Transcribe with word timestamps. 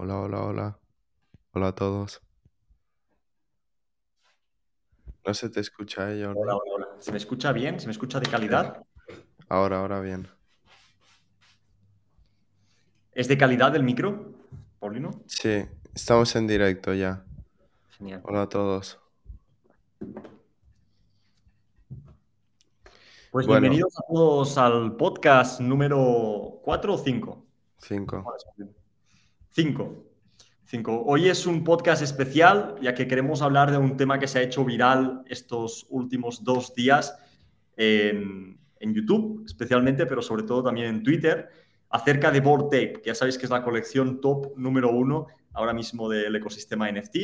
Hola, 0.00 0.20
hola, 0.20 0.44
hola. 0.44 0.78
Hola 1.54 1.68
a 1.68 1.74
todos. 1.74 2.22
No 5.26 5.34
se 5.34 5.50
te 5.50 5.58
escucha, 5.58 6.12
¿eh, 6.12 6.24
Jordi? 6.24 6.40
Hola, 6.40 6.54
hola, 6.54 6.72
hola. 6.76 6.86
¿Se 7.00 7.10
me 7.10 7.18
escucha 7.18 7.50
bien? 7.52 7.80
¿Se 7.80 7.86
me 7.86 7.92
escucha 7.92 8.20
de 8.20 8.30
calidad? 8.30 8.80
Ahora, 9.48 9.80
ahora 9.80 10.00
bien. 10.00 10.28
¿Es 13.10 13.26
de 13.26 13.36
calidad 13.36 13.74
el 13.74 13.82
micro, 13.82 14.34
Paulino? 14.78 15.10
Sí, 15.26 15.66
estamos 15.92 16.36
en 16.36 16.46
directo 16.46 16.94
ya. 16.94 17.24
Genial. 17.90 18.20
Hola 18.22 18.42
a 18.42 18.48
todos. 18.48 19.00
Pues 23.32 23.48
Bueno. 23.48 23.62
bienvenidos 23.62 23.98
a 23.98 24.02
todos 24.06 24.56
al 24.58 24.94
podcast 24.94 25.60
número 25.60 26.60
4 26.62 26.94
o 26.94 26.98
5. 26.98 27.44
Cinco. 29.58 30.04
5. 30.66 30.66
5. 30.66 31.02
Hoy 31.04 31.28
es 31.28 31.44
un 31.44 31.64
podcast 31.64 32.00
especial, 32.00 32.76
ya 32.80 32.94
que 32.94 33.08
queremos 33.08 33.42
hablar 33.42 33.72
de 33.72 33.76
un 33.76 33.96
tema 33.96 34.20
que 34.20 34.28
se 34.28 34.38
ha 34.38 34.42
hecho 34.42 34.64
viral 34.64 35.24
estos 35.26 35.84
últimos 35.90 36.44
dos 36.44 36.76
días 36.76 37.18
en, 37.76 38.56
YouTube, 38.80 39.42
especialmente, 39.44 40.06
pero 40.06 40.22
sobre 40.22 40.44
todo 40.44 40.62
también 40.62 40.86
en 40.86 41.02
Twitter, 41.02 41.48
acerca 41.90 42.30
de 42.30 42.38
Board 42.38 42.66
Tape, 42.66 43.00
que 43.02 43.06
ya 43.06 43.16
sabéis 43.16 43.36
que 43.36 43.46
es 43.46 43.50
la 43.50 43.64
colección 43.64 44.20
top 44.20 44.56
número 44.56 44.92
uno 44.92 45.26
ahora 45.54 45.72
mismo 45.72 46.08
del 46.08 46.36
ecosistema 46.36 46.88
NFT. 46.92 47.16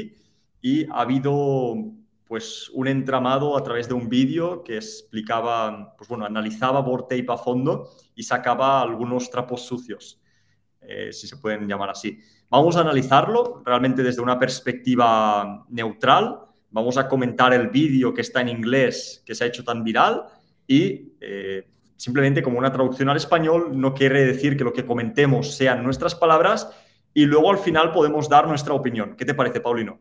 Y 0.60 0.90
ha 0.90 1.02
habido 1.02 1.76
pues 2.24 2.68
un 2.70 2.88
entramado 2.88 3.56
a 3.56 3.62
través 3.62 3.86
de 3.86 3.94
un 3.94 4.08
vídeo 4.08 4.64
que 4.64 4.74
explicaba, 4.74 5.94
pues 5.96 6.08
bueno, 6.08 6.24
analizaba 6.24 6.80
Board 6.80 7.02
Tape 7.02 7.26
a 7.28 7.36
fondo 7.36 7.90
y 8.16 8.24
sacaba 8.24 8.82
algunos 8.82 9.30
trapos 9.30 9.64
sucios, 9.64 10.18
eh, 10.88 11.12
si 11.12 11.26
se 11.26 11.36
pueden 11.36 11.66
llamar 11.68 11.90
así. 11.90 12.18
Vamos 12.48 12.76
a 12.76 12.80
analizarlo 12.80 13.62
realmente 13.64 14.02
desde 14.02 14.22
una 14.22 14.38
perspectiva 14.38 15.64
neutral. 15.68 16.40
Vamos 16.70 16.96
a 16.96 17.08
comentar 17.08 17.52
el 17.52 17.68
vídeo 17.68 18.12
que 18.12 18.20
está 18.20 18.40
en 18.40 18.48
inglés, 18.48 19.22
que 19.24 19.34
se 19.34 19.44
ha 19.44 19.46
hecho 19.46 19.64
tan 19.64 19.84
viral, 19.84 20.24
y 20.66 21.14
eh, 21.20 21.66
simplemente 21.96 22.42
como 22.42 22.58
una 22.58 22.72
traducción 22.72 23.08
al 23.08 23.16
español 23.16 23.78
no 23.78 23.94
quiere 23.94 24.24
decir 24.24 24.56
que 24.56 24.64
lo 24.64 24.72
que 24.72 24.84
comentemos 24.84 25.56
sean 25.56 25.82
nuestras 25.82 26.14
palabras 26.14 26.68
y 27.12 27.26
luego 27.26 27.50
al 27.50 27.58
final 27.58 27.92
podemos 27.92 28.28
dar 28.28 28.48
nuestra 28.48 28.74
opinión. 28.74 29.14
¿Qué 29.16 29.24
te 29.24 29.34
parece, 29.34 29.60
Paulino? 29.60 29.98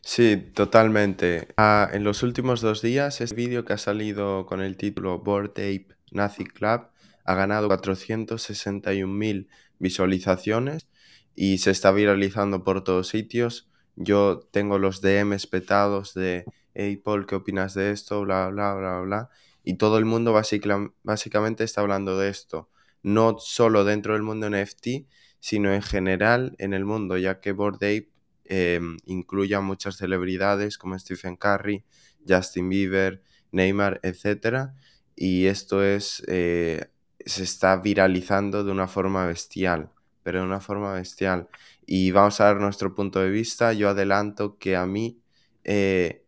Sí, 0.00 0.50
totalmente. 0.54 1.48
Ah, 1.56 1.88
en 1.92 2.04
los 2.04 2.22
últimos 2.22 2.60
dos 2.60 2.82
días, 2.82 3.20
este 3.20 3.34
vídeo 3.34 3.64
que 3.64 3.72
ha 3.72 3.78
salido 3.78 4.46
con 4.46 4.60
el 4.60 4.76
título 4.76 5.18
Board 5.18 5.50
Ape 5.52 5.88
Nazi 6.12 6.44
Club 6.44 6.88
ha 7.24 7.34
ganado 7.34 7.68
461.000 7.68 9.48
visualizaciones 9.78 10.86
y 11.34 11.58
se 11.58 11.70
está 11.70 11.90
viralizando 11.92 12.64
por 12.64 12.84
todos 12.84 13.08
sitios. 13.08 13.68
Yo 13.96 14.40
tengo 14.52 14.78
los 14.78 15.00
DMs 15.00 15.46
petados 15.46 16.14
de, 16.14 16.44
hey 16.74 16.96
Paul, 16.96 17.26
¿qué 17.26 17.34
opinas 17.36 17.74
de 17.74 17.90
esto? 17.90 18.22
Bla, 18.22 18.48
bla, 18.48 18.74
bla, 18.74 19.00
bla. 19.00 19.30
Y 19.62 19.74
todo 19.74 19.98
el 19.98 20.04
mundo 20.04 20.32
básica- 20.32 20.92
básicamente 21.02 21.64
está 21.64 21.80
hablando 21.80 22.18
de 22.18 22.28
esto. 22.28 22.70
No 23.02 23.36
solo 23.38 23.84
dentro 23.84 24.14
del 24.14 24.22
mundo 24.22 24.48
NFT, 24.48 25.06
sino 25.40 25.72
en 25.74 25.82
general 25.82 26.54
en 26.58 26.72
el 26.74 26.84
mundo, 26.84 27.18
ya 27.18 27.40
que 27.40 27.52
Bored 27.52 28.06
eh, 28.46 28.80
incluye 29.06 29.54
a 29.54 29.60
muchas 29.60 29.96
celebridades 29.96 30.78
como 30.78 30.98
Stephen 30.98 31.36
Curry, 31.36 31.84
Justin 32.26 32.68
Bieber, 32.68 33.22
Neymar, 33.52 34.00
etc. 34.02 34.72
Y 35.16 35.46
esto 35.46 35.84
es, 35.84 36.22
eh, 36.28 36.88
se 37.24 37.42
está 37.44 37.76
viralizando 37.76 38.64
de 38.64 38.72
una 38.72 38.88
forma 38.88 39.26
bestial, 39.26 39.90
pero 40.22 40.40
de 40.40 40.46
una 40.46 40.60
forma 40.60 40.92
bestial. 40.94 41.48
Y 41.86 42.10
vamos 42.10 42.40
a 42.40 42.44
dar 42.44 42.60
nuestro 42.60 42.94
punto 42.94 43.20
de 43.20 43.30
vista. 43.30 43.72
Yo 43.72 43.88
adelanto 43.88 44.58
que 44.58 44.76
a 44.76 44.86
mí, 44.86 45.20
eh, 45.64 46.24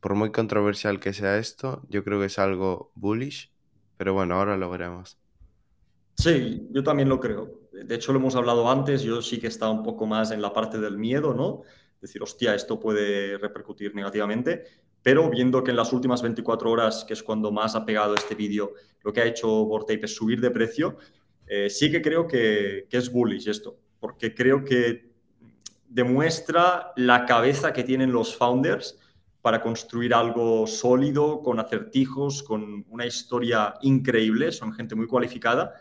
por 0.00 0.14
muy 0.14 0.32
controversial 0.32 1.00
que 1.00 1.12
sea 1.12 1.38
esto, 1.38 1.82
yo 1.88 2.04
creo 2.04 2.20
que 2.20 2.26
es 2.26 2.38
algo 2.38 2.92
bullish, 2.94 3.52
pero 3.96 4.14
bueno, 4.14 4.36
ahora 4.36 4.56
lo 4.56 4.70
veremos. 4.70 5.18
Sí, 6.16 6.68
yo 6.70 6.82
también 6.82 7.08
lo 7.08 7.18
creo. 7.18 7.60
De 7.72 7.94
hecho, 7.94 8.12
lo 8.12 8.18
hemos 8.18 8.36
hablado 8.36 8.70
antes, 8.70 9.02
yo 9.02 9.22
sí 9.22 9.38
que 9.40 9.46
estaba 9.46 9.72
un 9.72 9.82
poco 9.82 10.06
más 10.06 10.30
en 10.32 10.42
la 10.42 10.52
parte 10.52 10.78
del 10.78 10.98
miedo, 10.98 11.32
¿no? 11.34 11.62
Decir, 12.00 12.22
hostia, 12.22 12.54
esto 12.54 12.78
puede 12.78 13.38
repercutir 13.38 13.94
negativamente, 13.94 14.64
pero 15.02 15.30
viendo 15.30 15.64
que 15.64 15.70
en 15.70 15.76
las 15.76 15.92
últimas 15.92 16.22
24 16.22 16.70
horas, 16.70 17.04
que 17.04 17.14
es 17.14 17.22
cuando 17.22 17.50
más 17.50 17.74
ha 17.74 17.84
pegado 17.84 18.14
este 18.14 18.34
vídeo, 18.34 18.74
lo 19.02 19.12
que 19.12 19.20
ha 19.20 19.26
hecho 19.26 19.48
Bortape 19.48 20.04
es 20.04 20.14
subir 20.14 20.40
de 20.40 20.50
precio, 20.50 20.96
eh, 21.46 21.70
sí 21.70 21.90
que 21.90 22.02
creo 22.02 22.26
que, 22.26 22.86
que 22.88 22.96
es 22.96 23.10
bullish 23.10 23.48
esto, 23.48 23.78
porque 23.98 24.34
creo 24.34 24.64
que 24.64 25.10
demuestra 25.88 26.92
la 26.96 27.26
cabeza 27.26 27.72
que 27.72 27.82
tienen 27.82 28.12
los 28.12 28.36
founders 28.36 28.98
para 29.42 29.60
construir 29.60 30.14
algo 30.14 30.66
sólido, 30.66 31.42
con 31.42 31.58
acertijos, 31.58 32.42
con 32.42 32.84
una 32.88 33.06
historia 33.06 33.74
increíble, 33.82 34.52
son 34.52 34.72
gente 34.72 34.94
muy 34.94 35.06
cualificada 35.06 35.74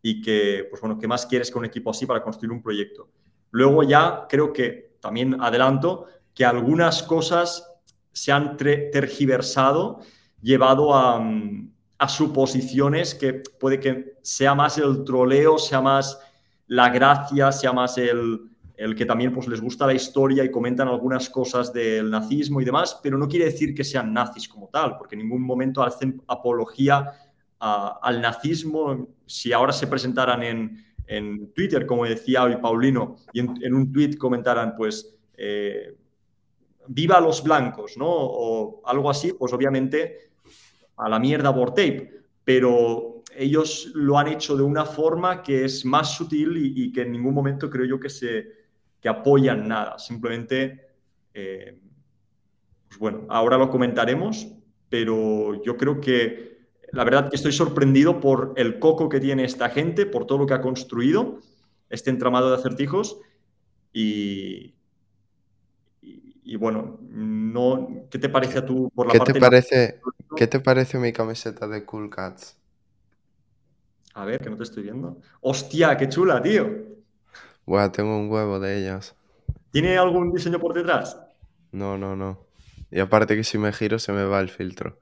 y 0.00 0.20
que, 0.22 0.66
pues 0.68 0.80
bueno, 0.80 0.98
¿qué 0.98 1.06
más 1.06 1.26
quieres 1.26 1.50
que 1.50 1.58
un 1.58 1.64
equipo 1.66 1.90
así 1.90 2.06
para 2.06 2.22
construir 2.22 2.52
un 2.52 2.62
proyecto? 2.62 3.10
Luego 3.50 3.82
ya 3.82 4.26
creo 4.28 4.52
que 4.52 4.96
también 5.00 5.40
adelanto 5.40 6.06
que 6.34 6.44
algunas 6.44 7.02
cosas 7.02 7.73
se 8.14 8.32
han 8.32 8.56
tergiversado, 8.56 10.00
llevado 10.40 10.94
a, 10.94 11.22
a, 11.98 12.08
suposiciones 12.08 13.14
que 13.14 13.42
puede 13.58 13.80
que 13.80 14.14
sea 14.22 14.54
más 14.54 14.78
el 14.78 15.04
troleo, 15.04 15.58
sea 15.58 15.80
más 15.80 16.18
la 16.68 16.88
gracia, 16.88 17.50
sea 17.50 17.72
más 17.72 17.98
el, 17.98 18.40
el 18.76 18.94
que 18.94 19.04
también 19.04 19.32
pues, 19.32 19.48
les 19.48 19.60
gusta 19.60 19.86
la 19.86 19.94
historia 19.94 20.44
y 20.44 20.50
comentan 20.50 20.88
algunas 20.88 21.28
cosas 21.28 21.72
del 21.72 22.10
nazismo 22.10 22.60
y 22.60 22.64
demás, 22.64 22.98
pero 23.02 23.18
no 23.18 23.28
quiere 23.28 23.46
decir 23.46 23.74
que 23.74 23.84
sean 23.84 24.12
nazis 24.12 24.48
como 24.48 24.68
tal, 24.68 24.96
porque 24.96 25.16
en 25.16 25.22
ningún 25.22 25.42
momento 25.42 25.82
hacen 25.82 26.22
apología 26.26 27.12
al 27.58 28.20
nazismo. 28.20 29.08
Si 29.26 29.52
ahora 29.52 29.72
se 29.72 29.86
presentaran 29.86 30.42
en, 30.42 30.84
en, 31.06 31.52
Twitter, 31.52 31.86
como 31.86 32.04
decía 32.04 32.44
hoy 32.44 32.56
Paulino, 32.56 33.16
y 33.32 33.40
en, 33.40 33.54
en 33.62 33.74
un 33.74 33.92
tweet 33.92 34.16
comentaran, 34.16 34.74
pues, 34.76 35.16
eh, 35.36 35.96
viva 36.88 37.20
los 37.20 37.42
blancos, 37.42 37.96
¿no? 37.96 38.08
O 38.08 38.82
algo 38.84 39.10
así, 39.10 39.32
pues 39.32 39.52
obviamente 39.52 40.30
a 40.96 41.08
la 41.08 41.18
mierda 41.18 41.50
Bortape, 41.50 42.12
pero 42.44 43.22
ellos 43.36 43.90
lo 43.94 44.18
han 44.18 44.28
hecho 44.28 44.56
de 44.56 44.62
una 44.62 44.84
forma 44.84 45.42
que 45.42 45.64
es 45.64 45.84
más 45.84 46.14
sutil 46.14 46.56
y, 46.56 46.84
y 46.84 46.92
que 46.92 47.02
en 47.02 47.12
ningún 47.12 47.34
momento 47.34 47.68
creo 47.68 47.86
yo 47.86 47.98
que 47.98 48.08
se 48.08 48.64
que 49.04 49.10
apoyan 49.10 49.68
nada, 49.68 49.98
simplemente, 49.98 50.80
eh, 51.34 51.78
pues 52.88 52.98
bueno, 52.98 53.26
ahora 53.28 53.58
lo 53.58 53.68
comentaremos, 53.68 54.48
pero 54.88 55.62
yo 55.62 55.76
creo 55.76 56.00
que 56.00 56.68
la 56.90 57.04
verdad 57.04 57.28
que 57.28 57.36
estoy 57.36 57.52
sorprendido 57.52 58.18
por 58.18 58.54
el 58.56 58.78
coco 58.78 59.10
que 59.10 59.20
tiene 59.20 59.44
esta 59.44 59.68
gente, 59.68 60.06
por 60.06 60.24
todo 60.24 60.38
lo 60.38 60.46
que 60.46 60.54
ha 60.54 60.62
construido, 60.62 61.40
este 61.90 62.08
entramado 62.08 62.48
de 62.48 62.56
acertijos 62.56 63.20
y, 63.92 64.74
y, 66.44 66.56
bueno, 66.56 66.98
no, 67.00 68.06
¿qué 68.10 68.18
te 68.18 68.28
parece 68.28 68.58
a 68.58 68.66
tú 68.66 68.90
por 68.94 69.06
la 69.06 69.12
¿Qué 69.12 69.18
parte 69.18 69.32
te 69.32 69.40
parece, 69.40 70.00
¿Qué 70.36 70.46
te 70.46 70.60
parece 70.60 70.98
mi 70.98 71.12
camiseta 71.12 71.66
de 71.66 71.84
Cool 71.84 72.10
Cats? 72.10 72.56
A 74.14 74.24
ver, 74.24 74.40
que 74.40 74.50
no 74.50 74.56
te 74.56 74.62
estoy 74.62 74.84
viendo. 74.84 75.20
¡Hostia, 75.40 75.96
qué 75.96 76.08
chula, 76.08 76.40
tío! 76.40 76.70
Buah, 77.66 77.90
tengo 77.90 78.16
un 78.16 78.30
huevo 78.30 78.60
de 78.60 78.78
ellas. 78.78 79.16
¿Tiene 79.72 79.96
algún 79.96 80.32
diseño 80.32 80.60
por 80.60 80.74
detrás? 80.74 81.18
No, 81.72 81.98
no, 81.98 82.14
no. 82.14 82.46
Y 82.90 83.00
aparte 83.00 83.34
que 83.34 83.42
si 83.42 83.58
me 83.58 83.72
giro 83.72 83.98
se 83.98 84.12
me 84.12 84.24
va 84.24 84.38
el 84.38 84.50
filtro. 84.50 85.00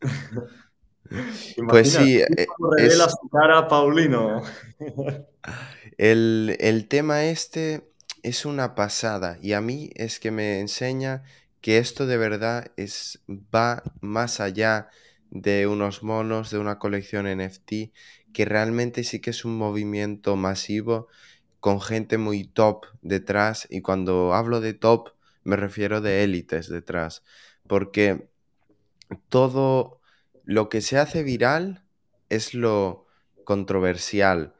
pues 1.68 1.92
sí, 1.92 2.18
eh, 2.20 2.46
revela 2.58 3.04
es... 3.04 3.10
su 3.10 3.28
cara, 3.28 3.68
Paulino. 3.68 4.42
el, 5.98 6.56
el 6.60 6.88
tema 6.88 7.24
este 7.24 7.91
es 8.22 8.44
una 8.44 8.74
pasada 8.74 9.38
y 9.40 9.52
a 9.52 9.60
mí 9.60 9.90
es 9.94 10.20
que 10.20 10.30
me 10.30 10.60
enseña 10.60 11.24
que 11.60 11.78
esto 11.78 12.06
de 12.06 12.16
verdad 12.16 12.72
es, 12.76 13.22
va 13.28 13.82
más 14.00 14.40
allá 14.40 14.88
de 15.30 15.66
unos 15.66 16.02
monos, 16.02 16.50
de 16.50 16.58
una 16.58 16.78
colección 16.78 17.26
NFT, 17.26 17.92
que 18.32 18.44
realmente 18.44 19.04
sí 19.04 19.20
que 19.20 19.30
es 19.30 19.44
un 19.44 19.56
movimiento 19.56 20.36
masivo 20.36 21.08
con 21.60 21.80
gente 21.80 22.18
muy 22.18 22.44
top 22.44 22.86
detrás 23.02 23.66
y 23.70 23.80
cuando 23.80 24.34
hablo 24.34 24.60
de 24.60 24.74
top 24.74 25.10
me 25.44 25.56
refiero 25.56 26.00
de 26.00 26.24
élites 26.24 26.68
detrás, 26.68 27.22
porque 27.66 28.28
todo 29.28 30.00
lo 30.44 30.68
que 30.68 30.80
se 30.80 30.98
hace 30.98 31.22
viral 31.22 31.84
es 32.28 32.54
lo 32.54 33.06
controversial. 33.44 34.54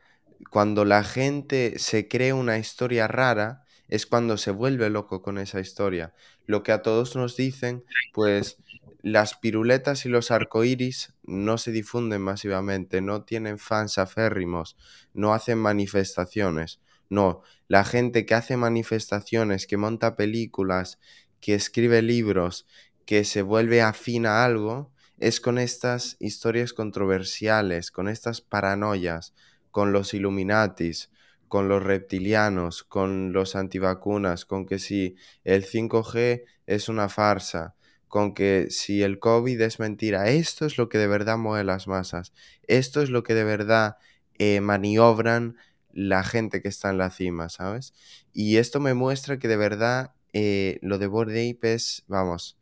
Cuando 0.50 0.84
la 0.84 1.04
gente 1.04 1.78
se 1.78 2.08
cree 2.08 2.32
una 2.32 2.58
historia 2.58 3.08
rara, 3.08 3.64
es 3.88 4.06
cuando 4.06 4.36
se 4.36 4.50
vuelve 4.50 4.90
loco 4.90 5.22
con 5.22 5.38
esa 5.38 5.60
historia. 5.60 6.14
Lo 6.46 6.62
que 6.62 6.72
a 6.72 6.82
todos 6.82 7.14
nos 7.16 7.36
dicen, 7.36 7.84
pues 8.12 8.56
las 9.02 9.34
piruletas 9.36 10.06
y 10.06 10.08
los 10.08 10.30
arcoíris 10.30 11.14
no 11.24 11.58
se 11.58 11.72
difunden 11.72 12.22
masivamente, 12.22 13.00
no 13.00 13.24
tienen 13.24 13.58
fans 13.58 13.98
aférrimos, 13.98 14.76
no 15.12 15.34
hacen 15.34 15.58
manifestaciones. 15.58 16.80
No, 17.10 17.42
la 17.68 17.84
gente 17.84 18.24
que 18.24 18.34
hace 18.34 18.56
manifestaciones, 18.56 19.66
que 19.66 19.76
monta 19.76 20.16
películas, 20.16 20.98
que 21.40 21.54
escribe 21.54 22.00
libros, 22.00 22.66
que 23.04 23.24
se 23.24 23.42
vuelve 23.42 23.82
afín 23.82 24.24
a 24.24 24.44
algo, 24.44 24.92
es 25.18 25.40
con 25.40 25.58
estas 25.58 26.16
historias 26.20 26.72
controversiales, 26.72 27.90
con 27.90 28.08
estas 28.08 28.40
paranoias, 28.40 29.34
con 29.72 29.92
los 29.92 30.14
Illuminatis, 30.14 31.10
con 31.48 31.68
los 31.68 31.82
reptilianos, 31.82 32.84
con 32.84 33.32
los 33.32 33.56
antivacunas, 33.56 34.44
con 34.44 34.64
que 34.64 34.78
si 34.78 35.16
el 35.42 35.64
5G 35.64 36.44
es 36.66 36.88
una 36.88 37.08
farsa, 37.08 37.74
con 38.06 38.34
que 38.34 38.68
si 38.70 39.02
el 39.02 39.18
COVID 39.18 39.60
es 39.60 39.80
mentira, 39.80 40.28
esto 40.28 40.64
es 40.66 40.78
lo 40.78 40.88
que 40.88 40.98
de 40.98 41.08
verdad 41.08 41.38
mueve 41.38 41.64
las 41.64 41.88
masas, 41.88 42.32
esto 42.68 43.02
es 43.02 43.10
lo 43.10 43.24
que 43.24 43.34
de 43.34 43.44
verdad 43.44 43.96
eh, 44.38 44.60
maniobran 44.60 45.56
la 45.92 46.22
gente 46.22 46.62
que 46.62 46.68
está 46.68 46.90
en 46.90 46.98
la 46.98 47.10
cima, 47.10 47.48
¿sabes? 47.48 47.92
Y 48.32 48.58
esto 48.58 48.80
me 48.80 48.94
muestra 48.94 49.38
que 49.38 49.48
de 49.48 49.56
verdad 49.56 50.14
eh, 50.32 50.78
lo 50.82 50.98
de 50.98 51.06
Bored 51.06 51.56
es, 51.64 52.04
vamos, 52.06 52.58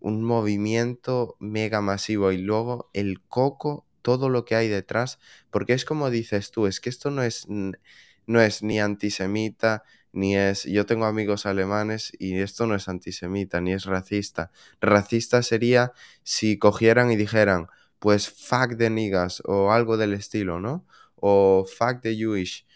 un 0.00 0.22
movimiento 0.22 1.36
mega 1.38 1.80
masivo. 1.80 2.30
Y 2.30 2.38
luego 2.38 2.90
el 2.92 3.22
coco, 3.22 3.86
todo 4.04 4.28
lo 4.28 4.44
que 4.44 4.54
hay 4.54 4.68
detrás, 4.68 5.18
porque 5.50 5.72
es 5.72 5.86
como 5.86 6.10
dices 6.10 6.50
tú, 6.50 6.66
es 6.66 6.78
que 6.78 6.90
esto 6.90 7.10
no 7.10 7.22
es, 7.22 7.46
no 7.48 8.40
es 8.42 8.62
ni 8.62 8.78
antisemita, 8.78 9.82
ni 10.12 10.36
es, 10.36 10.64
yo 10.64 10.84
tengo 10.84 11.06
amigos 11.06 11.46
alemanes 11.46 12.12
y 12.18 12.38
esto 12.38 12.66
no 12.66 12.74
es 12.74 12.86
antisemita, 12.86 13.62
ni 13.62 13.72
es 13.72 13.86
racista. 13.86 14.50
Racista 14.78 15.42
sería 15.42 15.92
si 16.22 16.58
cogieran 16.58 17.10
y 17.10 17.16
dijeran, 17.16 17.68
pues 17.98 18.28
fuck 18.28 18.76
the 18.76 18.90
niggas 18.90 19.42
o 19.46 19.72
algo 19.72 19.96
del 19.96 20.12
estilo, 20.12 20.60
¿no? 20.60 20.84
O 21.16 21.64
fuck 21.66 22.02
the 22.02 22.14
Jewish. 22.14 22.66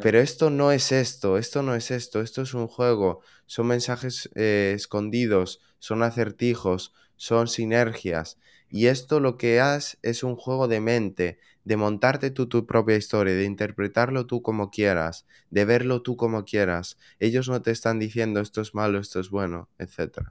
Pero 0.00 0.18
esto 0.18 0.48
no 0.48 0.72
es 0.72 0.90
esto, 0.90 1.36
esto 1.36 1.62
no 1.62 1.74
es 1.74 1.90
esto, 1.90 2.22
esto 2.22 2.40
es 2.40 2.54
un 2.54 2.66
juego, 2.66 3.20
son 3.44 3.66
mensajes 3.66 4.30
eh, 4.34 4.72
escondidos, 4.74 5.60
son 5.78 6.02
acertijos, 6.02 6.94
son 7.16 7.46
sinergias. 7.46 8.38
Y 8.70 8.86
esto 8.86 9.20
lo 9.20 9.38
que 9.38 9.60
hace 9.60 9.98
es 10.02 10.22
un 10.22 10.36
juego 10.36 10.68
de 10.68 10.80
mente, 10.80 11.38
de 11.64 11.76
montarte 11.76 12.30
tú 12.30 12.48
tu 12.48 12.66
propia 12.66 12.96
historia, 12.96 13.34
de 13.34 13.44
interpretarlo 13.44 14.26
tú 14.26 14.42
como 14.42 14.70
quieras, 14.70 15.26
de 15.50 15.64
verlo 15.64 16.02
tú 16.02 16.16
como 16.16 16.44
quieras. 16.44 16.98
Ellos 17.18 17.48
no 17.48 17.62
te 17.62 17.70
están 17.70 17.98
diciendo 17.98 18.40
esto 18.40 18.60
es 18.60 18.74
malo, 18.74 18.98
esto 18.98 19.20
es 19.20 19.30
bueno, 19.30 19.68
etc. 19.78 20.30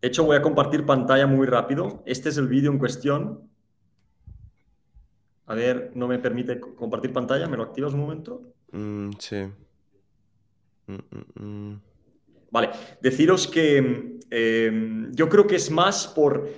De 0.00 0.08
hecho, 0.08 0.24
voy 0.24 0.36
a 0.36 0.42
compartir 0.42 0.86
pantalla 0.86 1.26
muy 1.26 1.46
rápido. 1.46 2.02
Este 2.06 2.30
es 2.30 2.38
el 2.38 2.48
vídeo 2.48 2.70
en 2.70 2.78
cuestión. 2.78 3.50
A 5.46 5.54
ver, 5.54 5.92
no 5.94 6.08
me 6.08 6.18
permite 6.18 6.58
compartir 6.58 7.12
pantalla. 7.12 7.46
¿Me 7.48 7.56
lo 7.56 7.64
activas 7.64 7.92
un 7.92 8.00
momento? 8.00 8.42
Mm, 8.72 9.10
sí. 9.18 9.46
Mm, 10.86 11.42
mm, 11.42 11.80
vale, 12.50 12.70
deciros 13.00 13.46
que 13.46 14.18
em, 14.30 15.12
yo 15.12 15.28
creo 15.28 15.46
que 15.46 15.56
es 15.56 15.70
más 15.70 16.08
por 16.08 16.48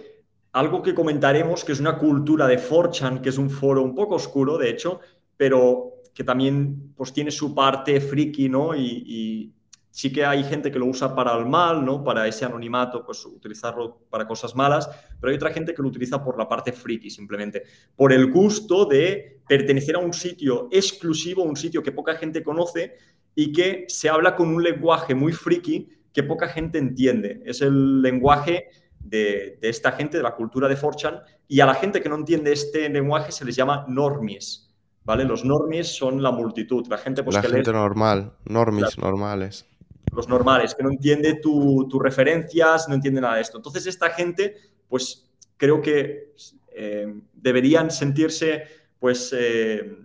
algo 0.52 0.82
que 0.82 0.94
comentaremos, 0.94 1.64
que 1.64 1.72
es 1.72 1.81
una 1.81 1.96
cultura 1.96 2.46
de 2.46 2.58
4chan, 2.58 3.20
que 3.20 3.31
es 3.31 3.38
un 3.38 3.50
foro 3.50 3.82
un 3.82 3.94
poco 3.94 4.16
oscuro, 4.16 4.58
de 4.58 4.70
hecho, 4.70 5.00
pero 5.37 6.02
que 6.14 6.25
también 6.25 6.93
pues, 6.94 7.12
tiene 7.12 7.31
su 7.31 7.54
parte 7.54 8.00
friki, 8.00 8.49
¿no? 8.49 8.75
Y, 8.76 9.52
sí 9.94 10.10
que 10.10 10.25
hay 10.25 10.43
gente 10.43 10.72
que 10.72 10.78
lo 10.78 10.87
usa 10.87 11.14
para 11.14 11.37
el 11.37 11.44
mal, 11.44 11.84
¿no? 11.84 12.02
Para 12.02 12.26
ese 12.26 12.46
anonimato, 12.46 13.04
pues 13.04 13.26
utilizarlo 13.26 13.99
para 14.08 14.26
cosas 14.26 14.56
malas, 14.56 14.88
pero 15.20 15.31
hay 15.31 15.37
otra 15.37 15.52
gente 15.52 15.75
que 15.75 15.82
lo 15.82 15.88
utiliza 15.88 16.25
por 16.25 16.38
la 16.38 16.49
parte 16.49 16.72
friki, 16.72 17.10
simplemente, 17.10 17.64
por 17.94 18.10
el 18.10 18.31
gusto 18.31 18.87
de 18.87 19.43
pertenecer 19.46 19.96
a 19.96 19.99
un 19.99 20.14
sitio 20.14 20.69
exclusivo, 20.72 21.43
un 21.43 21.56
sitio 21.56 21.82
que 21.82 21.93
poca 21.93 22.14
gente 22.14 22.43
conoce 22.43 22.96
y 23.34 23.52
que 23.52 23.84
se 23.87 24.08
habla 24.08 24.34
con 24.34 24.49
un 24.49 24.62
lenguaje 24.62 25.14
muy 25.14 25.32
friki 25.32 25.90
que 26.10 26.22
poca 26.22 26.49
gente 26.49 26.78
entiende. 26.78 27.43
Es 27.44 27.60
el 27.60 28.00
lenguaje 28.00 28.69
de, 29.04 29.58
esta 29.62 29.93
gente, 29.93 30.16
de 30.16 30.22
la 30.22 30.34
cultura 30.34 30.69
de 30.69 30.76
Forchan, 30.76 31.20
y 31.49 31.60
a 31.60 31.66
la 31.66 31.75
gente 31.75 32.00
que 32.00 32.08
no 32.08 32.16
entiende 32.16 32.52
este 32.52 32.88
lenguaje 32.88 33.32
se 33.32 33.44
les 33.44 33.56
llama 33.56 33.84
normies. 33.88 34.69
¿Vale? 35.04 35.25
Los 35.25 35.44
normies 35.44 35.88
son 35.96 36.22
la 36.22 36.31
multitud, 36.31 36.87
la 36.87 36.96
gente 36.96 37.25
pues, 37.25 37.34
la 37.34 37.43
gente 37.43 37.72
normal, 37.72 38.34
normies 38.44 38.96
normales. 38.96 39.66
Los 40.12 40.28
normales, 40.28 40.75
que 40.76 40.82
no 40.84 40.90
entiende 40.90 41.40
tus 41.43 42.00
referencias, 42.00 42.88
no 42.88 42.94
entiende 42.94 43.20
nada 43.20 43.37
de 43.37 43.40
esto. 43.40 43.56
Entonces, 43.56 43.87
esta 43.87 44.10
gente, 44.10 44.56
pues 44.88 45.28
creo 45.56 45.81
que 45.81 46.34
eh, 46.75 47.20
deberían 47.32 47.90
sentirse, 47.90 48.64
pues, 48.99 49.34
eh, 49.37 49.96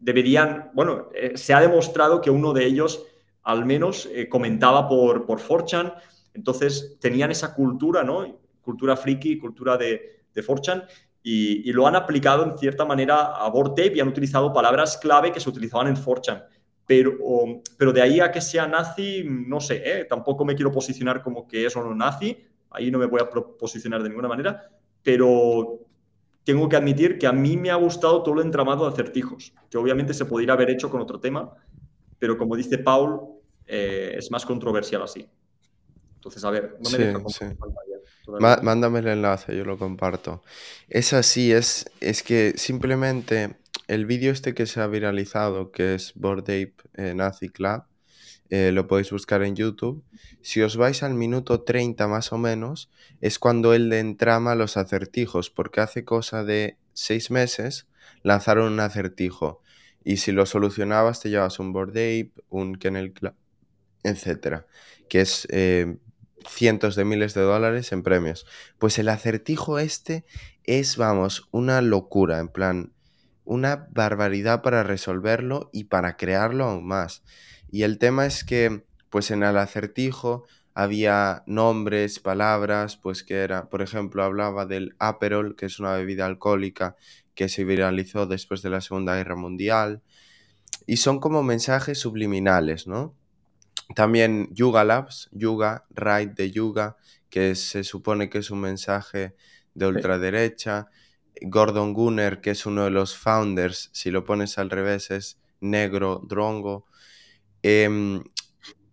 deberían, 0.00 0.70
bueno, 0.74 1.08
eh, 1.14 1.32
se 1.36 1.54
ha 1.54 1.60
demostrado 1.60 2.20
que 2.20 2.30
uno 2.30 2.52
de 2.52 2.64
ellos 2.64 3.04
al 3.42 3.66
menos 3.66 4.08
comentaba 4.30 4.88
por, 4.88 5.26
por 5.26 5.38
4chan, 5.38 5.94
entonces 6.34 6.98
tenían 7.00 7.30
esa 7.30 7.54
cultura, 7.54 8.04
¿no? 8.04 8.40
Cultura 8.60 8.96
friki, 8.96 9.38
cultura 9.38 9.76
de, 9.76 10.24
de 10.34 10.44
4chan, 10.44 10.86
y, 11.26 11.72
lo 11.72 11.86
han 11.86 11.96
aplicado 11.96 12.44
en 12.44 12.58
cierta 12.58 12.84
manera 12.84 13.34
a 13.34 13.48
Vortape 13.48 13.94
y 13.96 14.00
han 14.00 14.08
utilizado 14.08 14.52
palabras 14.52 14.98
clave 14.98 15.32
que 15.32 15.40
se 15.40 15.48
utilizaban 15.48 15.86
en 15.86 15.96
4chan. 15.96 16.44
Pero, 16.86 17.12
pero 17.78 17.94
de 17.94 18.02
ahí 18.02 18.20
a 18.20 18.30
que 18.30 18.42
sea 18.42 18.66
nazi, 18.66 19.24
no 19.26 19.58
sé, 19.58 19.82
¿eh? 19.86 20.04
tampoco 20.04 20.44
me 20.44 20.54
quiero 20.54 20.70
posicionar 20.70 21.22
como 21.22 21.48
que 21.48 21.64
es 21.64 21.74
o 21.76 21.82
no 21.82 21.94
nazi, 21.94 22.36
ahí 22.70 22.90
no 22.90 22.98
me 22.98 23.06
voy 23.06 23.22
a 23.22 23.30
posicionar 23.30 24.02
de 24.02 24.10
ninguna 24.10 24.28
manera, 24.28 24.68
pero 25.02 25.78
tengo 26.44 26.68
que 26.68 26.76
admitir 26.76 27.16
que 27.18 27.26
a 27.26 27.32
mí 27.32 27.56
me 27.56 27.70
ha 27.70 27.76
gustado 27.76 28.22
todo 28.22 28.34
el 28.34 28.44
entramado 28.44 28.84
de 28.84 28.92
acertijos, 28.92 29.54
que 29.70 29.78
obviamente 29.78 30.12
se 30.12 30.26
podría 30.26 30.52
haber 30.52 30.68
hecho 30.68 30.90
con 30.90 31.00
otro 31.00 31.18
tema, 31.18 31.54
pero 32.18 32.36
como 32.36 32.54
dice 32.54 32.76
Paul, 32.76 33.20
eh, 33.66 34.14
es 34.18 34.30
más 34.30 34.44
controversial 34.44 35.00
así. 35.00 35.26
Entonces, 36.24 36.44
a 36.44 36.50
ver, 36.50 36.78
no 36.80 36.90
me 36.90 36.98
deja 36.98 37.20
sí. 37.28 37.44
mándame 38.62 39.00
el 39.00 39.08
enlace, 39.08 39.54
yo 39.54 39.64
lo 39.64 39.76
comparto. 39.76 40.42
Es 40.88 41.12
así, 41.12 41.52
es, 41.52 41.90
es 42.00 42.22
que 42.22 42.54
simplemente 42.56 43.56
el 43.88 44.06
vídeo 44.06 44.32
este 44.32 44.54
que 44.54 44.64
se 44.64 44.80
ha 44.80 44.86
viralizado, 44.86 45.70
que 45.70 45.94
es 45.94 46.12
Bored 46.14 46.44
Ape 46.44 46.74
eh, 46.94 47.14
Nazi 47.14 47.50
Club, 47.50 47.82
eh, 48.48 48.72
lo 48.72 48.86
podéis 48.86 49.10
buscar 49.10 49.42
en 49.42 49.54
YouTube. 49.54 50.02
Si 50.40 50.62
os 50.62 50.78
vais 50.78 51.02
al 51.02 51.12
minuto 51.12 51.62
30 51.62 52.08
más 52.08 52.32
o 52.32 52.38
menos, 52.38 52.90
es 53.20 53.38
cuando 53.38 53.74
él 53.74 53.90
le 53.90 54.00
entrama 54.00 54.54
los 54.54 54.78
acertijos, 54.78 55.50
porque 55.50 55.82
hace 55.82 56.04
cosa 56.04 56.42
de 56.42 56.78
seis 56.94 57.30
meses 57.30 57.86
lanzaron 58.22 58.72
un 58.72 58.80
acertijo. 58.80 59.60
Y 60.04 60.18
si 60.18 60.32
lo 60.32 60.46
solucionabas, 60.46 61.20
te 61.20 61.30
llevas 61.30 61.58
un 61.58 61.72
Bored 61.72 61.90
Ape, 61.90 62.32
un 62.48 62.76
Kennel 62.76 63.12
Club, 63.12 63.34
etc. 64.02 64.62
Que 65.08 65.22
es 65.22 65.46
eh, 65.50 65.96
cientos 66.48 66.96
de 66.96 67.04
miles 67.04 67.34
de 67.34 67.42
dólares 67.42 67.92
en 67.92 68.02
premios. 68.02 68.46
Pues 68.78 68.98
el 68.98 69.08
acertijo 69.08 69.78
este 69.78 70.24
es, 70.64 70.96
vamos, 70.96 71.48
una 71.50 71.80
locura, 71.82 72.38
en 72.38 72.48
plan, 72.48 72.92
una 73.44 73.88
barbaridad 73.90 74.62
para 74.62 74.82
resolverlo 74.82 75.70
y 75.72 75.84
para 75.84 76.16
crearlo 76.16 76.64
aún 76.64 76.86
más. 76.86 77.22
Y 77.70 77.82
el 77.82 77.98
tema 77.98 78.26
es 78.26 78.44
que, 78.44 78.84
pues 79.10 79.30
en 79.30 79.42
el 79.42 79.58
acertijo 79.58 80.44
había 80.74 81.44
nombres, 81.46 82.18
palabras, 82.18 82.96
pues 82.96 83.22
que 83.22 83.36
era, 83.36 83.68
por 83.68 83.82
ejemplo, 83.82 84.24
hablaba 84.24 84.66
del 84.66 84.96
Aperol, 84.98 85.54
que 85.56 85.66
es 85.66 85.78
una 85.78 85.92
bebida 85.92 86.26
alcohólica 86.26 86.96
que 87.34 87.48
se 87.48 87.64
viralizó 87.64 88.26
después 88.26 88.62
de 88.62 88.70
la 88.70 88.80
Segunda 88.80 89.14
Guerra 89.16 89.36
Mundial. 89.36 90.02
Y 90.86 90.96
son 90.96 91.20
como 91.20 91.42
mensajes 91.42 91.98
subliminales, 91.98 92.86
¿no? 92.86 93.14
También 93.94 94.48
Yuga 94.52 94.84
Labs, 94.84 95.28
Yuga, 95.32 95.84
Right 95.90 96.32
de 96.32 96.50
Yuga, 96.50 96.96
que 97.28 97.54
se 97.54 97.84
supone 97.84 98.30
que 98.30 98.38
es 98.38 98.50
un 98.50 98.60
mensaje 98.60 99.34
de 99.74 99.86
ultraderecha. 99.86 100.88
Gordon 101.42 101.92
Gunner, 101.92 102.40
que 102.40 102.50
es 102.50 102.64
uno 102.64 102.84
de 102.84 102.90
los 102.90 103.16
founders, 103.16 103.90
si 103.92 104.10
lo 104.10 104.24
pones 104.24 104.56
al 104.58 104.70
revés 104.70 105.10
es 105.10 105.38
negro, 105.60 106.22
drongo. 106.24 106.86
Em, 107.62 108.22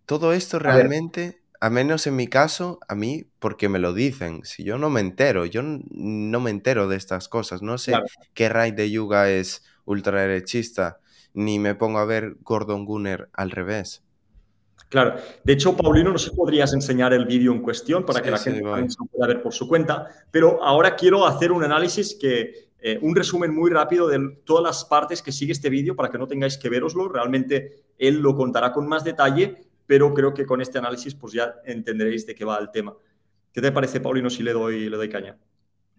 todo 0.06 0.32
esto 0.32 0.58
realmente, 0.58 1.42
a, 1.60 1.70
menos 1.70 2.06
en 2.06 2.16
mi 2.16 2.26
caso, 2.26 2.80
a 2.88 2.94
mí, 2.94 3.26
porque 3.38 3.68
me 3.68 3.78
lo 3.78 3.94
dicen, 3.94 4.44
si 4.44 4.64
yo 4.64 4.76
no 4.78 4.90
me 4.90 5.00
entero, 5.00 5.46
yo 5.46 5.62
no 5.62 6.40
me 6.40 6.50
entero 6.50 6.88
de 6.88 6.96
estas 6.96 7.28
cosas, 7.28 7.62
no 7.62 7.78
sé 7.78 7.94
qué 8.34 8.48
Right 8.48 8.74
de 8.74 8.90
Yuga 8.90 9.30
es 9.30 9.62
ultraderechista, 9.84 10.98
ni 11.34 11.58
me 11.58 11.74
pongo 11.74 11.98
a 11.98 12.04
ver 12.04 12.36
Gordon 12.42 12.84
Gunner 12.84 13.30
al 13.32 13.50
revés. 13.50 14.02
Claro. 14.92 15.14
De 15.42 15.54
hecho, 15.54 15.74
Paulino, 15.74 16.12
no 16.12 16.18
sé 16.18 16.28
si 16.28 16.36
podrías 16.36 16.74
enseñar 16.74 17.14
el 17.14 17.24
vídeo 17.24 17.50
en 17.50 17.62
cuestión 17.62 18.04
para 18.04 18.20
que 18.20 18.30
la 18.30 18.36
gente 18.36 18.60
pueda 18.60 19.26
ver 19.26 19.42
por 19.42 19.54
su 19.54 19.66
cuenta, 19.66 20.06
pero 20.30 20.62
ahora 20.62 20.96
quiero 20.96 21.26
hacer 21.26 21.50
un 21.50 21.64
análisis 21.64 22.14
que, 22.14 22.68
eh, 22.78 22.98
un 23.00 23.16
resumen 23.16 23.54
muy 23.54 23.70
rápido 23.70 24.06
de 24.06 24.36
todas 24.44 24.62
las 24.62 24.84
partes 24.84 25.22
que 25.22 25.32
sigue 25.32 25.52
este 25.52 25.70
vídeo 25.70 25.96
para 25.96 26.10
que 26.10 26.18
no 26.18 26.26
tengáis 26.26 26.58
que 26.58 26.68
veroslo. 26.68 27.08
Realmente 27.08 27.84
él 27.96 28.18
lo 28.18 28.36
contará 28.36 28.70
con 28.70 28.86
más 28.86 29.02
detalle, 29.02 29.64
pero 29.86 30.12
creo 30.12 30.34
que 30.34 30.44
con 30.44 30.60
este 30.60 30.76
análisis 30.76 31.14
pues 31.14 31.32
ya 31.32 31.54
entenderéis 31.64 32.26
de 32.26 32.34
qué 32.34 32.44
va 32.44 32.58
el 32.58 32.70
tema. 32.70 32.94
¿Qué 33.50 33.62
te 33.62 33.72
parece, 33.72 33.98
Paulino, 33.98 34.28
si 34.28 34.42
le 34.42 34.52
doy, 34.52 34.90
le 34.90 34.96
doy 34.98 35.08
caña? 35.08 35.38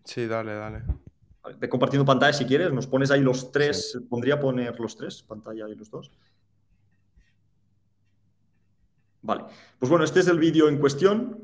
Sí, 0.03 0.27
dale, 0.27 0.53
dale. 0.53 0.83
Compartiendo 1.67 2.05
pantalla 2.05 2.31
si 2.31 2.45
quieres, 2.45 2.71
nos 2.71 2.85
pones 2.85 3.09
ahí 3.09 3.21
los 3.21 3.51
tres, 3.51 3.99
pondría 4.07 4.39
poner 4.39 4.79
los 4.79 4.95
tres, 4.95 5.23
pantalla 5.23 5.67
y 5.67 5.73
los 5.73 5.89
dos. 5.89 6.11
Vale, 9.23 9.45
pues 9.79 9.89
bueno, 9.89 10.03
este 10.05 10.19
es 10.19 10.27
el 10.27 10.37
vídeo 10.37 10.67
en 10.67 10.77
cuestión. 10.77 11.39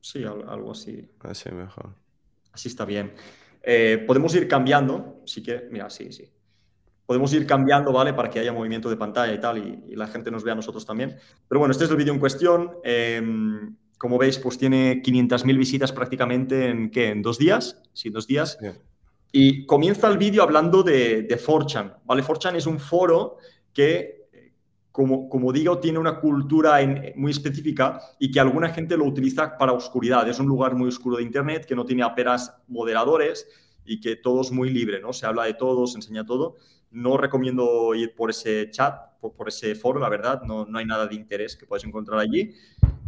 Sí, 0.00 0.24
algo 0.24 0.72
así. 0.72 1.08
Así 1.20 1.50
mejor. 1.52 1.94
Así 2.52 2.68
está 2.68 2.86
bien. 2.86 3.12
Eh, 3.62 4.02
podemos 4.06 4.34
ir 4.34 4.48
cambiando, 4.48 5.20
si 5.26 5.42
que, 5.42 5.68
mira, 5.70 5.90
sí, 5.90 6.10
sí. 6.10 6.24
Podemos 7.04 7.32
ir 7.34 7.46
cambiando, 7.46 7.92
¿vale? 7.92 8.14
Para 8.14 8.30
que 8.30 8.40
haya 8.40 8.52
movimiento 8.52 8.88
de 8.88 8.96
pantalla 8.96 9.34
y 9.34 9.40
tal, 9.40 9.58
y, 9.58 9.94
la 9.94 10.06
gente 10.06 10.30
nos 10.30 10.42
vea 10.42 10.54
a 10.54 10.56
nosotros 10.56 10.86
también. 10.86 11.16
Pero 11.46 11.58
bueno, 11.58 11.72
este 11.72 11.84
es 11.84 11.90
el 11.90 11.96
vídeo 11.96 12.14
en 12.14 12.20
cuestión. 12.20 12.70
Em, 12.82 13.76
como 13.98 14.16
veis, 14.16 14.38
pues 14.38 14.56
tiene 14.56 15.02
500.000 15.02 15.58
visitas 15.58 15.92
prácticamente 15.92 16.70
en, 16.70 16.90
¿qué? 16.90 17.08
¿En 17.08 17.20
dos 17.20 17.36
días? 17.36 17.82
Sí, 17.92 18.08
dos 18.08 18.26
días. 18.26 18.58
Y 19.32 19.66
comienza 19.66 20.08
el 20.08 20.16
vídeo 20.16 20.42
hablando 20.42 20.82
de, 20.82 21.22
de 21.22 21.38
4chan, 21.38 21.98
¿vale? 22.04 22.22
4chan 22.22 22.56
es 22.56 22.66
un 22.66 22.80
foro 22.80 23.36
que 23.74 24.19
como, 24.92 25.28
como, 25.28 25.52
digo, 25.52 25.78
tiene 25.78 25.98
una 25.98 26.18
cultura 26.18 26.78
muy 27.14 27.30
específica 27.30 28.00
y 28.18 28.30
que 28.30 28.40
alguna 28.40 28.70
gente 28.70 28.96
lo 28.96 29.04
utiliza 29.04 29.56
para 29.56 29.72
oscuridad. 29.72 30.28
Es 30.28 30.40
un 30.40 30.46
lugar 30.46 30.74
muy 30.74 30.88
oscuro 30.88 31.18
de 31.18 31.22
Internet 31.22 31.64
que 31.64 31.76
no 31.76 31.84
tiene 31.84 32.02
apenas 32.02 32.54
moderadores 32.66 33.46
y 33.84 34.00
que 34.00 34.16
todo 34.16 34.40
es 34.40 34.50
muy 34.50 34.70
libre, 34.70 35.00
¿no? 35.00 35.12
Se 35.12 35.26
habla 35.26 35.44
de 35.44 35.54
todo, 35.54 35.86
se 35.86 35.98
enseña 35.98 36.24
todo. 36.24 36.56
No 36.90 37.16
recomiendo 37.16 37.94
ir 37.94 38.14
por 38.14 38.30
ese 38.30 38.68
chat, 38.70 38.94
por, 39.20 39.48
ese 39.48 39.74
foro, 39.76 40.00
la 40.00 40.08
verdad, 40.08 40.42
no, 40.42 40.66
no, 40.66 40.78
hay 40.78 40.86
nada 40.86 41.06
de 41.06 41.14
interés 41.14 41.56
que 41.56 41.66
puedes 41.66 41.84
encontrar 41.84 42.18
allí. 42.18 42.52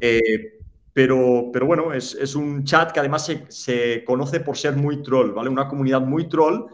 Eh, 0.00 0.60
pero, 0.92 1.50
pero 1.52 1.66
bueno, 1.66 1.92
es, 1.92 2.14
es, 2.14 2.34
un 2.34 2.64
chat 2.64 2.92
que 2.92 3.00
además 3.00 3.24
se, 3.24 3.46
se, 3.48 4.04
conoce 4.04 4.40
por 4.40 4.56
ser 4.56 4.76
muy 4.76 5.02
troll, 5.02 5.32
¿vale? 5.32 5.48
Una 5.48 5.66
comunidad 5.66 6.02
muy 6.02 6.28
troll 6.28 6.66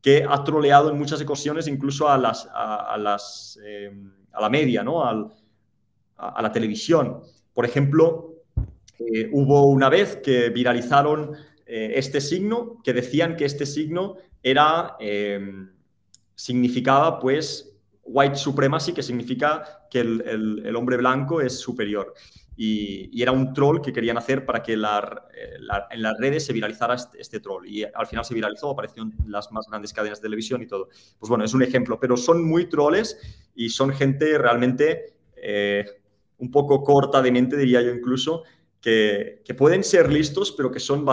que 0.00 0.24
ha 0.28 0.42
troleado 0.42 0.90
en 0.90 0.98
muchas 0.98 1.20
ocasiones 1.20 1.68
incluso 1.68 2.08
a 2.08 2.18
las... 2.18 2.48
A, 2.52 2.96
las 2.98 3.58
eh, 3.64 3.92
a 4.32 4.40
la 4.40 4.48
media, 4.48 4.82
¿no? 4.82 5.04
a, 5.04 6.42
la 6.42 6.52
televisión. 6.52 7.20
Por 7.54 7.64
ejemplo, 7.64 8.34
eh, 8.98 9.28
hubo 9.32 9.66
una 9.66 9.88
vez 9.88 10.16
que 10.16 10.50
viralizaron 10.50 11.32
eh, 11.66 11.92
este 11.94 12.20
signo, 12.20 12.80
que 12.82 12.92
decían 12.92 13.36
que 13.36 13.44
este 13.44 13.66
signo 13.66 14.16
era, 14.42 14.96
em, 14.98 15.70
significaba 16.34 17.20
pues 17.20 17.72
white 18.02 18.36
supremacy, 18.36 18.92
que 18.92 19.02
significa 19.02 19.86
que 19.90 20.00
el, 20.00 20.74
hombre 20.74 20.96
blanco 20.96 21.40
es 21.40 21.58
superior. 21.58 22.14
Y, 22.60 23.22
era 23.22 23.30
un 23.30 23.54
troll 23.54 23.80
que 23.80 23.92
querían 23.92 24.18
hacer 24.18 24.44
para 24.44 24.60
que 24.64 24.72
eh, 24.72 24.76
en 24.76 26.02
las 26.02 26.18
redes 26.18 26.44
se 26.44 26.52
viralizara 26.52 26.94
este, 26.94 27.20
este, 27.20 27.38
troll. 27.38 27.64
Y 27.68 27.84
al 27.84 28.06
final 28.08 28.24
se 28.24 28.34
viralizó, 28.34 28.70
apareció 28.70 29.04
en 29.04 29.14
las 29.26 29.52
más 29.52 29.66
grandes 29.68 29.92
cadenas 29.92 30.20
de 30.20 30.24
televisión 30.24 30.60
y 30.60 30.66
todo. 30.66 30.88
Pues 31.20 31.30
bueno, 31.30 31.44
es 31.44 31.54
un 31.54 31.62
ejemplo, 31.62 32.00
pero 32.00 32.16
son 32.16 32.44
muy 32.44 32.68
trolls 32.68 33.16
y 33.54 33.68
son 33.68 33.92
gente 33.92 34.36
realmente 34.38 35.14
eh, 35.36 35.84
un 36.38 36.50
poco 36.50 36.82
corta 36.82 37.22
de 37.22 37.30
mente, 37.30 37.56
diría 37.56 37.80
yo 37.80 37.92
incluso, 37.92 38.42
que, 38.80 39.44
pueden 39.56 39.84
ser 39.84 40.12
listos, 40.12 40.52
pero 40.56 40.72
que 40.72 40.80
son 40.80 41.06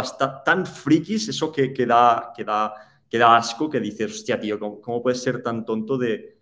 tan 0.43 0.65
frikis, 0.65 1.29
eso 1.29 1.51
que, 1.51 1.71
que, 1.71 1.85
da, 1.85 2.31
que, 2.35 2.43
da, 2.43 2.73
que 3.07 3.19
da 3.19 3.35
asco, 3.35 3.69
que 3.69 3.79
dices, 3.79 4.11
hostia, 4.11 4.39
tío, 4.39 4.57
¿cómo, 4.57 4.81
cómo 4.81 5.03
puedes 5.03 5.21
ser 5.21 5.43
tan 5.43 5.63
tonto 5.63 5.95
de, 5.97 6.34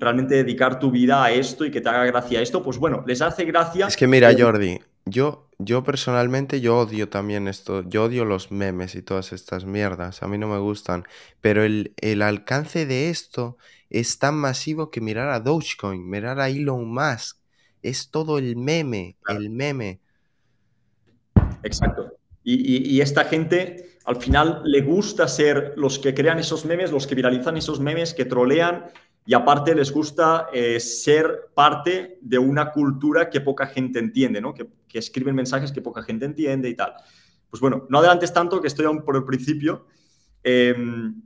realmente 0.00 0.34
dedicar 0.34 0.78
tu 0.78 0.90
vida 0.90 1.22
a 1.22 1.30
esto 1.30 1.64
y 1.64 1.70
que 1.70 1.80
te 1.80 1.88
haga 1.88 2.06
gracia 2.06 2.40
esto, 2.40 2.62
pues 2.62 2.78
bueno, 2.78 3.04
les 3.06 3.20
hace 3.20 3.44
gracia. 3.44 3.86
Es 3.86 3.96
que 3.96 4.06
mira, 4.06 4.32
Jordi, 4.36 4.80
yo, 5.04 5.48
yo 5.58 5.84
personalmente 5.84 6.60
yo 6.60 6.78
odio 6.78 7.08
también 7.10 7.46
esto, 7.48 7.82
yo 7.86 8.04
odio 8.04 8.24
los 8.24 8.50
memes 8.50 8.94
y 8.94 9.02
todas 9.02 9.32
estas 9.32 9.66
mierdas, 9.66 10.22
a 10.22 10.28
mí 10.28 10.38
no 10.38 10.48
me 10.48 10.58
gustan, 10.58 11.04
pero 11.42 11.62
el, 11.62 12.22
alcance 12.22 12.86
de 12.86 13.10
esto 13.10 13.58
es 13.90 14.18
tan 14.18 14.36
masivo 14.36 14.90
que 14.90 15.02
mirar 15.02 15.28
a 15.28 15.40
Dogecoin, 15.40 16.08
mirar 16.08 16.40
a 16.40 16.48
Elon 16.48 16.92
Musk, 16.92 17.36
es 17.82 18.10
todo 18.10 18.38
el 18.38 18.56
meme, 18.56 19.16
el 19.28 19.50
meme. 19.50 20.00
Exacto. 21.62 22.14
Y, 22.42 22.96
y, 22.96 23.00
esta 23.02 23.24
gente 23.24 23.98
al 24.06 24.16
final 24.16 24.62
le 24.64 24.80
gusta 24.80 25.28
ser 25.28 25.74
los 25.76 25.98
que 25.98 26.14
crean 26.14 26.38
esos 26.38 26.64
memes, 26.64 26.90
los 26.90 27.06
que 27.06 27.14
viralizan 27.14 27.58
esos 27.58 27.80
memes, 27.80 28.14
que 28.14 28.24
trolean 28.24 28.86
y 29.26 29.34
aparte 29.34 29.74
les 29.74 29.92
gusta 29.92 30.48
eh, 30.52 30.80
ser 30.80 31.50
parte 31.54 32.18
de 32.20 32.38
una 32.38 32.72
cultura 32.72 33.28
que 33.28 33.40
poca 33.40 33.66
gente 33.66 33.98
entiende, 33.98 34.40
¿no? 34.40 34.54
que, 34.54 34.68
escriben 34.92 35.36
mensajes 35.36 35.70
que 35.70 35.82
poca 35.82 36.02
gente 36.02 36.24
entiende 36.24 36.68
y 36.68 36.74
tal. 36.74 36.94
Pues 37.48 37.60
bueno, 37.60 37.86
no 37.88 37.98
adelantes 37.98 38.32
tanto 38.32 38.60
que 38.60 38.66
estoy 38.66 38.86
aún 38.86 39.04
por 39.04 39.14
el 39.16 39.24
principio. 39.24 39.86
Em, 40.42 41.22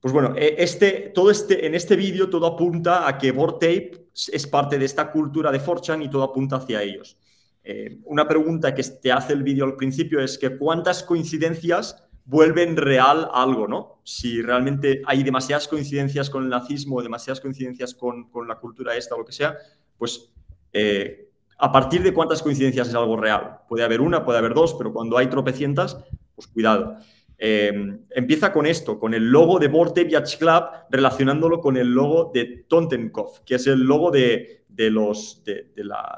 pues 0.00 0.12
bueno, 0.12 0.34
e, 0.36 0.54
este, 0.58 1.10
todo 1.12 1.30
este, 1.30 1.66
en 1.66 1.74
este 1.74 1.96
vídeo 1.96 2.30
todo 2.30 2.46
apunta 2.46 3.08
a 3.08 3.18
que 3.18 3.32
Tape 3.32 4.08
es 4.12 4.46
parte 4.46 4.78
de 4.78 4.84
esta 4.84 5.10
cultura 5.10 5.50
de 5.50 5.58
Forchan 5.58 6.02
y 6.02 6.10
todo 6.10 6.22
apunta 6.22 6.56
hacia 6.56 6.82
ellos. 6.82 7.18
Eh, 7.64 7.98
una 8.04 8.26
pregunta 8.26 8.74
que 8.74 8.82
te 8.82 9.12
hace 9.12 9.32
el 9.32 9.42
vídeo 9.42 9.64
al 9.64 9.76
principio 9.76 10.20
es 10.20 10.38
que 10.38 10.56
cuántas 10.56 11.02
coincidencias 11.02 12.07
vuelven 12.28 12.76
real 12.76 13.30
algo, 13.32 13.66
¿no? 13.66 14.00
Si 14.04 14.42
realmente 14.42 15.00
hay 15.06 15.22
demasiadas 15.22 15.66
coincidencias 15.66 16.28
con 16.28 16.44
el 16.44 16.50
nazismo, 16.50 17.00
demasiadas 17.02 17.40
coincidencias 17.40 17.94
con, 17.94 18.28
la 18.46 18.56
cultura 18.56 18.94
esta 18.94 19.14
o 19.14 19.18
lo 19.18 19.24
que 19.24 19.32
sea, 19.32 19.56
pues 19.96 20.30
eh, 20.74 21.30
a 21.56 21.72
partir 21.72 22.02
de 22.02 22.12
cuántas 22.12 22.42
coincidencias 22.42 22.88
es 22.88 22.94
algo 22.94 23.16
real. 23.16 23.60
Puede 23.66 23.82
haber 23.82 24.02
una, 24.02 24.26
puede 24.26 24.38
haber 24.38 24.52
dos, 24.52 24.74
pero 24.74 24.92
cuando 24.92 25.16
hay 25.16 25.28
tropecientas, 25.28 25.96
pues 26.34 26.46
cuidado. 26.48 26.98
Eh, 27.38 27.98
empieza 28.10 28.52
con 28.52 28.66
esto, 28.66 28.98
con 28.98 29.14
el 29.14 29.30
logo 29.30 29.58
de 29.58 29.68
Borte 29.68 30.06
Club, 30.06 30.64
relacionándolo 30.90 31.62
con 31.62 31.78
el 31.78 31.88
logo 31.88 32.30
de 32.34 32.66
Tontenkopf, 32.68 33.40
que 33.40 33.54
es 33.54 33.66
el 33.68 33.80
logo 33.80 34.10
de, 34.10 34.64
los, 34.76 35.42
de, 35.44 35.72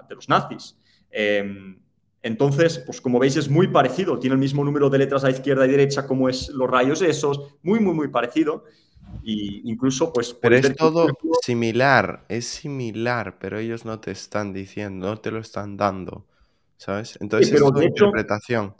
los 0.08 0.28
nazis. 0.28 0.76
Eh, 1.08 1.76
entonces, 2.22 2.78
pues 2.78 3.00
como 3.00 3.18
veis 3.18 3.36
es 3.36 3.48
muy 3.48 3.68
parecido, 3.68 4.18
tiene 4.18 4.34
el 4.34 4.40
mismo 4.40 4.62
número 4.64 4.90
de 4.90 4.98
letras 4.98 5.24
a 5.24 5.30
izquierda 5.30 5.66
y 5.66 5.70
derecha 5.70 6.06
como 6.06 6.28
es 6.28 6.50
los 6.50 6.70
rayos 6.70 7.00
esos, 7.00 7.54
muy, 7.62 7.80
muy, 7.80 7.94
muy 7.94 8.08
parecido. 8.08 8.64
Y 9.22 9.68
incluso, 9.70 10.12
pues... 10.12 10.34
Pero 10.34 10.56
es 10.56 10.76
todo 10.76 11.08
similar, 11.42 12.24
es 12.28 12.46
similar, 12.46 13.38
pero 13.38 13.58
ellos 13.58 13.84
no 13.84 13.98
te 14.00 14.10
están 14.10 14.52
diciendo, 14.52 15.08
no 15.08 15.16
te 15.18 15.30
lo 15.30 15.38
están 15.38 15.76
dando, 15.76 16.26
¿sabes? 16.76 17.18
Entonces 17.20 17.52
es 17.52 17.60
una 17.60 17.84
interpretación. 17.84 18.74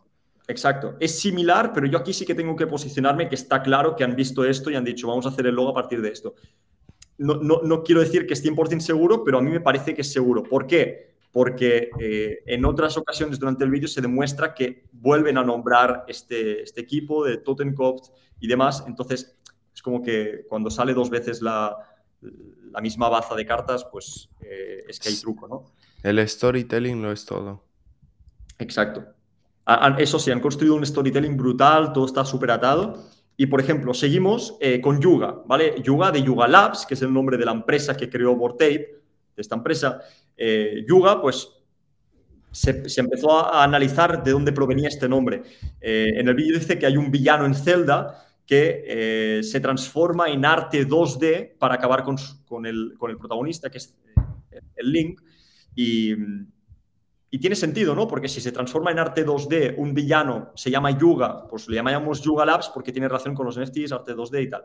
Exacto, 0.46 0.96
es 1.00 1.18
similar, 1.18 1.72
pero 1.72 1.86
yo 1.86 1.98
aquí 1.98 2.12
sí 2.12 2.26
que 2.26 2.34
tengo 2.34 2.54
que 2.56 2.66
posicionarme 2.66 3.28
que 3.28 3.36
está 3.36 3.62
claro 3.62 3.96
que 3.96 4.04
han 4.04 4.16
visto 4.16 4.44
esto 4.44 4.70
y 4.70 4.76
han 4.76 4.84
dicho, 4.84 5.08
vamos 5.08 5.24
a 5.26 5.30
hacer 5.30 5.46
el 5.46 5.54
logo 5.54 5.70
a 5.70 5.74
partir 5.74 6.02
de 6.02 6.10
esto. 6.10 6.34
No, 7.18 7.36
no, 7.36 7.60
no 7.62 7.82
quiero 7.82 8.00
decir 8.00 8.26
que 8.26 8.34
es 8.34 8.44
100% 8.44 8.80
seguro, 8.80 9.24
pero 9.24 9.38
a 9.38 9.42
mí 9.42 9.50
me 9.50 9.60
parece 9.60 9.94
que 9.94 10.02
es 10.02 10.12
seguro. 10.12 10.42
¿Por 10.42 10.66
qué? 10.66 11.09
Porque 11.32 11.90
eh, 12.00 12.38
en 12.46 12.64
otras 12.64 12.96
ocasiones 12.96 13.38
durante 13.38 13.64
el 13.64 13.70
vídeo 13.70 13.88
se 13.88 14.00
demuestra 14.00 14.54
que 14.54 14.84
vuelven 14.92 15.38
a 15.38 15.44
nombrar 15.44 16.04
este, 16.08 16.62
este 16.62 16.80
equipo 16.80 17.24
de 17.24 17.38
Totenkopf 17.38 18.08
y 18.40 18.48
demás. 18.48 18.84
Entonces, 18.86 19.36
es 19.72 19.82
como 19.82 20.02
que 20.02 20.44
cuando 20.48 20.70
sale 20.70 20.92
dos 20.92 21.08
veces 21.08 21.40
la, 21.40 21.76
la 22.72 22.80
misma 22.80 23.08
baza 23.08 23.34
de 23.34 23.46
cartas, 23.46 23.86
pues 23.90 24.28
eh, 24.40 24.84
es 24.88 24.98
que 24.98 25.08
hay 25.08 25.16
truco, 25.16 25.48
¿no? 25.48 25.72
El 26.02 26.26
storytelling 26.26 27.00
no 27.00 27.12
es 27.12 27.24
todo. 27.24 27.62
Exacto. 28.58 29.04
Eso 29.98 30.18
sí, 30.18 30.30
han 30.30 30.40
construido 30.40 30.74
un 30.74 30.84
storytelling 30.84 31.36
brutal, 31.36 31.92
todo 31.92 32.06
está 32.06 32.24
súper 32.24 32.50
atado. 32.50 33.04
Y, 33.36 33.46
por 33.46 33.60
ejemplo, 33.60 33.94
seguimos 33.94 34.56
eh, 34.60 34.80
con 34.80 35.00
Yuga, 35.00 35.42
¿vale? 35.46 35.80
Yuga 35.82 36.10
de 36.10 36.22
Yuga 36.22 36.48
Labs, 36.48 36.84
que 36.84 36.94
es 36.94 37.02
el 37.02 37.12
nombre 37.12 37.38
de 37.38 37.44
la 37.44 37.52
empresa 37.52 37.96
que 37.96 38.10
creó 38.10 38.34
Vortape, 38.36 39.00
de 39.36 39.40
esta 39.40 39.54
empresa. 39.54 40.02
Eh, 40.42 40.86
Yuga, 40.88 41.20
pues 41.20 41.50
se, 42.50 42.82
empezó 42.96 43.30
a, 43.30 43.62
analizar 43.62 44.24
de 44.24 44.30
dónde 44.30 44.52
provenía 44.52 44.88
este 44.88 45.06
nombre. 45.06 45.42
Eh, 45.82 46.14
en 46.16 46.28
el 46.28 46.34
vídeo 46.34 46.58
dice 46.58 46.78
que 46.78 46.86
hay 46.86 46.96
un 46.96 47.10
villano 47.10 47.44
en 47.44 47.54
Zelda 47.54 48.26
que 48.46 48.84
eh, 48.86 49.42
se 49.42 49.60
transforma 49.60 50.30
en 50.30 50.46
arte 50.46 50.88
2D 50.88 51.58
para 51.58 51.74
acabar 51.74 52.04
con, 52.04 52.64
el, 52.64 52.94
protagonista, 52.98 53.70
que 53.70 53.78
es 53.78 53.94
el 54.76 54.92
Link. 54.92 55.20
Y, 55.74 56.14
tiene 57.38 57.54
sentido, 57.54 57.94
¿no? 57.94 58.08
Porque 58.08 58.26
si 58.26 58.40
se 58.40 58.50
transforma 58.50 58.90
en 58.90 58.98
arte 58.98 59.24
2D, 59.24 59.74
un 59.76 59.94
villano 59.94 60.50
se 60.56 60.70
llama 60.70 60.90
Yuga, 60.98 61.46
pues 61.48 61.68
le 61.68 61.76
llamamos 61.76 62.22
Yuga 62.22 62.44
Labs 62.44 62.70
porque 62.70 62.92
tiene 62.92 63.08
relación 63.08 63.34
con 63.34 63.46
los 63.46 63.58
NFTs, 63.58 63.92
arte 63.92 64.14
2D 64.14 64.42
y 64.42 64.48
tal. 64.48 64.64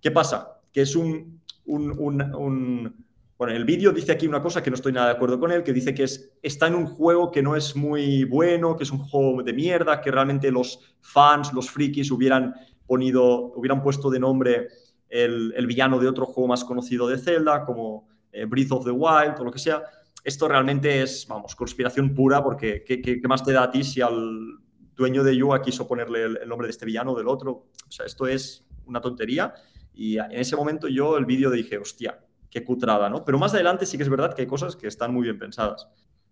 ¿Qué 0.00 0.10
pasa? 0.10 0.60
Que 0.72 0.82
es 0.82 0.94
un, 0.94 1.40
un 1.64 2.94
bueno, 3.42 3.56
el 3.56 3.64
vídeo 3.64 3.90
dice 3.90 4.12
aquí 4.12 4.28
una 4.28 4.40
cosa 4.40 4.62
que 4.62 4.70
no 4.70 4.76
estoy 4.76 4.92
nada 4.92 5.08
de 5.08 5.12
acuerdo 5.14 5.40
con 5.40 5.50
él, 5.50 5.64
que 5.64 5.72
dice 5.72 5.92
que 5.92 6.04
es, 6.04 6.32
está 6.42 6.68
en 6.68 6.76
un 6.76 6.86
juego 6.86 7.32
que 7.32 7.42
no 7.42 7.56
es 7.56 7.74
muy 7.74 8.22
bueno, 8.22 8.76
que 8.76 8.84
es 8.84 8.92
un 8.92 9.00
juego 9.00 9.42
de 9.42 9.52
mierda, 9.52 10.00
que 10.00 10.12
realmente 10.12 10.52
los 10.52 10.78
fans, 11.00 11.52
los 11.52 11.68
frikis 11.68 12.12
hubieran, 12.12 12.54
ponido, 12.86 13.52
hubieran 13.56 13.82
puesto 13.82 14.10
de 14.10 14.20
nombre 14.20 14.68
el, 15.08 15.66
villano 15.66 15.98
de 15.98 16.06
otro 16.06 16.24
juego 16.24 16.46
más 16.46 16.62
conocido 16.62 17.08
de 17.08 17.18
Zelda, 17.18 17.64
como 17.64 18.06
eh, 18.30 18.44
Breath 18.44 18.70
of 18.70 18.84
the 18.84 18.92
Wild 18.92 19.40
o 19.40 19.44
lo 19.44 19.50
que 19.50 19.58
sea. 19.58 19.82
Esto 20.22 20.46
realmente 20.46 21.02
es, 21.02 21.26
vamos, 21.26 21.56
conspiración 21.56 22.14
pura, 22.14 22.44
porque 22.44 22.84
¿qué, 22.84 23.20
más 23.24 23.42
te 23.42 23.52
da 23.52 23.64
a 23.64 23.70
ti 23.72 23.82
si 23.82 24.00
al, 24.00 24.60
dueño 24.94 25.24
de 25.24 25.36
Yuga 25.36 25.60
quiso 25.62 25.88
ponerle 25.88 26.22
el, 26.22 26.48
nombre 26.48 26.68
de 26.68 26.70
este 26.70 26.86
villano 26.86 27.12
del 27.16 27.26
otro. 27.26 27.50
O 27.88 27.90
sea, 27.90 28.06
esto 28.06 28.24
es 28.28 28.64
una 28.86 29.00
tontería. 29.00 29.52
Y 29.92 30.18
en 30.18 30.30
ese 30.30 30.54
momento 30.54 30.86
yo 30.86 31.16
el 31.18 31.26
vídeo 31.26 31.50
dije, 31.50 31.76
hostia, 31.76 32.20
qué 32.52 32.62
cutrada, 32.62 33.08
¿no? 33.08 33.24
Pero 33.24 33.38
más 33.38 33.54
adelante 33.54 33.86
sí 33.86 33.96
que 33.96 34.02
es 34.02 34.10
verdad 34.10 34.34
que 34.34 34.42
hay 34.42 34.46
cosas 34.46 34.76
que 34.76 34.86
están 34.86 35.12
muy 35.12 35.22
bien 35.22 35.38
pensadas. 35.38 35.88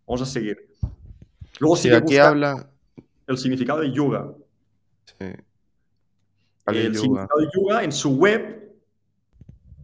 Vamos 0.06 0.20
a 0.20 0.26
seguir. 0.26 0.68
Luego 1.58 1.76
sí, 1.76 1.90
aquí 1.90 2.18
habla 2.18 2.68
el 3.26 3.38
significado 3.38 3.80
de 3.80 3.90
Yuga. 3.90 4.30
Sí. 5.06 5.26
El 6.66 6.94
significado 6.94 7.40
de 7.40 7.48
Yuga 7.54 7.82
en 7.82 7.90
su 7.90 8.16
web, 8.16 8.70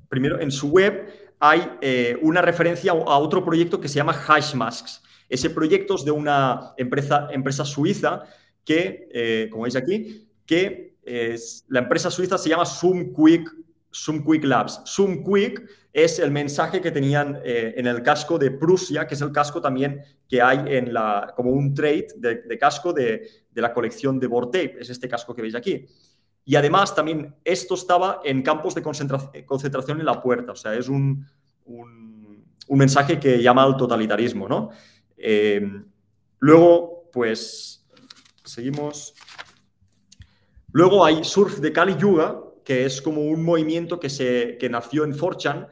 primero 0.09 0.39
en 0.39 0.51
su 0.51 0.69
web 0.69 1.09
hay 1.41 1.73
eh, 1.81 2.19
una 2.21 2.43
referencia 2.43 2.93
a 2.93 3.19
otro 3.19 3.43
proyecto 3.43 3.81
que 3.81 3.89
se 3.89 3.97
llama 3.97 4.13
Hashmasks. 4.13 5.03
Ese 5.29 5.49
proyecto 5.51 5.95
es 5.95 6.05
de 6.05 6.11
una 6.11 6.75
empresa, 6.77 7.29
empresa 7.31 7.65
suiza 7.65 8.25
que, 8.63 9.09
eh, 9.11 9.49
como 9.51 9.63
veis 9.63 9.77
aquí, 9.77 10.29
que 10.45 10.99
es, 11.03 11.65
la 11.69 11.81
empresa 11.81 12.11
suiza 12.11 12.37
se 12.37 12.51
llama 12.51 12.67
SumQuick, 13.97 14.43
SumQuick 14.43 14.45
Labs. 14.45 14.83
SumQuick 14.85 15.69
es 15.93 16.19
el 16.19 16.31
mensaje 16.31 16.81
que 16.81 16.91
tenían 16.91 17.41
eh, 17.43 17.75
en 17.77 17.87
el 17.87 18.03
casco 18.03 18.39
de 18.39 18.51
Prusia, 18.51 19.07
que 19.07 19.15
es 19.15 19.21
el 19.23 19.33
casco 19.33 19.61
también 19.61 20.03
que 20.29 20.43
hay 20.43 20.63
en 20.67 20.93
la, 20.93 21.33
como 21.35 21.51
un 21.51 21.73
trade 21.73 22.09
de, 22.17 22.59
casco 22.59 22.93
de, 22.93 23.27
la 23.55 23.73
colección 23.73 24.21
de 24.21 24.27
Vortape. 24.27 24.77
Es 24.79 24.91
este 24.91 25.09
casco 25.09 25.35
que 25.35 25.43
veis 25.43 25.55
aquí. 25.55 25.87
Y 26.45 26.55
además 26.55 26.95
también 26.95 27.35
esto 27.43 27.75
estaba 27.75 28.21
en 28.23 28.43
campos 28.43 28.75
de 28.75 28.83
concentración 28.83 29.99
en 29.99 30.07
la 30.07 30.21
puerta. 30.21 30.53
O 30.53 30.57
sea, 30.57 30.75
es 30.75 30.89
un, 30.89 31.27
un, 31.65 32.45
mensaje 32.69 33.19
que 33.19 33.43
llama 33.43 33.63
al 33.63 33.77
totalitarismo, 33.77 34.49
¿no? 34.49 34.71
Eh, 35.17 35.67
luego, 36.39 37.09
pues, 37.11 37.87
seguimos. 38.45 39.15
Luego 40.73 41.05
hay 41.05 41.25
Surf 41.25 41.59
de 41.59 41.73
Kali 41.73 41.97
Yuga, 41.97 42.39
que 42.67 42.85
es 42.85 43.01
como 43.01 43.23
un 43.23 43.45
movimiento 43.45 44.01
que, 44.01 44.11
se, 44.11 44.59
que 44.59 44.69
nació 44.69 45.05
en 45.05 45.15
Forchan, 45.15 45.69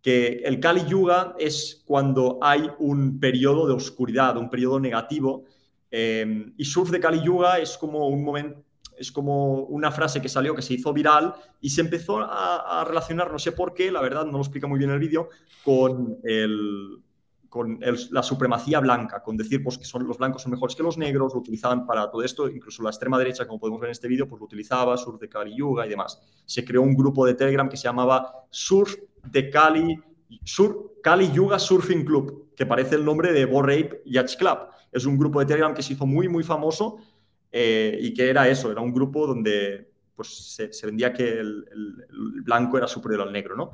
que 0.00 0.40
el 0.46 0.60
Kali 0.60 0.86
Yuga 0.88 1.34
es 1.38 1.82
cuando 1.84 2.38
hay 2.40 2.70
un 2.78 3.20
periodo 3.20 3.66
de 3.66 3.74
oscuridad, 3.74 4.38
un 4.38 4.48
periodo 4.48 4.80
negativo, 4.80 5.44
eh, 5.90 6.46
y 6.56 6.64
Surf 6.64 6.90
de 6.90 7.00
Kali 7.00 7.20
Yuga 7.22 7.58
es 7.58 7.76
como 7.76 8.08
un 8.08 8.24
momento, 8.24 8.64
es 8.96 9.12
como 9.12 9.64
una 9.64 9.92
frase 9.92 10.22
que 10.22 10.30
salió, 10.30 10.54
que 10.54 10.62
se 10.62 10.72
hizo 10.72 10.94
viral 10.94 11.34
y 11.60 11.68
se 11.68 11.82
empezó 11.82 12.20
a, 12.20 12.82
relacionar, 12.88 13.30
no 13.30 13.38
sé 13.38 13.52
por 13.52 13.74
qué, 13.74 13.92
la 13.92 14.00
verdad 14.00 14.24
no 14.24 14.32
lo 14.32 14.38
explica 14.38 14.66
muy 14.66 14.78
bien 14.78 14.90
el 14.90 15.00
vídeo, 15.00 15.28
con, 15.62 16.18
el, 16.24 17.02
con 17.52 17.78
la 18.12 18.22
supremacía 18.22 18.80
blanca, 18.80 19.22
con 19.22 19.36
decir 19.36 19.62
pues, 19.62 19.76
que 19.76 19.84
son, 19.84 20.06
los 20.06 20.16
blancos 20.16 20.40
son 20.40 20.52
mejores 20.52 20.74
que 20.74 20.82
los 20.82 20.96
negros, 20.96 21.34
lo 21.34 21.40
utilizaban 21.40 21.84
para 21.84 22.10
todo 22.10 22.22
esto, 22.22 22.48
incluso 22.48 22.82
la 22.82 22.88
extrema 22.88 23.18
derecha, 23.18 23.46
como 23.46 23.60
podemos 23.60 23.78
ver 23.78 23.88
en 23.88 23.92
este 23.92 24.08
vídeo, 24.08 24.26
pues 24.26 24.40
lo 24.40 24.46
utilizaba, 24.46 24.96
Surf 24.96 25.20
de 25.20 25.28
Kali 25.28 25.54
Yuga 25.54 25.84
y 25.84 25.90
demás. 25.90 26.18
Se 26.46 26.64
creó 26.64 26.80
un 26.80 26.94
grupo 26.94 27.26
de 27.26 27.34
Telegram 27.34 27.68
que 27.68 27.76
se 27.76 27.82
llamaba 27.82 28.46
Surf 28.48 28.94
de 29.22 29.50
Kali, 29.50 30.02
Sur, 30.44 30.94
Kali 31.02 31.30
Yuga 31.30 31.58
Surfing 31.58 32.06
Club, 32.06 32.54
que 32.56 32.64
parece 32.64 32.94
el 32.94 33.04
nombre 33.04 33.34
de 33.34 33.44
Bo 33.44 33.60
Rape 33.60 34.00
Yacht 34.06 34.38
Club. 34.38 34.58
Es 34.90 35.04
un 35.04 35.18
grupo 35.18 35.38
de 35.40 35.44
Telegram 35.44 35.74
que 35.74 35.82
se 35.82 35.92
hizo 35.92 36.06
muy, 36.06 36.28
muy 36.28 36.44
famoso 36.44 37.00
eh, 37.50 37.98
y 38.00 38.14
que 38.14 38.30
era 38.30 38.48
eso, 38.48 38.72
era 38.72 38.80
un 38.80 38.94
grupo 38.94 39.26
donde 39.26 39.92
pues, 40.16 40.56
se, 40.70 40.86
vendía 40.86 41.12
que 41.12 41.38
el, 41.38 41.66
blanco 42.46 42.78
era 42.78 42.88
superior 42.88 43.20
al 43.20 43.32
negro, 43.34 43.56
¿no? 43.56 43.72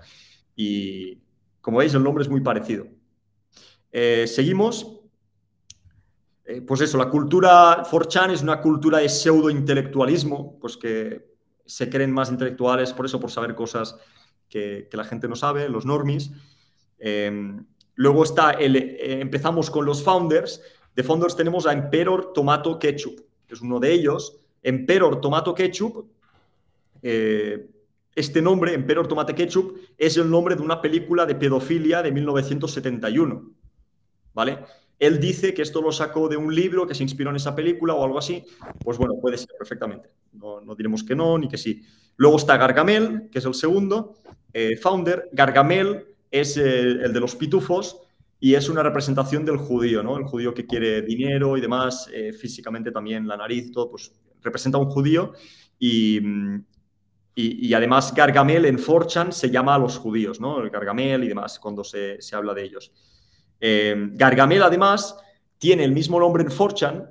Y 0.57 1.21
como 1.61 1.79
veis, 1.79 1.95
el 1.95 2.03
nombre 2.03 2.23
es 2.23 2.29
muy 2.29 2.41
parecido. 2.41 2.98
Eh, 3.93 4.27
seguimos. 4.27 5.01
Eh, 6.45 6.63
pues 6.63 6.81
eso, 6.81 6.97
la 6.97 7.11
cultura 7.11 7.83
4chan 7.85 8.33
es 8.33 8.43
una 8.43 8.61
cultura 8.61 8.99
de 8.99 9.09
pseudo-intelectualismo, 9.09 10.59
pues 10.59 10.77
que 10.77 11.37
se 11.67 11.91
creen 11.91 12.11
más 12.11 12.31
intelectuales 12.31 12.93
por 12.93 13.05
eso, 13.05 13.21
por 13.21 13.31
saber 13.31 13.55
cosas 13.55 13.97
que, 14.49 14.89
la 14.93 15.05
gente 15.05 15.29
no 15.29 15.37
sabe, 15.37 15.69
los 15.69 15.85
normies. 15.85 16.31
luego 17.95 18.25
está 18.25 18.53
el, 18.53 18.77
empezamos 18.77 19.71
con 19.71 19.85
los 19.85 20.03
founders. 20.03 20.63
De 20.95 21.03
founders 21.03 21.37
tenemos 21.37 21.67
a 21.67 21.73
Emperor 21.73 22.33
Tomato 22.33 22.79
Ketchup 22.79 23.29
es 23.49 23.61
uno 23.61 23.81
de 23.81 23.93
ellos, 23.93 24.37
Emperor 24.63 25.21
Tomato 25.21 25.55
Ketchup, 25.55 26.07
eh, 27.03 27.71
este 28.15 28.43
nombre, 28.43 28.75
Emperor 28.75 29.07
Tomate 29.07 29.35
Ketchup, 29.35 29.79
es 29.97 30.17
el 30.17 30.29
nombre 30.29 30.57
de 30.57 30.63
una 30.63 30.83
película 30.83 31.25
de 31.25 31.37
pedofilia 31.37 32.03
de 32.03 32.11
1971. 32.11 33.51
¿Vale? 34.39 34.57
Él 35.01 35.19
dice 35.19 35.53
que 35.53 35.63
esto 35.63 35.83
lo 35.83 35.91
sacó 35.91 36.29
de 36.29 36.37
un 36.37 36.55
libro 36.55 36.87
que 36.87 36.95
se 36.95 37.03
inspiró 37.03 37.31
en 37.31 37.37
esa 37.37 37.57
película 37.57 37.95
o 37.95 38.05
algo 38.05 38.21
así. 38.21 38.45
Pues 38.85 38.97
bueno, 38.97 39.15
puede 39.21 39.37
ser 39.37 39.49
perfectamente. 39.59 40.11
No, 40.33 40.63
diremos 40.77 41.03
que 41.03 41.17
no 41.17 41.37
ni 41.39 41.49
que 41.49 41.59
sí. 41.59 41.83
Luego 42.17 42.37
está 42.37 42.57
Gargamel, 42.57 43.31
que 43.33 43.41
es 43.41 43.45
el 43.45 43.55
segundo 43.55 44.15
eh, 44.53 44.77
founder. 44.77 45.29
Gargamel 45.33 46.07
es 46.31 46.57
el 46.57 47.13
de 47.13 47.19
los 47.19 47.35
pitufos 47.35 48.01
y 48.39 48.55
es 48.55 48.69
una 48.69 48.85
representación 48.85 49.45
del 49.45 49.57
judío, 49.57 50.05
¿no? 50.05 50.17
El 50.17 50.23
judío 50.23 50.55
que 50.55 50.67
quiere 50.67 51.03
dinero 51.03 51.57
y 51.57 51.61
demás, 51.61 52.09
eh, 52.15 52.33
físicamente 52.33 52.93
también 52.93 53.27
la 53.27 53.37
nariz, 53.37 53.73
todo, 53.73 53.91
pues 53.91 54.13
representa 54.41 54.79
a 54.79 54.81
un 54.81 54.89
judío 54.89 55.33
y, 55.81 56.21
y, 57.35 57.75
además 57.75 58.15
Gargamel 58.15 58.67
en 58.67 58.79
Forchan 58.79 59.33
se 59.33 59.51
llama 59.51 59.75
a 59.75 59.79
los 59.81 59.99
judíos, 59.99 60.41
¿no? 60.41 60.61
El 60.61 60.71
Gargamel 60.71 61.25
y 61.25 61.29
demás, 61.29 61.59
cuando 61.59 61.83
se, 61.83 62.23
se 62.23 62.37
habla 62.37 62.55
de 62.55 62.63
ellos. 62.63 62.93
Eh, 63.61 64.11
Gargamel 64.13 64.63
además 64.63 65.17
tiene 65.59 65.85
el 65.85 65.93
mismo 65.93 66.21
nombre 66.21 66.45
en 66.45 66.51
Forchan 66.51 67.11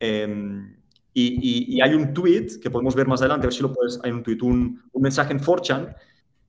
em, 0.00 0.76
y, 1.14 1.80
hay 1.80 1.94
un 1.94 2.14
tweet 2.14 2.46
que 2.62 2.70
podemos 2.70 2.94
ver 2.94 3.06
más 3.06 3.20
adelante, 3.20 3.46
a 3.46 3.48
ver 3.48 3.54
si 3.54 3.62
lo 3.62 3.72
puedes, 3.72 4.00
hay 4.02 4.10
un 4.10 4.22
tweet, 4.22 4.38
un, 4.42 4.82
mensaje 4.94 5.32
en 5.32 5.40
Forchan 5.40 5.94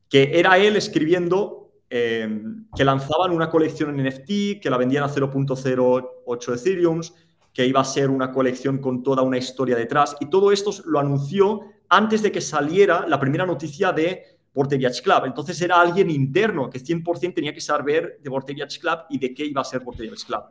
que 0.07 0.39
era 0.39 0.57
él 0.57 0.75
escribiendo 0.77 1.63
Em, 1.95 2.65
que 2.75 2.83
lanzaban 2.83 3.29
una 3.29 3.51
colección 3.51 3.91
en 3.91 4.07
NFT, 4.07 4.59
que 4.59 4.69
la 4.71 4.77
vendían 4.77 5.03
a 5.03 5.09
0.08 5.09 6.55
Ethereum, 6.55 7.01
que 7.53 7.67
iba 7.67 7.81
a 7.81 7.85
ser 7.85 8.09
una 8.09 8.31
colección 8.31 8.79
con 8.79 9.03
toda 9.03 9.21
una 9.21 9.37
historia 9.37 9.75
detrás. 9.75 10.15
Y 10.19 10.25
todo 10.25 10.51
esto 10.51 10.71
lo 10.85 10.99
anunció 10.99 11.61
antes 11.89 12.23
de 12.23 12.31
que 12.31 12.41
saliera 12.41 13.05
la 13.07 13.19
primera 13.19 13.45
noticia 13.45 13.91
de 13.91 14.32
Vorteviage 14.53 15.01
Club. 15.01 15.25
Entonces 15.25 15.59
era 15.61 15.79
alguien 15.79 16.09
interno 16.09 16.69
que 16.69 16.79
100% 16.79 17.33
tenía 17.33 17.53
que 17.53 17.61
saber 17.61 18.19
de 18.21 18.29
Vorteviage 18.29 18.79
Club 18.79 18.99
y 19.09 19.17
de 19.17 19.33
qué 19.33 19.45
iba 19.45 19.61
a 19.61 19.65
ser 19.65 19.81
Vorteviage 19.81 20.25
Club. 20.25 20.43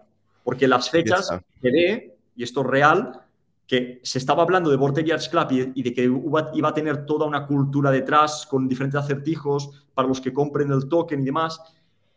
Porque 0.42 0.66
las 0.66 0.90
fechas 0.90 1.30
que 1.60 1.70
ve, 1.70 2.16
y 2.34 2.42
esto 2.42 2.62
es 2.62 2.66
real, 2.66 3.22
que 3.66 4.00
se 4.02 4.18
estaba 4.18 4.42
hablando 4.42 4.70
de 4.70 5.12
Arts 5.12 5.28
Club 5.28 5.72
y, 5.74 5.82
de 5.82 5.94
que 5.94 6.02
iba 6.02 6.68
a 6.68 6.74
tener 6.74 7.06
toda 7.06 7.26
una 7.26 7.46
cultura 7.46 7.90
detrás 7.90 8.46
con 8.46 8.68
diferentes 8.68 9.00
acertijos 9.00 9.86
para 9.94 10.08
los 10.08 10.20
que 10.20 10.32
compren 10.32 10.70
el 10.72 10.88
token 10.88 11.20
y 11.20 11.24
demás, 11.24 11.60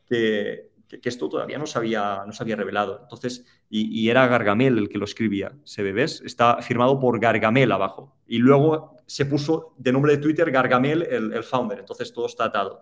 que, 0.08 0.72
esto 1.04 1.30
todavía 1.30 1.58
no 1.58 1.66
se, 1.66 1.78
había, 1.78 2.24
no 2.26 2.34
se 2.34 2.44
había 2.44 2.56
revelado. 2.56 3.00
Entonces, 3.04 3.46
y, 3.70 4.10
era 4.10 4.28
Gargamel 4.28 4.78
el 4.78 4.90
que 4.90 4.98
lo 4.98 5.06
escribía, 5.06 5.54
¿se 5.64 5.84
ves? 5.84 6.22
Está 6.26 6.62
firmado 6.62 7.00
por 7.00 7.20
Gargamel 7.20 7.72
abajo. 7.72 8.16
Y 8.28 8.40
luego 8.40 8.95
se 9.06 9.26
puso 9.26 9.74
de 9.78 9.92
nombre 9.92 10.14
de 10.14 10.18
Twitter 10.20 10.50
Gargamel, 10.52 11.04
el, 11.04 11.44
founder. 11.44 11.80
Entonces, 11.80 12.12
todo 12.12 12.26
está 12.26 12.46
atado. 12.46 12.82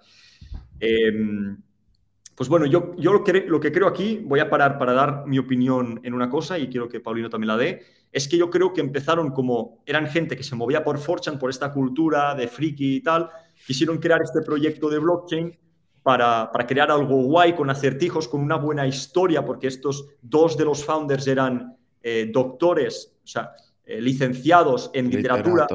Em, 0.80 1.58
pues 2.36 2.50
bueno, 2.50 2.66
yo, 2.66 2.96
yo 2.98 3.14
lo, 3.14 3.24
que, 3.24 3.46
lo 3.48 3.60
que 3.60 3.72
creo 3.72 3.88
aquí, 3.88 4.22
voy 4.24 4.40
a 4.40 4.50
parar 4.50 4.78
para 4.80 4.94
dar 4.94 5.24
mi 5.28 5.38
opinión 5.38 6.00
en 6.04 6.14
una 6.14 6.30
cosa 6.30 6.58
y 6.58 6.68
quiero 6.68 6.90
que 6.90 7.00
Paulino 7.00 7.30
también 7.30 7.50
la 7.50 7.58
dé, 7.58 7.82
es 8.12 8.28
que 8.28 8.38
yo 8.38 8.50
creo 8.50 8.74
que 8.74 8.82
empezaron 8.82 9.32
como, 9.32 9.84
eran 9.86 10.08
gente 10.08 10.36
que 10.36 10.44
se 10.44 10.56
movía 10.56 10.84
por 10.84 10.98
Fortune, 10.98 11.38
por 11.38 11.50
esta 11.50 11.72
cultura 11.72 12.34
de 12.34 12.48
friki 12.48 12.96
y 12.96 13.02
tal, 13.02 13.30
quisieron 13.68 14.00
crear 14.00 14.22
este 14.24 14.42
proyecto 14.42 14.90
de 14.90 15.00
blockchain 15.00 15.58
para, 16.02 16.52
para, 16.52 16.68
crear 16.68 16.92
algo 16.92 17.24
guay, 17.24 17.54
con 17.54 17.70
acertijos, 17.70 18.28
con 18.28 18.42
una 18.42 18.58
buena 18.58 18.86
historia, 18.86 19.46
porque 19.46 19.68
estos 19.68 20.08
dos 20.22 20.58
de 20.58 20.66
los 20.66 20.84
founders 20.84 21.28
eran 21.28 21.78
eh, 22.02 22.30
doctores, 22.34 23.16
o 23.24 23.28
sea, 23.28 23.52
eh, 23.86 24.02
licenciados 24.02 24.92
en 24.94 25.10
literatura, 25.10 25.68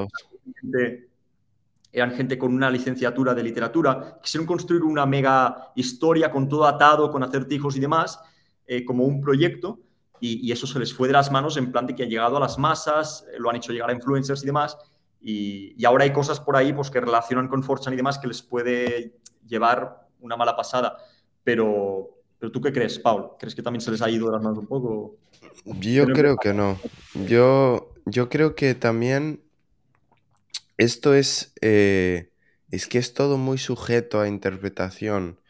eran 1.92 2.12
gente 2.12 2.38
con 2.38 2.54
una 2.54 2.70
licenciatura 2.70 3.34
de 3.34 3.42
literatura, 3.42 4.18
quisieron 4.22 4.46
construir 4.46 4.82
una 4.82 5.06
mega 5.06 5.72
historia 5.74 6.30
con 6.30 6.48
todo 6.48 6.66
atado, 6.66 7.10
con 7.10 7.22
acertijos 7.22 7.76
y 7.76 7.80
demás, 7.80 8.20
eh, 8.66 8.84
como 8.84 9.04
un 9.04 9.20
proyecto, 9.20 9.80
y, 10.20 10.50
eso 10.50 10.66
se 10.66 10.80
les 10.80 10.92
fue 10.92 11.06
de 11.06 11.12
las 11.12 11.30
manos 11.30 11.56
en 11.56 11.70
plan 11.70 11.86
de 11.86 11.94
que 11.94 12.02
ha 12.02 12.06
llegado 12.06 12.36
a 12.36 12.40
las 12.40 12.58
masas, 12.58 13.24
eh, 13.32 13.36
lo 13.38 13.50
han 13.50 13.56
hecho 13.56 13.72
llegar 13.72 13.88
a 13.88 13.92
influencers 13.92 14.42
y 14.42 14.46
demás, 14.46 14.76
y, 15.20 15.84
ahora 15.84 16.04
hay 16.04 16.12
cosas 16.12 16.40
por 16.40 16.56
ahí 16.56 16.72
pues, 16.72 16.90
que 16.90 17.00
relacionan 17.00 17.48
con 17.48 17.62
Fortune 17.62 17.94
y 17.94 17.96
demás 17.96 18.18
que 18.18 18.26
les 18.26 18.42
puede 18.42 19.18
llevar 19.46 20.08
una 20.20 20.36
mala 20.36 20.56
pasada. 20.56 20.98
Pero, 21.42 22.20
pero 22.38 22.52
¿tú 22.52 22.60
qué 22.60 22.72
crees, 22.72 22.98
Paul? 22.98 23.30
¿Crees 23.38 23.54
que 23.54 23.62
también 23.62 23.80
se 23.80 23.90
les 23.90 24.02
ha 24.02 24.10
ido 24.10 24.26
de 24.26 24.32
las 24.32 24.42
manos 24.42 24.58
un 24.58 24.66
poco? 24.66 25.16
Yo 25.64 26.06
creo 26.06 26.36
que 26.36 26.52
no. 26.52 26.78
Yo, 27.26 27.94
yo 28.06 28.28
creo 28.28 28.54
que 28.54 28.74
también 28.74 29.42
esto 30.78 31.14
es, 31.14 31.52
eh, 31.60 32.32
es 32.70 32.86
que 32.86 32.98
es 32.98 33.14
todo 33.14 33.36
muy 33.38 33.58
sujeto 33.58 34.20
a 34.20 34.28
interpretación. 34.28 35.40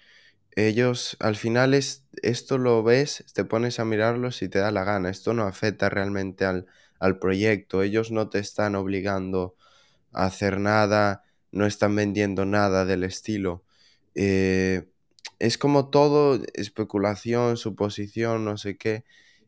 Ellos, 0.57 1.17
al 1.21 1.37
final, 1.37 1.75
es, 1.75 2.05
esto 2.23 2.59
lo 2.59 2.83
ves, 2.83 3.25
te 3.35 3.45
pones 3.45 3.81
a 3.81 3.85
mirarlo 3.85 4.33
si 4.33 4.49
te 4.49 4.59
da 4.59 4.73
la 4.73 4.85
gana. 4.85 5.11
Esto 5.11 5.35
no 5.35 5.45
afecta 5.45 5.89
realmente 5.91 6.45
al, 6.45 6.67
al 6.99 7.19
proyecto, 7.19 7.83
ellos 7.83 8.11
no 8.11 8.29
te 8.29 8.39
están 8.41 8.75
obligando 8.75 9.57
a 10.13 10.27
hacer 10.27 10.61
nada, 10.61 11.25
no 11.53 11.67
están 11.67 11.95
vendiendo 11.97 12.45
nada 12.45 12.85
del 12.85 13.05
estilo. 13.05 13.65
Eh, 14.15 14.89
es 15.39 15.59
como 15.59 15.91
todo 15.91 16.41
especulación, 16.55 17.57
suposición, 17.57 18.45
no 18.45 18.59
sé 18.59 18.77
qué. 18.77 19.05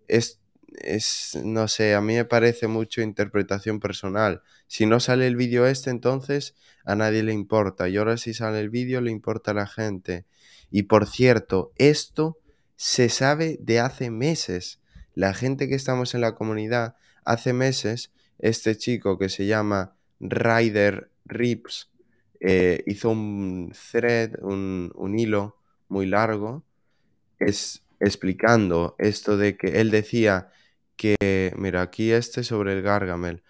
Es, 0.08 0.39
es, 0.78 1.38
no 1.42 1.68
sé, 1.68 1.94
a 1.94 2.00
mí 2.00 2.14
me 2.14 2.24
parece 2.24 2.66
mucho 2.66 3.02
interpretación 3.02 3.80
personal. 3.80 4.42
Si 4.66 4.86
no 4.86 5.00
sale 5.00 5.26
el 5.26 5.36
vídeo 5.36 5.66
este, 5.66 5.90
entonces 5.90 6.54
a 6.84 6.94
nadie 6.94 7.22
le 7.22 7.32
importa. 7.32 7.88
Y 7.88 7.96
ahora 7.96 8.16
si 8.16 8.34
sale 8.34 8.60
el 8.60 8.70
vídeo, 8.70 9.00
le 9.00 9.10
importa 9.10 9.50
a 9.50 9.54
la 9.54 9.66
gente. 9.66 10.26
Y 10.70 10.84
por 10.84 11.06
cierto, 11.06 11.72
esto 11.76 12.38
se 12.76 13.08
sabe 13.08 13.58
de 13.60 13.80
hace 13.80 14.10
meses. 14.10 14.80
La 15.14 15.34
gente 15.34 15.68
que 15.68 15.74
estamos 15.74 16.14
en 16.14 16.20
la 16.20 16.34
comunidad, 16.34 16.96
hace 17.24 17.52
meses, 17.52 18.12
este 18.38 18.76
chico 18.76 19.18
que 19.18 19.28
se 19.28 19.46
llama 19.46 19.96
Ryder 20.20 21.10
Rips 21.26 21.90
eh, 22.40 22.82
hizo 22.86 23.10
un 23.10 23.72
thread, 23.92 24.42
un, 24.42 24.92
un 24.94 25.18
hilo 25.18 25.56
muy 25.88 26.06
largo, 26.06 26.64
es 27.38 27.82
explicando 28.00 28.94
esto 28.98 29.36
de 29.36 29.56
que 29.56 29.80
él 29.80 29.90
decía 29.90 30.50
que, 31.00 31.54
mira, 31.56 31.80
aquí 31.80 32.12
este 32.12 32.44
sobre 32.44 32.74
el 32.74 32.82
Gargamel, 32.82 33.42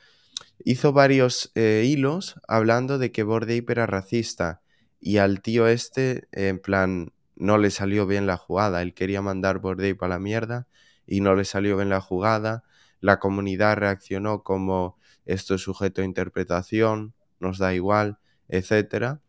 hizo 0.65 0.93
varios 0.93 1.51
eh, 1.57 1.83
hilos 1.85 2.37
hablando 2.47 2.97
de 2.97 3.11
que 3.11 3.25
Bored 3.25 3.51
Ape 3.59 3.73
era 3.73 3.87
racista 3.87 4.63
y 5.01 5.17
al 5.17 5.43
tío 5.43 5.67
este, 5.67 6.29
en 6.31 6.61
plan, 6.61 7.13
no 7.35 7.59
le 7.59 7.73
salió 7.73 8.07
bien 8.07 8.29
la 8.29 8.37
jugada, 8.37 8.83
él 8.83 8.95
quería 8.95 9.21
mandar 9.21 9.59
Bored 9.59 9.81
Ape 9.81 10.05
a 10.05 10.09
la 10.09 10.21
mierda 10.21 10.69
y 11.09 11.23
no 11.23 11.35
le 11.35 11.45
salió 11.45 11.77
bien 11.77 11.89
la 11.89 12.01
jugada, 12.01 12.63
la 13.01 13.19
comunidad 13.19 13.77
reaccionó 13.79 14.45
como 14.45 14.97
esto 15.25 15.57
es 15.57 15.63
sujeto 15.63 16.03
a 16.03 16.05
interpretación, 16.05 17.15
nos 17.41 17.59
da 17.59 17.75
igual, 17.75 18.21
etcétera. 18.47 19.23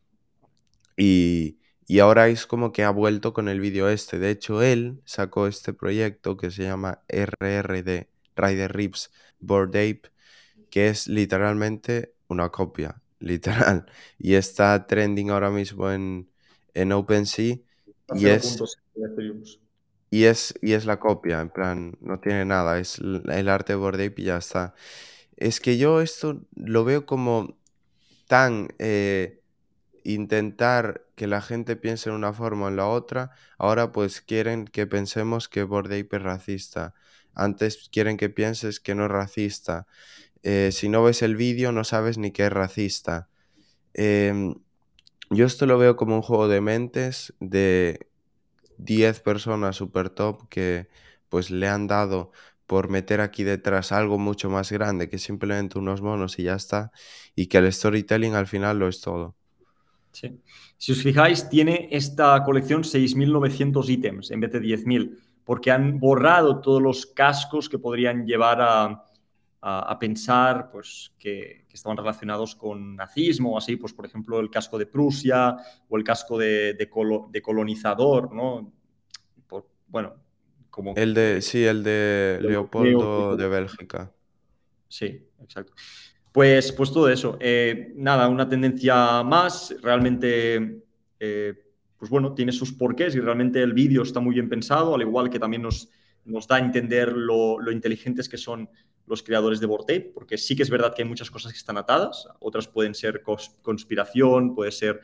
Y, 0.95 1.57
y 1.91 1.99
ahora 1.99 2.29
es 2.29 2.47
como 2.47 2.71
que 2.71 2.85
ha 2.85 2.89
vuelto 2.89 3.33
con 3.33 3.49
el 3.49 3.59
vídeo 3.59 3.89
este. 3.89 4.17
De 4.17 4.29
hecho, 4.29 4.61
él 4.61 5.01
sacó 5.03 5.45
este 5.45 5.73
proyecto 5.73 6.37
que 6.37 6.49
se 6.49 6.63
llama 6.63 7.03
RRD, 7.09 8.07
Rider 8.33 8.71
Rips 8.73 9.11
Board 9.41 9.71
Ape, 9.71 10.03
que 10.69 10.87
es 10.87 11.07
literalmente 11.09 12.13
una 12.29 12.47
copia, 12.47 13.01
literal. 13.19 13.87
Y 14.17 14.35
está 14.35 14.87
trending 14.87 15.31
ahora 15.31 15.49
mismo 15.49 15.91
en, 15.91 16.29
en 16.73 16.93
OpenSea. 16.93 17.57
Y 18.15 18.27
es, 18.27 18.57
y, 20.09 20.23
es, 20.23 20.53
y 20.61 20.71
es 20.71 20.85
la 20.85 20.97
copia, 20.97 21.41
en 21.41 21.49
plan, 21.49 21.97
no 21.99 22.21
tiene 22.21 22.45
nada, 22.45 22.79
es 22.79 22.99
el 22.99 23.49
arte 23.49 23.73
de 23.73 23.77
Board 23.77 23.95
Ape 23.95 24.13
y 24.15 24.23
ya 24.23 24.37
está. 24.37 24.75
Es 25.35 25.59
que 25.59 25.77
yo 25.77 25.99
esto 25.99 26.39
lo 26.55 26.85
veo 26.85 27.05
como 27.05 27.57
tan... 28.29 28.69
Eh, 28.79 29.39
intentar 30.03 31.05
que 31.21 31.27
la 31.27 31.43
gente 31.43 31.75
piense 31.75 32.09
en 32.09 32.15
una 32.15 32.33
forma 32.33 32.65
o 32.65 32.69
en 32.69 32.77
la 32.77 32.87
otra, 32.87 33.29
ahora 33.59 33.91
pues 33.91 34.21
quieren 34.21 34.65
que 34.65 34.87
pensemos 34.87 35.47
que 35.47 35.61
Borde 35.61 35.99
es 35.99 36.23
racista. 36.23 36.95
Antes 37.35 37.89
quieren 37.91 38.17
que 38.17 38.31
pienses 38.31 38.79
que 38.79 38.95
no 38.95 39.05
es 39.05 39.11
racista. 39.11 39.85
Eh, 40.41 40.71
si 40.71 40.89
no 40.89 41.03
ves 41.03 41.21
el 41.21 41.35
vídeo 41.35 41.71
no 41.71 41.83
sabes 41.83 42.17
ni 42.17 42.31
que 42.31 42.47
es 42.47 42.51
racista. 42.51 43.29
Em, 43.93 44.55
yo 45.29 45.45
esto 45.45 45.67
lo 45.67 45.77
veo 45.77 45.95
como 45.95 46.15
un 46.15 46.23
juego 46.23 46.47
de 46.47 46.59
mentes 46.59 47.35
de 47.39 48.07
10 48.79 49.19
personas 49.19 49.75
super 49.75 50.09
top 50.09 50.49
que 50.49 50.89
pues 51.29 51.51
le 51.51 51.67
han 51.67 51.85
dado 51.85 52.31
por 52.65 52.89
meter 52.89 53.21
aquí 53.21 53.43
detrás 53.43 53.91
algo 53.91 54.17
mucho 54.17 54.49
más 54.49 54.71
grande 54.71 55.07
que 55.07 55.19
simplemente 55.19 55.77
unos 55.77 56.01
monos 56.01 56.39
y 56.39 56.43
ya 56.45 56.55
está, 56.55 56.91
y 57.35 57.45
que 57.47 57.59
el 57.59 57.71
storytelling 57.71 58.33
al 58.33 58.47
final 58.47 58.79
lo 58.79 58.87
es 58.87 59.01
todo. 59.01 59.35
Si 60.11 60.91
os 60.91 61.01
fijáis, 61.01 61.49
tiene 61.49 61.87
esta 61.91 62.43
colección 62.43 62.83
6.900 62.83 63.89
ítems 63.89 64.31
en 64.31 64.39
vez 64.39 64.51
de 64.51 64.61
10.000, 64.61 65.17
porque 65.43 65.71
han 65.71 65.99
borrado 65.99 66.61
todos 66.61 66.81
los 66.81 67.05
cascos 67.05 67.69
que 67.69 67.79
podrían 67.79 68.25
llevar 68.25 68.59
a, 68.61 69.07
pensar 69.99 70.71
pues, 70.71 71.13
que, 71.17 71.65
estaban 71.71 71.97
relacionados 71.97 72.55
con 72.55 72.95
nazismo 72.95 73.57
así, 73.57 73.77
pues 73.77 73.93
por 73.93 74.05
ejemplo 74.05 74.39
el 74.39 74.49
casco 74.49 74.77
de 74.77 74.87
Prusia 74.87 75.55
o 75.87 75.97
el 75.97 76.03
casco 76.03 76.37
de, 76.37 76.73
de, 76.73 77.41
colonizador, 77.41 78.33
¿no? 78.33 78.73
bueno, 79.87 80.15
como... 80.69 80.93
El 80.95 81.13
de, 81.13 81.41
sí, 81.41 81.63
el 81.65 81.83
de 81.83 82.39
Leopoldo 82.41 83.35
de 83.35 83.47
Bélgica. 83.47 84.11
Sí, 84.87 85.27
exacto. 85.41 85.73
Pues, 86.31 86.71
pues 86.71 86.91
todo 86.91 87.09
eso. 87.09 87.37
Eh, 87.39 87.91
nada, 87.95 88.29
una 88.29 88.47
tendencia 88.47 89.21
más. 89.23 89.75
Realmente, 89.81 90.83
eh, 91.19 91.53
pues 91.97 92.09
bueno, 92.09 92.33
tiene 92.33 92.51
sus 92.51 92.71
porqués 92.71 93.15
y 93.15 93.19
realmente 93.19 93.61
el 93.61 93.73
vídeo 93.73 94.03
está 94.03 94.19
muy 94.19 94.33
bien 94.33 94.49
pensado, 94.49 94.95
al 94.95 95.01
igual 95.01 95.29
que 95.29 95.39
también 95.39 95.61
nos, 95.61 95.89
nos 96.25 96.47
da 96.47 96.55
a 96.55 96.59
entender 96.59 97.11
lo, 97.11 97.59
inteligentes 97.71 98.29
que 98.29 98.37
son 98.37 98.69
los 99.07 99.23
creadores 99.23 99.59
de 99.59 99.65
Vortape, 99.65 100.11
porque 100.13 100.37
sí 100.37 100.55
que 100.55 100.63
es 100.63 100.69
verdad 100.69 100.93
que 100.95 101.01
hay 101.01 101.07
muchas 101.07 101.29
cosas 101.29 101.51
que 101.51 101.57
están 101.57 101.77
atadas, 101.77 102.27
otras 102.39 102.67
pueden 102.67 102.95
ser 102.95 103.23
conspiración, 103.61 104.55
puede 104.55 104.71
ser 104.71 105.01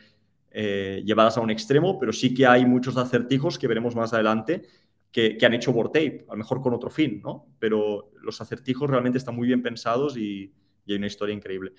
eh, 0.52 1.02
llevadas 1.06 1.38
a 1.38 1.42
un 1.42 1.50
extremo, 1.50 2.00
pero 2.00 2.14
sí 2.14 2.34
que 2.34 2.48
hay 2.48 2.66
muchos 2.66 2.96
acertijos 2.96 3.58
que 3.60 3.68
veremos 3.68 3.96
más 3.96 4.14
adelante 4.14 4.64
que, 5.12 5.38
han 5.44 5.54
hecho 5.54 5.74
Vortape, 5.74 6.26
a 6.30 6.34
lo 6.34 6.38
mejor 6.38 6.62
con 6.62 6.74
otro 6.74 6.90
fin, 6.90 7.22
¿no? 7.24 7.48
Pero 7.60 8.12
los 8.22 8.40
acertijos 8.40 8.90
realmente 8.90 9.18
están 9.18 9.36
muy 9.36 9.48
bien 9.48 9.64
pensados 9.64 10.16
y, 10.16 10.54
y 10.88 10.94
hay 10.94 10.98
una 10.98 11.08
historia 11.08 11.36
increíble. 11.36 11.74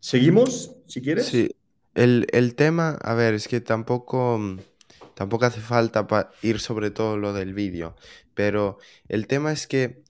¿Seguimos, 0.00 0.76
si 0.86 1.00
quieres? 1.00 1.26
Sí, 1.26 1.54
el, 1.94 2.54
tema, 2.56 2.98
a 3.02 3.14
ver, 3.14 3.34
es 3.34 3.48
que 3.48 3.60
tampoco, 3.60 4.40
tampoco 5.14 5.46
hace 5.46 5.60
falta 5.60 6.06
ir 6.42 6.58
sobre 6.58 6.90
todo 6.90 7.16
lo 7.16 7.32
del 7.32 7.54
vídeo, 7.54 7.96
pero 8.34 8.78
el 9.08 9.26
tema 9.26 9.52
es 9.52 9.66
que 9.66 10.02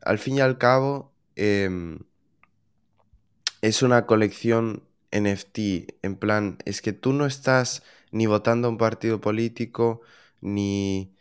al 0.00 0.18
fin 0.18 0.36
y 0.36 0.40
al 0.40 0.58
cabo 0.58 1.12
em, 1.36 1.98
es 3.60 3.82
una 3.82 4.06
colección 4.06 4.84
NFT, 5.10 5.58
en 6.02 6.16
plan, 6.16 6.58
es 6.64 6.80
que 6.80 6.92
tú 6.92 7.12
no 7.12 7.26
estás 7.26 7.82
ni 8.10 8.26
votando 8.26 8.68
a 8.68 8.70
un 8.70 8.78
partido 8.78 9.20
político, 9.20 10.00
ni 10.40 11.14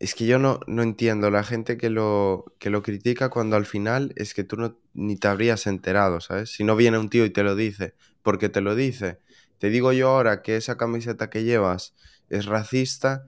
es 0.00 0.14
que 0.14 0.26
yo 0.26 0.38
no, 0.38 0.60
no 0.66 0.82
entiendo 0.82 1.30
la 1.30 1.44
gente 1.44 1.76
que 1.76 1.90
lo, 1.90 2.56
que 2.58 2.70
lo 2.70 2.82
critica 2.82 3.28
cuando 3.28 3.56
al 3.56 3.66
final 3.66 4.12
es 4.16 4.34
que 4.34 4.44
tú 4.44 4.56
no, 4.56 4.79
ni 4.94 5.16
te 5.16 5.28
habrías 5.28 5.66
enterado, 5.66 6.20
¿sabes? 6.20 6.50
Si 6.50 6.64
no 6.64 6.76
viene 6.76 6.98
un 6.98 7.08
tío 7.08 7.24
y 7.24 7.30
te 7.30 7.42
lo 7.42 7.54
dice, 7.54 7.94
porque 8.22 8.48
te 8.48 8.60
lo 8.60 8.74
dice. 8.74 9.20
Te 9.58 9.70
digo 9.70 9.92
yo 9.92 10.08
ahora 10.08 10.42
que 10.42 10.56
esa 10.56 10.76
camiseta 10.76 11.30
que 11.30 11.44
llevas 11.44 11.94
es 12.28 12.46
racista 12.46 13.24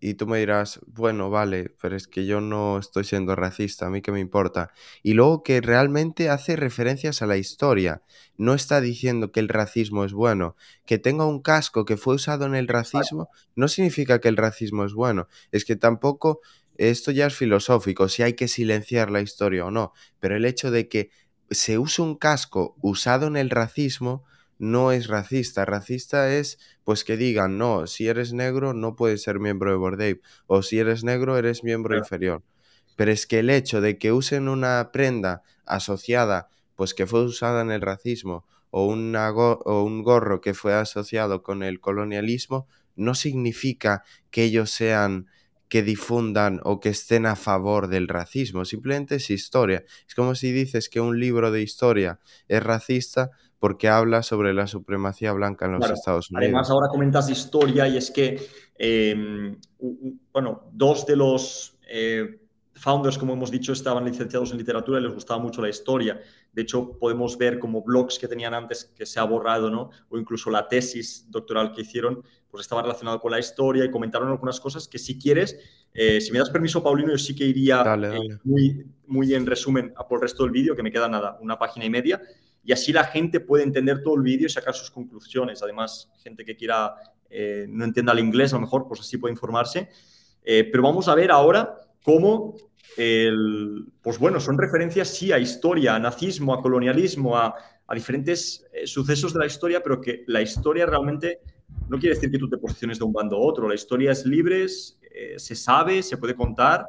y 0.00 0.14
tú 0.14 0.26
me 0.26 0.38
dirás, 0.38 0.80
bueno, 0.86 1.30
vale, 1.30 1.74
pero 1.80 1.96
es 1.96 2.06
que 2.06 2.26
yo 2.26 2.40
no 2.40 2.78
estoy 2.78 3.04
siendo 3.04 3.34
racista, 3.34 3.86
a 3.86 3.90
mí 3.90 4.02
qué 4.02 4.12
me 4.12 4.20
importa. 4.20 4.70
Y 5.02 5.14
luego 5.14 5.42
que 5.42 5.60
realmente 5.60 6.28
hace 6.28 6.54
referencias 6.54 7.22
a 7.22 7.26
la 7.26 7.38
historia, 7.38 8.02
no 8.36 8.54
está 8.54 8.80
diciendo 8.80 9.32
que 9.32 9.40
el 9.40 9.48
racismo 9.48 10.04
es 10.04 10.12
bueno. 10.12 10.54
Que 10.84 10.98
tenga 10.98 11.24
un 11.24 11.40
casco 11.40 11.84
que 11.84 11.96
fue 11.96 12.14
usado 12.14 12.44
en 12.44 12.54
el 12.54 12.68
racismo 12.68 13.30
no 13.54 13.68
significa 13.68 14.20
que 14.20 14.28
el 14.28 14.36
racismo 14.36 14.84
es 14.84 14.92
bueno. 14.92 15.28
Es 15.50 15.64
que 15.64 15.76
tampoco, 15.76 16.40
esto 16.78 17.10
ya 17.10 17.26
es 17.26 17.34
filosófico, 17.34 18.08
si 18.08 18.22
hay 18.22 18.34
que 18.34 18.48
silenciar 18.48 19.10
la 19.10 19.20
historia 19.20 19.64
o 19.64 19.70
no, 19.70 19.92
pero 20.20 20.36
el 20.36 20.44
hecho 20.44 20.70
de 20.70 20.88
que 20.88 21.10
se 21.50 21.78
use 21.78 22.02
un 22.02 22.16
casco 22.16 22.76
usado 22.80 23.26
en 23.26 23.36
el 23.36 23.50
racismo 23.50 24.24
no 24.58 24.92
es 24.92 25.06
racista. 25.06 25.64
Racista 25.64 26.32
es 26.32 26.58
pues 26.84 27.04
que 27.04 27.16
digan, 27.16 27.58
no, 27.58 27.86
si 27.86 28.08
eres 28.08 28.32
negro 28.32 28.72
no 28.72 28.96
puedes 28.96 29.22
ser 29.22 29.38
miembro 29.38 29.70
de 29.70 29.76
Bordape 29.76 30.20
o 30.46 30.62
si 30.62 30.78
eres 30.78 31.04
negro 31.04 31.36
eres 31.36 31.62
miembro 31.62 31.96
inferior. 31.96 32.42
Pero 32.96 33.12
es 33.12 33.26
que 33.26 33.40
el 33.40 33.50
hecho 33.50 33.80
de 33.80 33.98
que 33.98 34.12
usen 34.12 34.48
una 34.48 34.90
prenda 34.92 35.42
asociada, 35.66 36.48
pues 36.74 36.94
que 36.94 37.06
fue 37.06 37.24
usada 37.24 37.60
en 37.62 37.70
el 37.70 37.82
racismo 37.82 38.46
o, 38.70 38.86
o 38.86 39.82
un 39.82 40.02
gorro 40.02 40.40
que 40.40 40.54
fue 40.54 40.74
asociado 40.74 41.42
con 41.42 41.62
el 41.62 41.80
colonialismo, 41.80 42.66
no 42.94 43.14
significa 43.14 44.02
que 44.30 44.44
ellos 44.44 44.70
sean 44.70 45.26
que 45.68 45.82
difundan 45.82 46.60
o 46.64 46.80
que 46.80 46.90
estén 46.90 47.26
a 47.26 47.36
favor 47.36 47.88
del 47.88 48.08
racismo, 48.08 48.64
simplemente 48.64 49.16
es 49.16 49.30
historia. 49.30 49.84
Es 50.06 50.14
como 50.14 50.34
si 50.34 50.52
dices 50.52 50.88
que 50.88 51.00
un 51.00 51.18
libro 51.18 51.50
de 51.50 51.62
historia 51.62 52.20
es 52.48 52.62
racista, 52.62 53.30
porque 53.58 53.88
habla 53.88 54.22
sobre 54.22 54.52
la 54.52 54.66
supremacía 54.66 55.32
blanca 55.32 55.66
en 55.66 55.72
los 55.72 55.90
Estados 55.90 56.30
Unidos. 56.30 56.44
Además, 56.44 56.70
ahora 56.70 56.88
comentas 56.88 57.30
historia 57.30 57.88
y 57.88 57.96
es 57.96 58.10
que, 58.10 58.40
em, 58.78 59.58
bueno, 60.32 60.68
dos 60.72 61.06
de 61.06 61.16
los 61.16 61.76
eh, 61.88 62.45
founders, 62.76 63.18
como 63.18 63.32
hemos 63.32 63.50
dicho, 63.50 63.72
estaban 63.72 64.04
licenciados 64.04 64.52
en 64.52 64.58
literatura 64.58 65.00
y 65.00 65.02
les 65.02 65.14
gustaba 65.14 65.40
mucho 65.40 65.62
la 65.62 65.68
historia. 65.68 66.20
De 66.52 66.62
hecho, 66.62 66.98
podemos 66.98 67.36
ver 67.38 67.58
como 67.58 67.82
blogs 67.82 68.18
que 68.18 68.28
tenían 68.28 68.54
antes 68.54 68.84
que 68.84 69.06
se 69.06 69.18
ha 69.18 69.24
borrado, 69.24 69.70
¿no? 69.70 69.90
O 70.10 70.18
incluso 70.18 70.50
la 70.50 70.68
tesis 70.68 71.26
doctoral 71.30 71.72
que 71.72 71.82
hicieron, 71.82 72.22
pues 72.50 72.62
estaba 72.62 72.82
relacionado 72.82 73.20
con 73.20 73.32
la 73.32 73.38
historia 73.38 73.84
y 73.84 73.90
comentaron 73.90 74.28
algunas 74.28 74.60
cosas 74.60 74.88
que 74.88 74.98
si 74.98 75.18
quieres, 75.18 75.58
eh, 75.92 76.20
si 76.20 76.30
me 76.32 76.38
das 76.38 76.50
permiso, 76.50 76.82
Paulino, 76.82 77.10
yo 77.10 77.18
sí 77.18 77.34
que 77.34 77.44
iría 77.44 77.82
eh, 77.82 78.38
muy, 78.44 78.86
muy 79.06 79.34
en 79.34 79.46
resumen 79.46 79.92
a 79.96 80.06
por 80.06 80.18
el 80.18 80.22
resto 80.22 80.42
del 80.42 80.52
vídeo, 80.52 80.76
que 80.76 80.82
me 80.82 80.92
queda 80.92 81.08
nada, 81.08 81.38
una 81.40 81.58
página 81.58 81.86
y 81.86 81.90
media, 81.90 82.20
y 82.62 82.72
así 82.72 82.92
la 82.92 83.04
gente 83.04 83.40
puede 83.40 83.64
entender 83.64 84.02
todo 84.02 84.16
el 84.16 84.22
vídeo 84.22 84.46
y 84.46 84.50
sacar 84.50 84.74
sus 84.74 84.90
conclusiones. 84.90 85.62
Además, 85.62 86.10
gente 86.18 86.44
que 86.44 86.56
quiera, 86.56 86.94
eh, 87.30 87.66
no 87.68 87.84
entienda 87.84 88.12
el 88.12 88.18
inglés, 88.18 88.52
a 88.52 88.56
lo 88.56 88.62
mejor, 88.62 88.86
pues 88.88 89.00
así 89.00 89.16
puede 89.16 89.32
informarse. 89.32 89.88
pero 90.44 90.82
vamos 90.82 91.08
a 91.08 91.14
ver 91.14 91.30
ahora 91.30 91.85
cómo 92.06 92.54
el, 92.96 93.84
pues 94.00 94.18
bueno, 94.18 94.38
son 94.38 94.56
referencias 94.56 95.08
sí 95.08 95.32
a 95.32 95.38
historia, 95.40 95.96
a 95.96 95.98
nazismo, 95.98 96.54
a 96.54 96.62
colonialismo, 96.62 97.36
a, 97.36 97.54
diferentes 97.94 98.64
eh, 98.72 98.86
sucesos 98.86 99.32
de 99.32 99.40
la 99.40 99.46
historia, 99.46 99.82
pero 99.82 100.00
que 100.00 100.24
la 100.26 100.40
historia 100.40 100.86
realmente 100.86 101.40
no 101.88 101.98
quiere 101.98 102.14
decir 102.14 102.30
que 102.30 102.38
tú 102.38 102.48
te 102.48 102.58
posiciones 102.58 102.98
de 102.98 103.04
un 103.04 103.12
bando 103.12 103.38
u 103.38 103.42
otro. 103.42 103.68
La 103.68 103.74
historia 103.74 104.12
es 104.12 104.24
libre, 104.24 104.64
eh, 104.64 105.34
se 105.36 105.54
sabe, 105.54 106.02
se 106.02 106.16
puede 106.16 106.34
contar. 106.34 106.86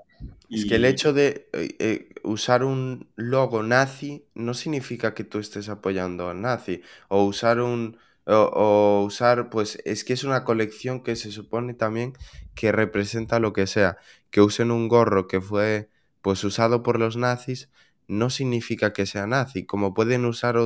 Es 0.49 0.65
que 0.65 0.75
el 0.75 0.85
hecho 0.85 1.13
de 1.13 1.49
eh, 1.53 2.09
usar 2.23 2.63
un 2.63 3.07
logo 3.15 3.61
nazi 3.63 4.25
no 4.33 4.53
significa 4.53 5.13
que 5.13 5.23
tú 5.23 5.39
estés 5.39 5.69
apoyando 5.69 6.29
al 6.29 6.41
nazi. 6.41 6.81
O 7.09 7.23
usar 7.25 7.59
un. 7.59 7.97
O, 8.27 9.03
usar, 9.05 9.49
pues 9.49 9.79
es 9.85 10.03
que 10.03 10.13
es 10.13 10.23
una 10.23 10.43
colección 10.43 11.01
que 11.03 11.15
se 11.15 11.31
supone 11.31 11.73
también 11.73 12.13
que 12.55 12.71
representa 12.71 13.39
lo 13.39 13.53
que 13.53 13.67
sea. 13.67 13.97
Que 14.29 14.41
usen 14.41 14.71
un 14.71 14.87
gorro 14.87 15.27
que 15.27 15.41
fue 15.41 15.89
pues 16.21 16.43
usado 16.43 16.83
por 16.83 16.99
los 16.99 17.15
nazis 17.15 17.69
no 18.07 18.29
significa 18.29 18.93
que 18.93 19.05
sea 19.05 19.27
nazi, 19.27 19.65
como 19.65 19.93
pueden 19.93 20.25
usar 20.25 20.57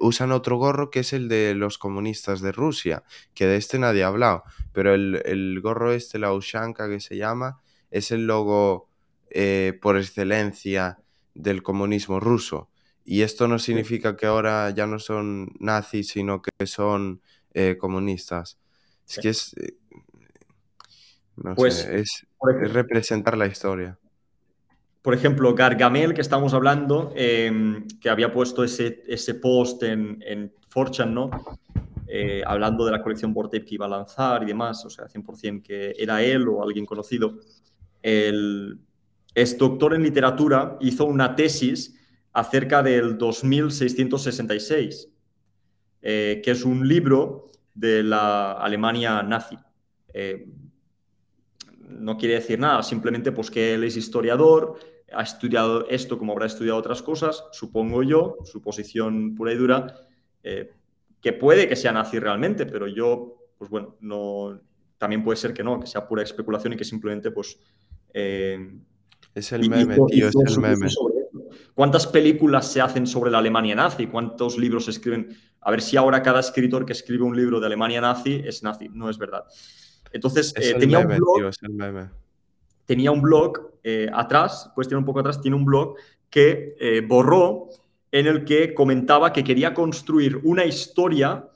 usan 0.00 0.32
otro 0.32 0.56
gorro 0.56 0.90
que 0.90 1.00
es 1.00 1.12
el 1.12 1.28
de 1.28 1.54
los 1.54 1.78
comunistas 1.78 2.40
de 2.40 2.52
Rusia, 2.52 3.04
que 3.32 3.46
de 3.46 3.56
este 3.56 3.78
nadie 3.78 4.02
ha 4.02 4.08
hablado, 4.08 4.42
pero 4.72 4.92
el, 4.94 5.60
gorro 5.62 5.92
este, 5.92 6.18
la 6.18 6.32
Ushanka 6.32 6.88
que 6.88 7.00
se 7.00 7.16
llama, 7.16 7.60
es 7.90 8.10
el 8.10 8.26
logo 8.26 8.88
eh, 9.30 9.78
por 9.80 9.96
excelencia 9.96 10.98
del 11.34 11.62
comunismo 11.62 12.18
ruso. 12.18 12.68
Y 13.04 13.22
esto 13.22 13.48
no 13.48 13.58
significa 13.58 14.16
que 14.16 14.26
ahora 14.26 14.70
ya 14.70 14.86
no 14.86 14.98
son 14.98 15.52
nazis, 15.60 16.08
sino 16.08 16.40
que 16.40 16.66
son 16.66 17.20
eh, 17.52 17.76
comunistas. 17.78 18.58
Es 19.08 19.18
que 19.18 19.28
es... 19.28 19.54
Eh, 19.58 19.76
no 21.36 21.54
pues, 21.54 21.74
sé, 21.74 21.98
es 22.00 22.26
representar 22.40 23.36
la 23.36 23.46
historia 23.46 23.98
por 25.04 25.12
ejemplo, 25.12 25.54
Gargamel, 25.54 26.14
que 26.14 26.22
estamos 26.22 26.54
hablando, 26.54 27.12
em, 27.14 27.86
que 28.00 28.08
había 28.08 28.32
puesto 28.32 28.64
ese, 28.64 29.02
ese 29.06 29.34
post 29.34 29.82
en, 29.82 30.16
en 30.26 30.50
Fortune, 30.66 31.12
¿no? 31.12 31.30
Eh, 32.06 32.42
hablando 32.46 32.86
de 32.86 32.92
la 32.92 33.02
colección 33.02 33.34
Vortex 33.34 33.66
que 33.66 33.74
iba 33.74 33.84
a 33.84 33.90
lanzar 33.90 34.42
y 34.42 34.46
demás, 34.46 34.82
o 34.86 34.88
sea, 34.88 35.06
100% 35.06 35.62
que 35.62 35.94
era 35.98 36.22
él 36.22 36.48
o 36.48 36.62
alguien 36.62 36.86
conocido. 36.86 37.34
El, 38.00 38.78
es 39.34 39.58
doctor 39.58 39.92
en 39.92 40.04
literatura, 40.04 40.78
hizo 40.80 41.04
una 41.04 41.36
tesis 41.36 41.94
acerca 42.34 42.82
del 42.82 43.16
2666, 43.16 45.08
eh, 46.02 46.42
que 46.44 46.50
es 46.50 46.64
un 46.64 46.86
libro 46.86 47.46
de 47.72 48.02
la 48.02 48.52
Alemania 48.52 49.22
nazi. 49.22 49.56
Eh, 50.12 50.46
no 51.80 52.16
quiere 52.18 52.34
decir 52.34 52.58
nada, 52.58 52.82
simplemente 52.82 53.32
pues 53.32 53.50
que 53.50 53.74
él 53.74 53.84
es 53.84 53.96
historiador, 53.96 54.78
ha 55.12 55.22
estudiado 55.22 55.88
esto 55.88 56.18
como 56.18 56.32
habrá 56.32 56.46
estudiado 56.46 56.78
otras 56.78 57.02
cosas, 57.02 57.44
supongo 57.52 58.02
yo, 58.02 58.36
su 58.44 58.60
posición 58.60 59.34
pura 59.34 59.52
y 59.52 59.56
dura, 59.56 59.94
eh, 60.42 60.72
que 61.20 61.32
puede 61.32 61.68
que 61.68 61.76
sea 61.76 61.92
nazi 61.92 62.18
realmente, 62.18 62.66
pero 62.66 62.88
yo, 62.88 63.36
pues 63.56 63.70
bueno, 63.70 63.96
no, 64.00 64.60
también 64.98 65.22
puede 65.22 65.36
ser 65.36 65.54
que 65.54 65.62
no, 65.62 65.78
que 65.78 65.86
sea 65.86 66.06
pura 66.06 66.22
especulación 66.22 66.72
y 66.72 66.76
que 66.76 66.84
simplemente, 66.84 67.30
pues... 67.30 67.58
Eh, 68.12 68.76
es 69.34 69.52
el 69.52 69.68
meme, 69.68 69.96
tío, 70.08 70.28
es 70.28 70.34
el 70.34 70.60
meme. 70.60 70.86
¿Cuántas 71.74 72.06
películas 72.06 72.70
se 72.70 72.80
hacen 72.80 73.06
sobre 73.06 73.30
la 73.30 73.38
Alemania 73.38 73.74
nazi? 73.74 74.06
¿Cuántos 74.06 74.58
libros 74.58 74.84
se 74.84 74.92
escriben? 74.92 75.36
A 75.60 75.70
ver 75.70 75.80
si 75.80 75.96
ahora 75.96 76.22
cada 76.22 76.40
escritor 76.40 76.86
que 76.86 76.92
escribe 76.92 77.24
un 77.24 77.36
libro 77.36 77.58
de 77.58 77.66
Alemania 77.66 78.00
nazi 78.00 78.42
es 78.44 78.62
nazi. 78.62 78.88
No 78.88 79.10
es 79.10 79.18
verdad. 79.18 79.44
Entonces, 80.12 80.54
eh, 80.56 80.74
tenía 80.78 81.00
un 81.00 81.08
blog, 81.08 81.50
tenía 82.86 83.10
un 83.10 83.20
blog 83.20 83.72
eh, 83.82 84.08
atrás, 84.12 84.70
puedes 84.74 84.88
tirar 84.88 85.00
un 85.00 85.04
poco 85.04 85.20
atrás, 85.20 85.40
tiene 85.40 85.56
un 85.56 85.64
blog 85.64 85.96
que 86.30 86.76
eh, 86.78 87.00
borró 87.00 87.68
en 88.10 88.28
el 88.28 88.44
que 88.44 88.74
comentaba 88.74 89.32
que 89.32 89.42
quería 89.42 89.74
construir 89.74 90.40
una 90.44 90.64
historia 90.64 91.48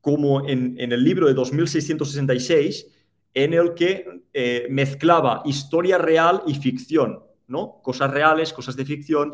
como 0.00 0.48
en, 0.48 0.76
el 0.78 1.04
libro 1.04 1.28
de 1.28 1.34
2666, 1.34 2.88
en 3.34 3.54
el 3.54 3.72
que 3.74 4.22
eh, 4.34 4.66
mezclaba 4.68 5.42
historia 5.44 5.98
real 5.98 6.42
y 6.44 6.54
ficción, 6.54 7.20
¿no? 7.48 7.80
Cosas 7.82 8.10
reales, 8.10 8.52
cosas 8.52 8.76
de 8.76 8.84
ficción, 8.84 9.32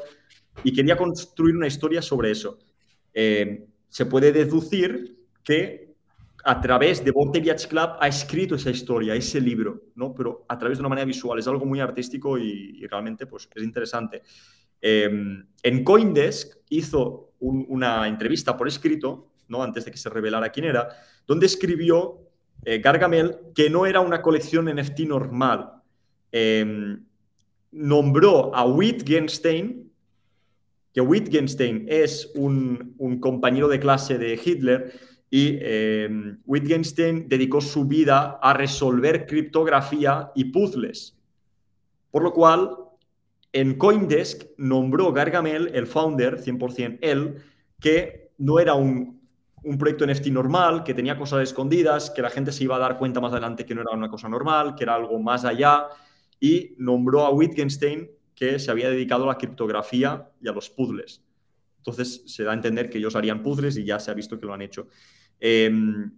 y 0.64 0.72
quería 0.72 0.96
construir 0.96 1.56
una 1.56 1.66
historia 1.66 2.02
sobre 2.02 2.30
eso. 2.30 2.58
se 3.88 4.06
puede 4.06 4.32
deducir 4.32 5.16
que 5.42 5.88
a 6.44 6.60
través 6.60 7.04
de 7.04 7.10
Vortex 7.10 7.66
Club 7.66 7.90
ha 8.00 8.08
escrito 8.08 8.54
esa 8.54 8.70
historia, 8.70 9.14
ese 9.14 9.40
libro, 9.40 9.82
¿no? 9.96 10.14
Pero 10.14 10.44
a 10.48 10.56
través 10.58 10.78
de 10.78 10.82
una 10.82 10.88
manera 10.88 11.04
visual. 11.04 11.38
Es 11.38 11.46
algo 11.48 11.66
muy 11.66 11.80
artístico 11.80 12.38
y, 12.38 12.86
realmente 12.86 13.26
pues, 13.26 13.48
es 13.54 13.62
interesante. 13.62 14.22
Em, 14.80 15.46
en 15.62 15.84
Coindesk 15.84 16.58
hizo 16.70 17.34
una 17.40 18.06
entrevista 18.08 18.56
por 18.56 18.68
escrito, 18.68 19.32
¿no? 19.48 19.62
Antes 19.62 19.84
de 19.84 19.90
que 19.90 19.98
se 19.98 20.08
revelara 20.08 20.50
quién 20.50 20.66
era, 20.66 20.88
donde 21.26 21.46
escribió 21.46 22.20
eh, 22.64 22.78
Gargamel 22.78 23.36
que 23.54 23.70
no 23.70 23.86
era 23.86 24.00
una 24.00 24.22
colección 24.22 24.68
NFT 24.68 25.00
normal. 25.00 25.82
Em, 26.32 27.04
nombró 27.78 28.54
a 28.54 28.66
Wittgenstein, 28.66 29.90
que 30.92 31.00
Wittgenstein 31.00 31.86
es 31.88 32.30
un, 32.34 32.96
compañero 33.20 33.68
de 33.68 33.78
clase 33.78 34.18
de 34.18 34.38
Hitler, 34.42 34.92
y 35.30 35.58
eh, 35.60 36.34
Wittgenstein 36.46 37.28
dedicó 37.28 37.60
su 37.60 37.84
vida 37.84 38.38
a 38.42 38.54
resolver 38.54 39.26
criptografía 39.26 40.32
y 40.34 40.46
puzzles. 40.46 41.16
Por 42.10 42.22
lo 42.22 42.32
cual, 42.32 42.70
en 43.52 43.76
Coindesk 43.76 44.44
nombró 44.56 45.12
Gargamel, 45.12 45.70
el 45.74 45.86
founder, 45.86 46.38
100% 46.38 46.98
él, 47.02 47.36
que 47.78 48.32
no 48.38 48.58
era 48.58 48.74
un, 48.74 49.20
un 49.62 49.78
proyecto 49.78 50.06
NFT 50.06 50.28
normal, 50.28 50.82
que 50.82 50.94
tenía 50.94 51.18
cosas 51.18 51.42
escondidas, 51.42 52.10
que 52.10 52.22
la 52.22 52.30
gente 52.30 52.50
se 52.50 52.64
iba 52.64 52.76
a 52.76 52.80
dar 52.80 52.98
cuenta 52.98 53.20
más 53.20 53.32
adelante 53.32 53.66
que 53.66 53.74
no 53.74 53.82
era 53.82 53.92
una 53.92 54.08
cosa 54.08 54.28
normal, 54.28 54.74
que 54.74 54.84
era 54.84 54.94
algo 54.94 55.18
más 55.20 55.44
allá, 55.44 55.88
y 56.40 56.74
nombró 56.78 57.24
a 57.24 57.30
Wittgenstein 57.30 58.10
que 58.34 58.58
se 58.58 58.70
había 58.70 58.90
dedicado 58.90 59.24
a 59.24 59.28
la 59.28 59.38
criptografía 59.38 60.30
y 60.40 60.48
a 60.48 60.52
los 60.52 60.70
puzzles. 60.70 61.24
Entonces 61.78 62.22
se 62.26 62.44
da 62.44 62.52
a 62.52 62.54
entender 62.54 62.88
que 62.88 62.98
ellos 62.98 63.16
harían 63.16 63.42
puzzles 63.42 63.76
y 63.76 63.84
ya 63.84 63.98
se 63.98 64.10
ha 64.10 64.14
visto 64.14 64.38
que 64.38 64.46
lo 64.46 64.54
han 64.54 64.62
hecho. 64.62 64.88
Em, 65.40 66.12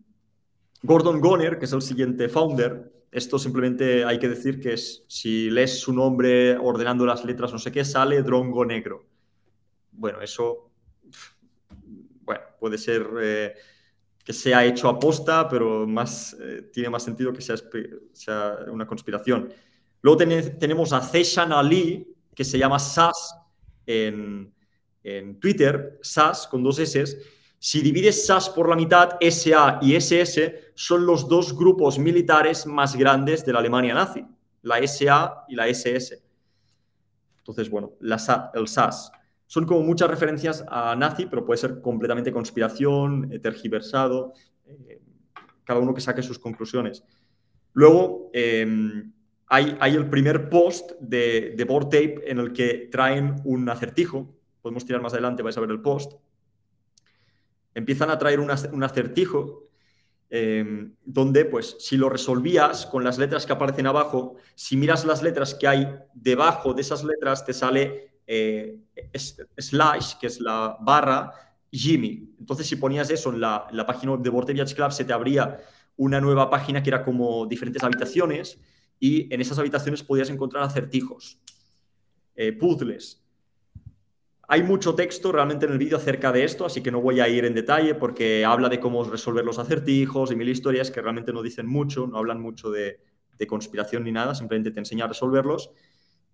Gordon 0.83 1.21
Goner, 1.21 1.59
que 1.59 1.65
es 1.65 1.73
el 1.73 1.83
siguiente 1.83 2.29
founder, 2.29 2.93
esto 3.11 3.39
simplemente 3.39 4.05
hay 4.05 4.19
que 4.19 4.29
decir 4.29 4.61
que 4.61 4.75
es, 4.75 5.05
si 5.09 5.51
lees 5.51 5.81
su 5.81 5.93
nombre 5.93 6.57
ordenando 6.57 7.05
las 7.05 7.25
letras, 7.25 7.53
no 7.53 7.59
sé 7.59 7.73
qué, 7.73 7.85
sale 7.85 8.23
Drongo 8.23 8.65
Negro. 8.65 9.07
Bueno, 9.93 10.21
eso 10.21 10.71
bueno, 12.31 12.43
puede 12.61 12.79
ser 12.79 13.09
eh, 13.21 13.55
que 14.25 14.33
sea 14.33 14.65
hecho 14.65 14.89
aposta, 14.89 15.49
pero 15.49 15.87
más, 15.87 16.37
eh, 16.41 16.71
tiene 16.73 16.89
más 16.89 17.03
sentido 17.03 17.33
que 17.33 17.41
sea, 17.41 17.57
sea 18.13 18.59
una 18.69 18.87
conspiración. 18.87 19.53
Luego 20.03 20.17
tenemos 20.17 20.93
a 20.93 21.01
Zeshan 21.01 21.53
Ali, 21.53 22.07
que 22.35 22.45
se 22.45 22.59
llama 22.59 22.79
SAS 22.79 23.37
en, 23.87 24.53
en 25.03 25.39
Twitter, 25.41 25.99
SAS 26.03 26.47
con 26.47 26.63
dos 26.63 26.79
S, 26.79 27.19
si 27.63 27.83
divides 27.83 28.25
SAS 28.25 28.49
por 28.49 28.71
la 28.71 28.75
mitad, 28.75 29.19
SA 29.21 29.81
y 29.83 29.95
SS 29.95 30.73
son 30.75 31.05
los 31.05 31.29
dos 31.29 31.55
grupos 31.55 31.99
militares 31.99 32.67
más 32.67 32.97
grandes 32.97 33.45
de 33.45 33.53
la 33.53 33.59
Alemania 33.59 33.93
nazi, 33.93 34.25
la 34.63 34.79
SA 34.87 35.45
y 35.47 35.57
la 35.57 35.69
SS. 35.69 36.23
Entonces, 37.37 37.69
bueno, 37.69 37.93
el 38.01 38.69
SAS. 38.69 39.13
Son 39.47 39.67
como 39.67 39.83
muchas 39.83 40.09
referencias 40.09 40.65
a 40.69 40.97
nazi, 40.97 41.27
pero 41.27 41.45
puede 41.45 41.59
ser 41.59 41.83
completamente 41.83 42.33
conspiración, 42.33 43.29
tergiversado, 43.43 44.33
eh, 44.65 45.03
cada 45.65 45.81
uno 45.81 45.93
que 45.93 46.01
saque 46.01 46.23
sus 46.23 46.39
conclusiones. 46.39 47.05
Luego, 47.75 48.31
em, 48.33 49.13
hay, 49.51 49.77
el 49.95 50.09
primer 50.09 50.49
post 50.49 50.93
de, 51.01 51.55
de 51.57 51.65
Board 51.65 51.91
Tape 51.91 52.23
en 52.31 52.39
el 52.39 52.53
que 52.53 52.89
traen 52.91 53.37
un 53.45 53.69
acertijo. 53.69 54.35
Podemos 54.63 54.87
tirar 54.87 55.03
más 55.03 55.13
adelante, 55.13 55.43
vais 55.43 55.57
a 55.57 55.61
ver 55.61 55.71
el 55.71 55.83
post 55.83 56.15
empiezan 57.75 58.11
a 58.11 58.19
traer 58.19 58.41
un 58.41 58.83
acertijo 58.83 59.69
em, 60.29 60.95
donde 61.05 61.45
pues 61.45 61.77
si 61.79 61.97
lo 61.97 62.09
resolvías 62.09 62.87
con 62.87 63.05
las 63.05 63.19
letras 63.19 63.47
que 63.47 63.53
aparecen 63.53 63.87
abajo, 63.87 64.37
si 64.55 64.77
miras 64.77 65.05
las 65.05 65.23
letras 65.23 65.55
que 65.55 65.67
hay 65.67 65.89
debajo 66.15 66.75
de 66.75 66.83
esas 66.83 67.05
letras, 67.05 67.45
te 67.45 67.53
sale 67.53 68.19
eh, 68.27 68.79
slash, 69.57 70.15
que 70.21 70.29
es 70.29 70.41
la 70.41 70.77
barra, 70.81 71.33
Jimmy. 71.73 72.35
Entonces, 72.39 72.67
si 72.67 72.77
ponías 72.77 73.11
eso 73.11 73.31
en 73.31 73.41
la, 73.41 73.67
página 73.87 74.13
web 74.13 74.23
de 74.23 74.31
Vortex 74.31 74.75
Club, 74.75 74.93
se 74.93 75.05
te 75.05 75.13
abría 75.13 75.59
una 75.97 76.21
nueva 76.21 76.49
página 76.49 76.83
que 76.83 76.91
era 76.91 77.05
como 77.05 77.47
diferentes 77.47 77.83
habitaciones 77.83 78.59
y 79.01 79.33
en 79.35 79.41
esas 79.41 79.59
habitaciones 79.59 80.03
podías 80.03 80.29
encontrar 80.29 80.63
acertijos, 80.63 81.41
eh, 82.37 82.53
puzzles. 82.53 83.25
Hay 84.47 84.63
mucho 84.63 84.95
texto 84.95 85.33
realmente 85.33 85.65
en 85.65 85.73
el 85.73 85.79
vídeo 85.79 85.97
acerca 85.97 86.31
de 86.33 86.45
esto, 86.45 86.67
así 86.67 86.83
que 86.83 86.91
no 86.91 87.01
voy 87.01 87.21
a 87.21 87.29
ir 87.29 87.45
en 87.45 87.55
detalle 87.55 87.95
porque 87.95 88.45
habla 88.45 88.69
de 88.69 88.79
cómo 88.79 89.03
resolver 89.05 89.45
los 89.45 89.59
acertijos 89.59 90.31
y 90.31 90.37
mil 90.37 90.49
historias 90.49 90.91
que 90.91 91.01
realmente 91.01 91.33
no 91.33 91.43
dicen 91.43 91.67
mucho, 91.67 92.07
no 92.07 92.19
hablan 92.19 92.41
mucho 92.41 92.71
de, 92.71 93.01
conspiración 93.49 94.05
ni 94.05 94.13
nada, 94.13 94.35
simplemente 94.35 94.71
te 94.71 94.81
enseña 94.81 95.07
a 95.07 95.09
resolverlos. 95.09 95.71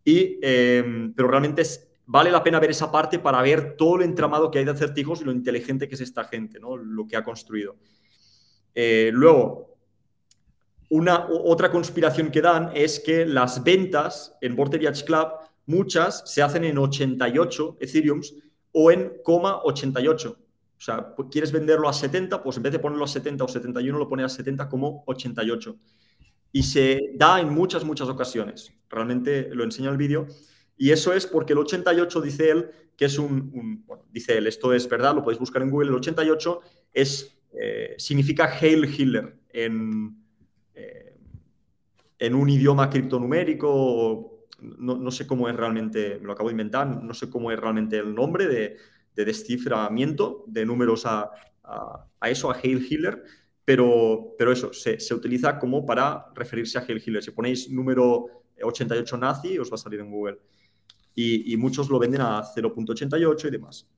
Y, 0.05 0.41
em, 0.43 1.15
pero 1.15 1.29
realmente 1.29 1.63
vale 2.07 2.33
la 2.33 2.43
pena 2.43 2.59
ver 2.59 2.71
esa 2.71 2.91
parte 2.91 3.21
para 3.21 3.41
ver 3.43 3.77
todo 3.77 3.97
el 3.97 4.03
entramado 4.03 4.51
que 4.51 4.59
hay 4.59 4.65
de 4.65 4.73
acertijos 4.73 5.21
y 5.21 5.25
lo 5.25 5.31
inteligente 5.31 5.89
que 5.89 5.95
es 5.95 6.01
esta 6.01 6.25
gente, 6.25 6.59
¿no? 6.59 6.77
lo 6.77 7.07
que 7.07 7.17
ha 7.17 7.23
construido. 7.23 7.77
Eh, 8.75 9.11
luego, 9.13 9.76
una, 10.89 11.27
otra 11.29 11.71
conspiración 11.71 12.31
que 12.31 12.41
dan 12.41 12.71
es 12.75 13.01
que 13.01 13.27
las 13.27 13.63
ventas 13.65 14.37
en 14.41 14.55
Vortex 14.55 15.03
Club, 15.03 15.29
muchas 15.67 16.23
se 16.31 16.43
hacen 16.43 16.65
en 16.65 16.79
88 16.79 17.79
Ethereums 17.81 18.35
o 18.73 18.91
en 18.91 19.13
coma 19.25 19.61
88. 19.65 20.39
O 20.79 20.81
sea, 20.81 21.15
quieres 21.31 21.53
venderlo 21.53 21.89
a 21.89 21.93
70, 21.93 22.43
pues 22.43 22.57
en 22.57 22.63
vez 22.63 22.73
de 22.73 22.79
ponerlo 22.79 23.05
a 23.05 23.09
70 23.09 23.45
o 23.45 23.49
71, 23.49 23.99
lo 23.99 24.09
pones 24.09 24.27
a 24.27 24.29
70 24.29 24.69
como 24.69 25.03
88. 25.07 25.77
Y 26.53 26.63
se 26.63 27.13
da 27.15 27.41
en 27.41 27.49
muchas, 27.49 27.85
muchas 27.85 28.09
ocasiones. 28.09 28.73
Realmente 28.89 29.49
lo 29.53 29.65
enseña 29.65 29.91
el 29.91 29.97
vídeo. 29.97 30.27
Y 30.77 30.91
eso 30.91 31.13
es 31.13 31.27
porque 31.27 31.55
el 31.55 31.61
88 31.61 32.21
dice 32.21 32.51
él 32.51 32.71
que 32.97 33.05
es 33.05 33.19
un, 33.19 33.85
bueno, 33.87 34.05
dice 34.11 34.39
él, 34.39 34.47
esto 34.47 34.73
es 34.73 34.89
verdad, 34.89 35.15
lo 35.15 35.23
podéis 35.23 35.39
buscar 35.39 35.63
en 35.63 35.71
Google, 35.71 35.91
el 35.91 35.97
88 35.97 36.61
es, 36.95 37.39
eh, 37.61 37.95
significa 37.99 38.51
Hail 38.59 38.87
Hitler 38.87 39.37
en, 39.51 40.26
en 42.19 42.35
un 42.35 42.49
idioma 42.49 42.89
criptonumérico, 42.91 44.47
no, 44.61 44.97
no, 44.97 45.11
sé 45.11 45.27
cómo 45.27 45.49
es 45.49 45.57
realmente, 45.57 46.19
me 46.19 46.27
lo 46.27 46.33
acabo 46.33 46.49
de 46.49 46.55
inventar, 46.55 46.87
no 46.87 47.15
sé 47.15 47.29
cómo 47.29 47.51
es 47.51 47.59
realmente 47.59 47.99
el 47.99 48.15
nombre 48.15 48.47
de, 48.47 48.77
de 49.15 49.25
desciframiento 49.25 50.45
de 50.47 50.65
números 50.65 51.05
a, 51.05 51.31
eso, 52.23 52.51
a 52.51 52.55
Hail 52.55 52.87
Hitler, 52.89 53.23
pero, 53.65 54.35
pero 54.39 54.53
eso, 54.53 54.73
se, 54.73 55.01
se, 55.01 55.15
utiliza 55.15 55.59
como 55.59 55.85
para 55.85 56.27
referirse 56.35 56.79
a 56.79 56.83
Hail 56.83 57.03
Hitler. 57.05 57.23
Si 57.23 57.33
ponéis 57.33 57.69
número 57.71 58.27
88 58.63 59.17
nazi, 59.19 59.59
os 59.59 59.71
va 59.71 59.75
a 59.75 59.79
salir 59.79 60.01
en 60.01 60.11
Google 60.11 60.39
y, 61.17 61.57
muchos 61.57 61.89
lo 61.89 61.99
venden 61.99 62.21
a 62.21 62.43
0.88 62.43 63.49
y 63.49 63.51
demás. 63.51 63.89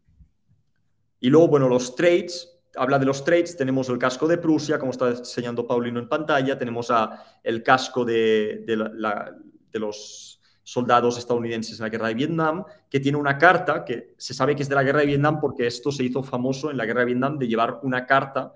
Y 1.20 1.30
luego, 1.30 1.48
bueno, 1.48 1.68
los 1.68 1.96
trades, 1.96 2.57
habla 2.78 2.98
de 2.98 3.06
los 3.06 3.24
trades, 3.24 3.56
tenemos 3.56 3.88
el 3.88 3.98
casco 3.98 4.26
de 4.26 4.38
Prusia, 4.38 4.78
como 4.78 4.92
está 4.92 5.10
enseñando 5.10 5.66
Paulino 5.66 5.98
en 5.98 6.08
pantalla, 6.08 6.58
tenemos 6.58 6.90
a 6.90 7.22
el 7.42 7.62
casco 7.62 8.04
de, 8.04 8.64
de, 8.66 9.78
los 9.78 10.40
soldados 10.62 11.18
estadounidenses 11.18 11.78
en 11.78 11.84
la 11.84 11.88
guerra 11.88 12.08
de 12.08 12.14
Vietnam, 12.14 12.64
que 12.90 13.00
tiene 13.00 13.18
una 13.18 13.38
carta 13.38 13.84
que 13.84 14.14
se 14.18 14.34
sabe 14.34 14.54
que 14.54 14.62
es 14.62 14.68
de 14.68 14.74
la 14.74 14.82
guerra 14.82 15.00
de 15.00 15.06
Vietnam 15.06 15.40
porque 15.40 15.66
esto 15.66 15.90
se 15.90 16.04
hizo 16.04 16.22
famoso 16.22 16.70
en 16.70 16.76
la 16.76 16.84
guerra 16.84 17.00
de 17.00 17.06
Vietnam 17.06 17.38
de 17.38 17.48
llevar 17.48 17.80
una 17.82 18.06
carta 18.06 18.52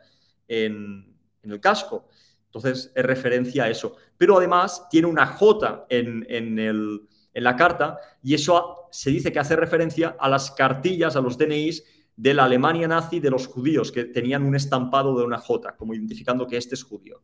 en, 0.46 1.16
en 1.42 1.50
el 1.50 1.60
casco. 1.60 2.06
Entonces, 2.46 2.92
es 2.94 3.04
referencia 3.04 3.64
a 3.64 3.70
eso. 3.70 3.96
Pero 4.18 4.36
además 4.36 4.86
tiene 4.90 5.06
una 5.06 5.26
J 5.26 5.86
en, 5.88 6.26
en 6.28 6.58
el, 6.58 7.08
en 7.32 7.44
la 7.44 7.56
carta 7.56 7.98
y 8.22 8.34
eso 8.34 8.88
se 8.90 9.10
dice 9.10 9.32
que 9.32 9.38
hace 9.38 9.56
referencia 9.56 10.16
a 10.18 10.28
las 10.28 10.50
cartillas, 10.50 11.16
a 11.16 11.20
los 11.20 11.38
DNIs 11.38 11.82
de 12.22 12.34
la 12.34 12.44
Alemania 12.44 12.86
nazi 12.86 13.18
de 13.18 13.30
los 13.30 13.48
judíos 13.48 13.90
que 13.90 14.04
tenían 14.04 14.44
un 14.44 14.54
estampado 14.54 15.18
de 15.18 15.24
una 15.24 15.38
J, 15.38 15.76
como 15.76 15.92
identificando 15.92 16.46
que 16.46 16.56
este 16.56 16.76
es 16.76 16.84
judío. 16.84 17.20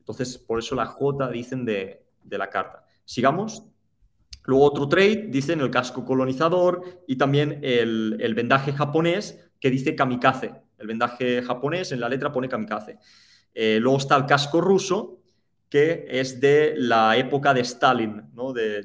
Entonces, 0.00 0.38
por 0.38 0.58
eso 0.58 0.74
la 0.74 0.86
J 0.86 1.28
dicen 1.28 1.64
de, 1.64 2.04
la 2.28 2.50
carta. 2.50 2.84
Sigamos. 3.04 3.62
Luego 4.42 4.64
otro 4.64 4.88
trade, 4.88 5.28
dicen 5.28 5.60
el 5.60 5.70
casco 5.70 6.04
colonizador 6.04 7.04
y 7.06 7.14
también 7.14 7.60
el, 7.62 8.34
vendaje 8.34 8.72
japonés 8.72 9.38
que 9.60 9.70
dice 9.70 9.94
kamikaze. 9.94 10.52
El 10.78 10.88
vendaje 10.88 11.40
japonés 11.40 11.92
en 11.92 12.00
la 12.00 12.08
letra 12.08 12.32
pone 12.32 12.48
kamikaze. 12.48 12.98
Eh, 13.54 13.78
luego 13.80 13.98
está 13.98 14.16
el 14.16 14.26
casco 14.26 14.60
ruso, 14.60 15.20
que 15.68 16.06
es 16.10 16.40
de 16.40 16.74
la 16.76 17.16
época 17.16 17.54
de 17.54 17.60
Stalin, 17.60 18.30
¿no? 18.34 18.52
de, 18.52 18.84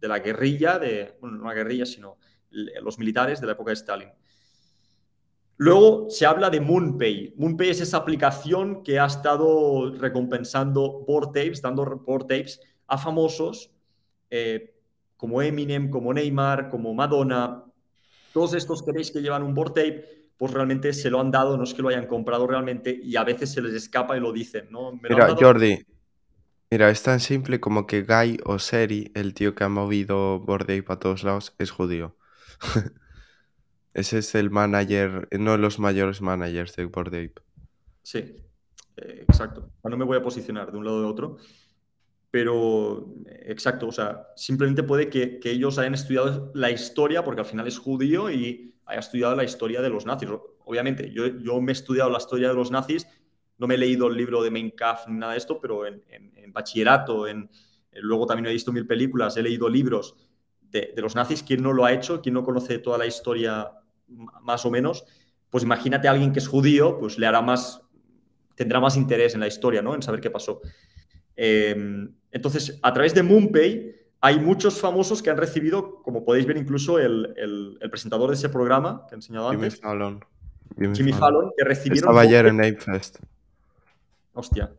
la 0.00 0.18
guerrilla, 0.18 0.80
de, 0.80 1.16
bueno, 1.20 1.36
no 1.36 1.44
la 1.44 1.54
guerrilla, 1.54 1.86
sino 1.86 2.18
los 2.50 2.98
militares 2.98 3.40
de 3.40 3.46
la 3.46 3.52
época 3.52 3.70
de 3.70 3.74
Stalin. 3.74 4.08
Luego 5.56 6.10
se 6.10 6.26
habla 6.26 6.50
de 6.50 6.60
MoonPay. 6.60 7.34
MoonPay 7.36 7.70
es 7.70 7.80
esa 7.80 7.98
aplicación 7.98 8.82
que 8.82 8.98
ha 8.98 9.06
estado 9.06 9.94
recompensando 9.96 11.04
board 11.06 11.28
tapes, 11.28 11.62
dando 11.62 11.84
board 12.04 12.26
tapes 12.26 12.60
a 12.86 12.98
famosos 12.98 13.70
eh, 14.30 14.74
como 15.16 15.40
Eminem, 15.40 15.90
como 15.90 16.12
Neymar, 16.12 16.68
como 16.68 16.92
Madonna. 16.92 17.64
Todos 18.32 18.54
estos 18.54 18.82
que 18.82 18.92
veis 18.92 19.10
que 19.10 19.22
llevan 19.22 19.44
un 19.44 19.54
board 19.54 19.74
tape, 19.74 20.04
pues 20.36 20.52
realmente 20.52 20.92
se 20.92 21.08
lo 21.08 21.20
han 21.20 21.30
dado, 21.30 21.56
no 21.56 21.62
es 21.62 21.72
que 21.72 21.82
lo 21.82 21.88
hayan 21.88 22.06
comprado 22.06 22.46
realmente 22.46 22.98
y 23.02 23.14
a 23.14 23.22
veces 23.22 23.52
se 23.52 23.62
les 23.62 23.74
escapa 23.74 24.16
y 24.16 24.20
lo 24.20 24.32
dicen, 24.32 24.66
¿no? 24.70 24.92
Mira, 24.92 25.36
Jordi, 25.38 25.86
Mira, 26.74 26.90
es 26.90 27.04
tan 27.04 27.20
simple 27.20 27.60
como 27.60 27.86
que 27.86 28.02
Guy 28.02 28.40
Seri, 28.58 29.12
el 29.14 29.32
tío 29.32 29.54
que 29.54 29.62
ha 29.62 29.68
movido 29.68 30.40
Bored 30.40 30.82
para 30.82 30.98
todos 30.98 31.22
lados, 31.22 31.54
es 31.58 31.70
judío. 31.70 32.16
Ese 33.94 34.18
es 34.18 34.34
el 34.34 34.50
manager, 34.50 35.28
no 35.38 35.52
de 35.52 35.58
los 35.58 35.78
mayores 35.78 36.20
managers 36.20 36.76
de 36.76 36.84
Bored 36.86 37.30
Sí, 38.02 38.18
eh, 38.96 39.24
exacto. 39.28 39.70
No 39.82 39.96
me 39.96 40.04
voy 40.04 40.18
a 40.18 40.22
posicionar 40.22 40.70
de 40.70 40.78
un 40.78 40.84
lado 40.84 40.98
o 40.98 41.00
de 41.00 41.06
otro, 41.06 41.36
pero 42.30 43.14
exacto, 43.26 43.86
o 43.86 43.92
sea, 43.92 44.26
simplemente 44.36 44.82
puede 44.82 45.08
que, 45.08 45.40
ellos 45.44 45.78
hayan 45.78 45.94
estudiado 45.94 46.50
la 46.54 46.70
historia, 46.70 47.24
porque 47.24 47.40
al 47.40 47.46
final 47.46 47.66
es 47.66 47.78
judío 47.78 48.30
y 48.30 48.74
haya 48.84 49.00
estudiado 49.00 49.36
la 49.36 49.44
historia 49.44 49.80
de 49.80 49.88
los 49.88 50.04
nazis. 50.04 50.28
Obviamente, 50.64 51.10
yo, 51.12 51.26
yo 51.26 51.60
me 51.60 51.72
he 51.72 51.74
estudiado 51.74 52.10
la 52.10 52.18
historia 52.18 52.48
de 52.48 52.54
los 52.54 52.70
nazis 52.70 53.06
no 53.58 53.66
me 53.66 53.74
he 53.74 53.78
leído 53.78 54.08
el 54.08 54.16
libro 54.16 54.42
de 54.42 54.50
Mein 54.50 54.70
Kampf 54.70 55.06
ni 55.08 55.18
nada 55.18 55.32
de 55.32 55.38
esto, 55.38 55.60
pero 55.60 55.86
en, 55.86 56.02
bachillerato, 56.52 57.26
en, 57.26 57.50
luego 57.92 58.26
también 58.26 58.46
he 58.46 58.52
visto 58.52 58.72
mil 58.72 58.86
películas, 58.86 59.36
he 59.36 59.42
leído 59.42 59.68
libros 59.68 60.16
de, 60.60 60.92
los 60.96 61.14
nazis. 61.14 61.42
¿Quién 61.42 61.62
no 61.62 61.72
lo 61.72 61.84
ha 61.84 61.92
hecho? 61.92 62.20
¿Quién 62.20 62.34
no 62.34 62.42
conoce 62.42 62.78
toda 62.78 62.98
la 62.98 63.06
historia 63.06 63.70
más 64.06 64.64
o 64.64 64.70
menos? 64.70 65.04
Pues 65.50 65.64
imagínate 65.64 66.08
a 66.08 66.12
alguien 66.12 66.32
que 66.32 66.38
es 66.38 66.48
judío, 66.48 66.98
pues 66.98 67.18
le 67.18 67.26
hará 67.26 67.40
más, 67.40 67.82
tendrá 68.54 68.80
más 68.80 68.96
interés 68.96 69.34
en 69.34 69.40
la 69.40 69.46
historia, 69.46 69.82
¿no? 69.82 69.94
En 69.94 70.02
saber 70.02 70.20
qué 70.20 70.30
pasó. 70.30 70.60
Em, 71.36 72.12
entonces, 72.30 72.78
a 72.82 72.92
través 72.92 73.14
de 73.14 73.22
MoonPay 73.22 73.94
hay 74.20 74.40
muchos 74.40 74.80
famosos 74.80 75.22
que 75.22 75.30
han 75.30 75.36
recibido, 75.36 76.02
como 76.02 76.24
podéis 76.24 76.46
ver, 76.46 76.56
incluso 76.56 76.98
el, 76.98 77.78
presentador 77.90 78.30
de 78.30 78.36
ese 78.36 78.48
programa 78.48 79.04
que 79.06 79.14
he 79.14 79.16
enseñado 79.16 79.50
antes. 79.50 79.74
Jimmy 79.74 79.82
Fallon. 79.82 80.24
Jimmy, 80.94 81.12
Fallon, 81.12 81.52
que 81.56 81.64
recibieron. 81.64 81.98
Estaba 81.98 82.22
ayer 82.22 82.46
en 82.46 82.60
Apefest. 82.60 83.18
Hostia. 84.32 84.72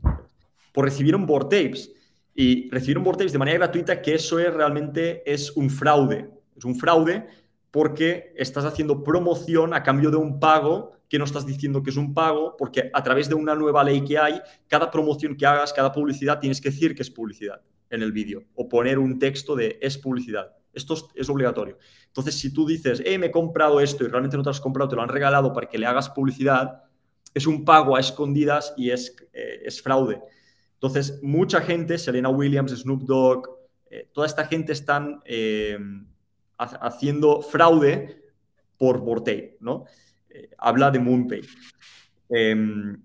Pues 0.00 0.84
recibieron 0.84 1.26
board 1.26 1.48
tapes. 1.48 1.92
Y 2.34 2.70
recibieron 2.70 3.02
board 3.02 3.18
tapes 3.18 3.32
de 3.32 3.38
manera 3.38 3.58
gratuita, 3.58 4.00
que 4.00 4.14
eso 4.14 4.38
es 4.38 4.52
realmente 4.52 5.22
es 5.30 5.50
un 5.56 5.70
fraude. 5.70 6.30
Es 6.56 6.64
un 6.64 6.76
fraude 6.76 7.26
porque 7.70 8.32
estás 8.36 8.64
haciendo 8.64 9.04
promoción 9.04 9.74
a 9.74 9.82
cambio 9.82 10.10
de 10.10 10.16
un 10.16 10.40
pago 10.40 10.92
que 11.08 11.18
no 11.18 11.24
estás 11.24 11.44
diciendo 11.44 11.82
que 11.82 11.90
es 11.90 11.96
un 11.96 12.14
pago, 12.14 12.56
porque 12.56 12.90
a 12.92 13.02
través 13.02 13.28
de 13.28 13.34
una 13.34 13.54
nueva 13.54 13.82
ley 13.82 14.02
que 14.02 14.16
hay, 14.16 14.40
cada 14.68 14.90
promoción 14.90 15.36
que 15.36 15.44
hagas, 15.44 15.72
cada 15.72 15.92
publicidad, 15.92 16.38
tienes 16.38 16.60
que 16.60 16.70
decir 16.70 16.94
que 16.94 17.02
es 17.02 17.10
publicidad 17.10 17.60
en 17.90 18.02
el 18.02 18.12
vídeo 18.12 18.44
o 18.54 18.68
poner 18.68 18.98
un 18.98 19.18
texto 19.18 19.56
de 19.56 19.78
es 19.82 19.98
publicidad. 19.98 20.54
Esto 20.72 20.94
es, 21.16 21.28
obligatorio. 21.28 21.78
Entonces, 22.06 22.36
si 22.36 22.52
tú 22.52 22.64
dices, 22.64 23.02
eh, 23.04 23.18
me 23.18 23.26
he 23.26 23.30
comprado 23.32 23.80
esto 23.80 24.04
y 24.04 24.06
realmente 24.06 24.36
no 24.36 24.44
te 24.44 24.46
lo 24.46 24.50
has 24.52 24.60
comprado, 24.60 24.88
te 24.88 24.96
lo 24.96 25.02
han 25.02 25.08
regalado 25.08 25.52
para 25.52 25.68
que 25.68 25.78
le 25.78 25.86
hagas 25.86 26.08
publicidad, 26.10 26.84
es 27.34 27.46
un 27.48 27.64
pago 27.64 27.96
a 27.96 28.00
escondidas 28.00 28.72
y 28.76 28.90
es, 28.90 29.16
eh, 29.32 29.62
es 29.64 29.82
fraude. 29.82 30.20
Entonces, 30.74 31.18
mucha 31.22 31.60
gente, 31.60 31.98
Selena 31.98 32.28
Williams, 32.28 32.70
Snoop 32.70 33.02
Dogg, 33.02 33.48
eh, 33.90 34.08
toda 34.12 34.28
esta 34.28 34.46
gente 34.46 34.72
están 34.72 35.20
haciendo 36.60 37.42
fraude 37.42 38.22
por 38.76 39.00
Bortay, 39.00 39.56
¿no? 39.60 39.84
habla 40.58 40.90
de 40.90 40.98
MoonPay. 41.00 41.40
Em, 42.28 43.02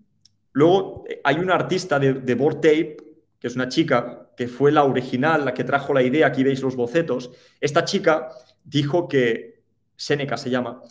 luego, 0.51 1.06
hay 1.24 1.36
una 1.38 1.56
artista 1.56 1.97
de, 1.97 2.14
de 2.14 2.97
que 3.39 3.47
es 3.47 3.56
una 3.56 3.68
chica 3.68 4.30
que 4.38 4.47
fue 4.47 4.72
la 4.72 4.84
original, 4.84 5.43
la 5.43 5.53
que 5.53 5.64
trajo 5.64 5.93
la 5.93 6.03
idea, 6.03 6.28
aquí 6.28 6.43
veis 6.43 6.62
los 6.62 6.76
bocetos. 6.76 7.32
Esta 7.60 7.84
chica 7.84 8.30
dijo 8.64 9.08
que, 9.08 9.64
Seneca 9.95 10.38
se 10.38 10.49
llama, 10.49 10.82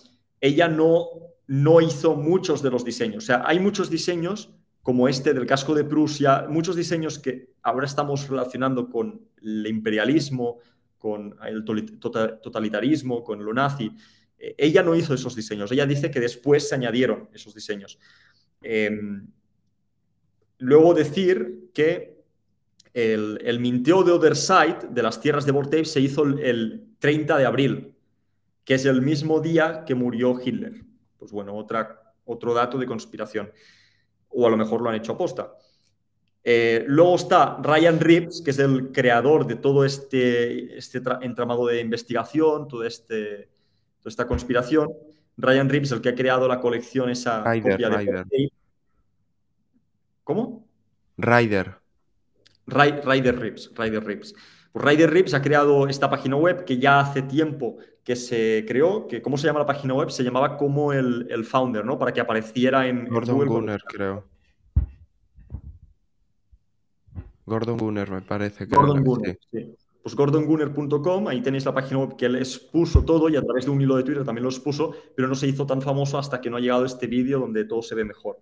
ella 0.40 0.66
no 0.66 1.34
no 1.46 1.80
hizo 1.80 2.16
muchos 2.16 2.62
de 2.62 2.70
los 2.70 2.84
diseños. 2.84 3.24
O 3.24 3.26
sea, 3.26 3.42
hay 3.46 3.58
muchos 3.60 3.90
diseños, 3.90 4.54
como 4.82 5.08
este 5.08 5.34
del 5.34 5.46
casco 5.46 5.74
de 5.74 5.84
Prusia, 5.84 6.46
muchos 6.48 6.76
diseños 6.76 7.18
que 7.18 7.54
ahora 7.62 7.86
estamos 7.86 8.28
relacionando 8.28 8.88
con 8.88 9.20
el 9.42 9.66
imperialismo, 9.66 10.58
con 11.04 11.36
el 11.46 11.66
tota-, 11.66 12.40
totalitarismo, 12.40 13.22
con 13.22 13.44
lo 13.44 13.52
nazi, 13.52 13.92
eh, 14.38 14.54
ella 14.56 14.82
no 14.82 14.94
hizo 14.94 15.12
esos 15.12 15.36
diseños, 15.36 15.70
ella 15.70 15.84
dice 15.84 16.10
que 16.10 16.18
después 16.18 16.66
se 16.66 16.76
añadieron 16.76 17.28
esos 17.34 17.54
diseños. 17.54 17.98
Em, 18.62 19.26
luego 20.60 20.94
decir 20.94 21.68
que 21.74 22.24
el, 22.94 23.60
minteo 23.60 24.02
de 24.02 24.12
Otherside 24.12 24.88
de 24.88 25.02
las 25.02 25.20
tierras 25.20 25.44
de 25.44 25.52
Vortex 25.52 25.90
se 25.90 26.00
hizo 26.00 26.22
el, 26.24 26.86
30 27.00 27.36
de 27.36 27.44
abril, 27.44 27.94
que 28.64 28.72
es 28.72 28.86
el 28.86 29.02
mismo 29.02 29.40
día 29.40 29.84
que 29.84 29.94
murió 29.94 30.40
Hitler. 30.42 30.86
Pues 31.18 31.32
bueno, 31.32 31.54
otra, 31.54 32.14
otro 32.24 32.54
dato 32.54 32.78
de 32.78 32.86
conspiración 32.86 33.52
o 34.30 34.46
a 34.46 34.50
lo 34.50 34.56
mejor 34.56 34.80
lo 34.80 34.88
han 34.88 34.96
hecho 34.96 35.12
aposta. 35.12 35.52
Eh, 36.46 36.84
luego 36.86 37.16
está 37.16 37.56
Ryan 37.62 37.98
Reeves, 37.98 38.42
que 38.42 38.50
es 38.50 38.58
el 38.58 38.92
creador 38.92 39.46
de 39.46 39.56
todo 39.56 39.84
este, 39.84 40.76
este 40.76 41.00
entramado 41.22 41.66
de 41.66 41.80
investigación, 41.80 42.68
todo 42.68 42.84
este, 42.84 43.48
toda 43.98 44.10
esta 44.10 44.26
conspiración. 44.26 44.90
Ryan 45.38 45.70
Reeves, 45.70 45.92
el 45.92 46.02
que 46.02 46.10
ha 46.10 46.14
creado 46.14 46.46
la 46.46 46.60
colección, 46.60 47.08
esa 47.08 47.42
copia 47.42 47.88
de 47.88 48.50
¿Cómo? 50.22 50.66
Ryder. 51.16 51.76
Ryder 52.66 53.38
Reeves. 53.38 53.70
Ryder 53.74 54.04
Reeves. 54.04 54.34
Pues 54.72 54.84
Ryder 54.84 55.10
Reeves 55.10 55.34
ha 55.34 55.42
creado 55.42 55.86
esta 55.86 56.10
página 56.10 56.36
web 56.36 56.64
que 56.64 56.78
ya 56.78 57.00
hace 57.00 57.22
tiempo 57.22 57.78
que 58.02 58.16
se 58.16 58.64
creó, 58.68 59.06
que 59.06 59.22
¿cómo 59.22 59.38
se 59.38 59.46
llama 59.46 59.60
la 59.60 59.66
página 59.66 59.94
web? 59.94 60.10
Se 60.10 60.22
llamaba 60.22 60.56
como 60.56 60.92
el, 60.92 61.44
founder, 61.44 61.84
¿no? 61.84 61.98
Para 61.98 62.12
que 62.12 62.20
apareciera 62.20 62.86
en, 62.86 63.06
Gordon 63.06 63.46
Gunner, 63.46 63.82
creo. 63.86 64.33
Gordon 67.46 67.76
Gunner, 67.76 68.10
me 68.10 68.22
parece 68.22 68.66
que 68.66 68.74
Gordon 68.74 69.04
Gunner, 69.04 69.38
sí. 69.50 69.74
Pues 70.04 70.16
gordongunner.com, 70.16 71.28
ahí 71.28 71.40
tenéis 71.40 71.64
la 71.64 71.72
página 71.72 72.00
web 72.00 72.14
que 72.14 72.26
él 72.26 72.36
expuso 72.36 73.06
todo 73.06 73.30
y 73.30 73.36
a 73.36 73.42
través 73.42 73.64
de 73.64 73.70
un 73.70 73.80
hilo 73.80 73.96
de 73.96 74.02
Twitter 74.02 74.22
también 74.22 74.42
lo 74.42 74.50
expuso, 74.50 74.94
pero 75.16 75.26
no 75.26 75.34
se 75.34 75.46
hizo 75.46 75.64
tan 75.64 75.80
famoso 75.80 76.18
hasta 76.18 76.42
que 76.42 76.50
no 76.50 76.58
ha 76.58 76.60
llegado 76.60 76.84
este 76.84 77.06
vídeo 77.06 77.40
donde 77.40 77.64
todo 77.64 77.80
se 77.80 77.94
ve 77.94 78.04
mejor. 78.04 78.38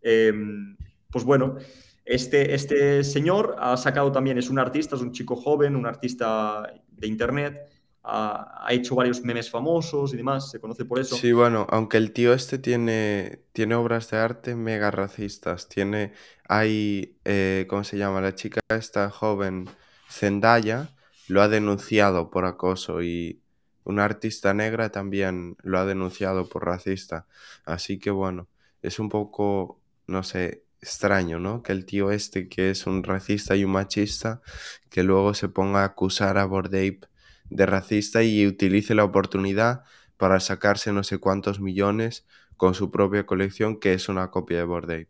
Em, 0.00 0.76
pues 1.10 1.24
bueno, 1.24 1.56
este, 2.04 2.54
este 2.54 3.02
señor 3.02 3.56
ha 3.58 3.76
sacado 3.76 4.12
también, 4.12 4.38
es 4.38 4.48
un 4.48 4.60
artista, 4.60 4.94
es 4.94 5.02
un 5.02 5.10
chico 5.10 5.34
joven, 5.34 5.74
un 5.74 5.86
artista 5.86 6.72
de 6.88 7.06
internet, 7.08 7.68
ha, 8.04 8.66
hecho 8.70 8.94
varios 8.94 9.22
memes 9.22 9.50
famosos 9.50 10.12
y 10.12 10.16
demás, 10.16 10.50
se 10.50 10.60
conoce 10.60 10.84
por 10.84 10.98
eso. 10.98 11.16
Sí, 11.16 11.32
bueno, 11.32 11.66
aunque 11.70 11.96
el 11.96 12.12
tío 12.12 12.32
este 12.32 12.58
tiene, 12.58 13.42
tiene 13.52 13.74
obras 13.74 14.10
de 14.10 14.18
arte 14.18 14.56
mega 14.56 14.90
racistas, 14.90 15.68
tiene, 15.68 16.12
hay, 16.48 17.16
eh, 17.24 17.66
¿cómo 17.68 17.84
se 17.84 17.98
llama? 17.98 18.20
La 18.20 18.34
chica 18.34 18.60
esta 18.68 19.10
joven, 19.10 19.68
Zendaya, 20.10 20.90
lo 21.28 21.42
ha 21.42 21.48
denunciado 21.48 22.30
por 22.30 22.44
acoso 22.44 23.02
y 23.02 23.40
una 23.84 24.04
artista 24.04 24.52
negra 24.54 24.90
también 24.90 25.56
lo 25.62 25.78
ha 25.78 25.86
denunciado 25.86 26.48
por 26.48 26.64
racista. 26.66 27.26
Así 27.64 27.98
que 27.98 28.10
bueno, 28.10 28.48
es 28.82 28.98
un 28.98 29.08
poco, 29.08 29.80
no 30.06 30.22
sé, 30.22 30.64
extraño, 30.80 31.38
¿no? 31.38 31.62
Que 31.62 31.72
el 31.72 31.86
tío 31.86 32.10
este, 32.10 32.48
que 32.48 32.70
es 32.70 32.86
un 32.86 33.04
racista 33.04 33.54
y 33.56 33.64
un 33.64 33.72
machista, 33.72 34.42
que 34.90 35.04
luego 35.04 35.34
se 35.34 35.48
ponga 35.48 35.82
a 35.82 35.86
acusar 35.86 36.38
a 36.38 36.44
Bordape 36.44 37.11
de 37.50 37.66
racista 37.66 38.22
y 38.22 38.46
utilice 38.46 38.94
la 38.94 39.04
oportunidad 39.04 39.84
para 40.16 40.40
sacarse 40.40 40.92
no 40.92 41.02
sé 41.02 41.18
cuántos 41.18 41.60
millones 41.60 42.26
con 42.56 42.74
su 42.74 42.90
propia 42.90 43.26
colección, 43.26 43.80
que 43.80 43.92
es 43.92 44.08
una 44.08 44.30
copia 44.30 44.58
de 44.58 44.64
Bored 44.64 45.06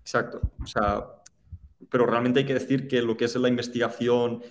Exacto. 0.00 0.40
O 0.62 0.66
sea, 0.66 1.04
pero 1.90 2.06
realmente 2.06 2.40
hay 2.40 2.46
que 2.46 2.54
decir 2.54 2.86
que 2.86 3.02
lo 3.02 3.16
que 3.16 3.24
es 3.24 3.34
la 3.36 3.48
investigación, 3.48 4.42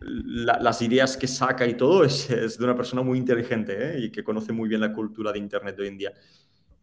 las 0.00 0.82
ideas 0.82 1.16
que 1.16 1.26
saca 1.26 1.66
y 1.66 1.74
todo 1.74 2.04
es, 2.04 2.28
de 2.28 2.64
una 2.64 2.76
persona 2.76 3.02
muy 3.02 3.18
inteligente 3.18 3.96
¿eh? 3.96 4.00
y 4.00 4.10
que 4.10 4.22
conoce 4.22 4.52
muy 4.52 4.68
bien 4.68 4.80
la 4.80 4.92
cultura 4.92 5.32
de 5.32 5.38
Internet 5.38 5.76
de 5.76 5.82
hoy 5.82 5.88
en 5.88 5.98
día. 5.98 6.12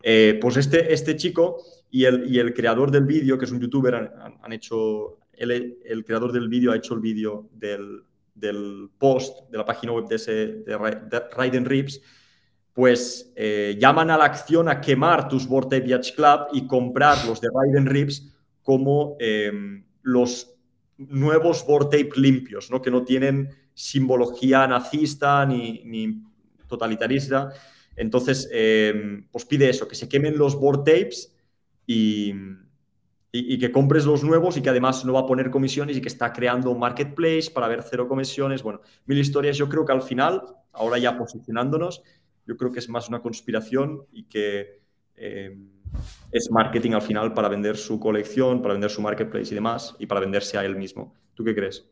Eh, 0.01 0.39
pues 0.41 0.57
este, 0.57 0.91
este 0.91 1.15
chico 1.15 1.61
y 1.89 2.05
el, 2.05 2.27
y 2.27 2.39
el 2.39 2.53
creador 2.53 2.91
del 2.91 3.05
vídeo, 3.05 3.37
que 3.37 3.45
es 3.45 3.51
un 3.51 3.59
youtuber, 3.59 3.95
han, 3.95 4.53
hecho, 4.53 5.19
el, 5.33 5.77
el 5.83 6.03
creador 6.03 6.31
del 6.31 6.49
vídeo 6.49 6.71
ha 6.71 6.75
hecho 6.75 6.93
el 6.93 6.99
vídeo 6.99 7.47
del, 7.53 8.03
del 8.37 8.89
post 8.97 9.49
de 9.49 9.57
la 9.57 9.65
página 9.65 9.93
web 9.93 10.07
de, 10.07 10.15
ese, 10.15 10.31
de, 10.31 11.23
Raiden 11.35 11.65
Rips, 11.65 12.01
pues 12.73 13.33
eh, 13.35 13.75
llaman 13.79 14.11
a 14.11 14.17
la 14.17 14.25
acción 14.25 14.69
a 14.69 14.79
quemar 14.79 15.27
tus 15.27 15.47
Vortex 15.47 15.85
Beach 15.85 16.15
Club 16.15 16.47
y 16.53 16.67
comprar 16.67 17.25
los 17.25 17.41
de 17.41 17.49
Raiden 17.53 17.87
Rips 17.87 18.31
como 18.61 19.15
em, 19.19 19.83
los 20.03 20.55
nuevos 20.97 21.65
Vortex 21.65 22.17
limpios, 22.17 22.69
¿no? 22.69 22.81
que 22.81 22.91
no 22.91 23.03
tienen 23.03 23.49
simbología 23.73 24.67
nazista 24.67 25.45
ni, 25.45 26.21
totalitarista. 26.67 27.51
Entonces, 27.95 28.47
em, 28.51 29.27
pues 29.31 29.45
pide 29.45 29.69
eso, 29.69 29.87
que 29.87 29.95
se 29.95 30.07
quemen 30.07 30.37
los 30.37 30.55
Vortex 30.55 31.33
y, 33.31 33.59
que 33.59 33.71
compres 33.71 34.05
los 34.05 34.23
nuevos 34.23 34.57
y 34.57 34.61
que 34.61 34.69
además 34.69 35.03
no 35.05 35.13
va 35.13 35.21
a 35.21 35.25
poner 35.25 35.51
comisiones 35.51 35.97
y 35.97 36.01
que 36.01 36.07
está 36.07 36.31
creando 36.31 36.71
un 36.71 36.79
marketplace 36.79 37.51
para 37.53 37.67
ver 37.67 37.83
cero 37.83 38.07
comisiones. 38.07 38.63
Bueno, 38.63 38.81
mil 39.05 39.17
historias. 39.17 39.57
Yo 39.57 39.67
creo 39.67 39.85
que 39.85 39.91
al 39.91 40.01
final, 40.01 40.41
ahora 40.71 40.97
ya 40.97 41.17
posicionándonos, 41.17 42.03
yo 42.45 42.55
creo 42.55 42.71
que 42.71 42.79
es 42.79 42.89
más 42.89 43.09
una 43.09 43.21
conspiración 43.21 44.05
y 44.11 44.23
que 44.23 44.81
eh, 45.15 45.57
es 46.31 46.49
marketing 46.51 46.91
al 46.91 47.01
final 47.01 47.33
para 47.33 47.49
vender 47.49 47.75
su 47.75 47.99
colección, 47.99 48.61
para 48.61 48.73
vender 48.73 48.89
su 48.89 49.01
marketplace 49.01 49.51
y 49.51 49.55
demás, 49.55 49.95
y 49.99 50.05
para 50.05 50.21
venderse 50.21 50.57
a 50.57 50.63
él 50.63 50.75
mismo. 50.75 51.13
¿Tú 51.33 51.43
qué 51.43 51.53
crees? 51.53 51.85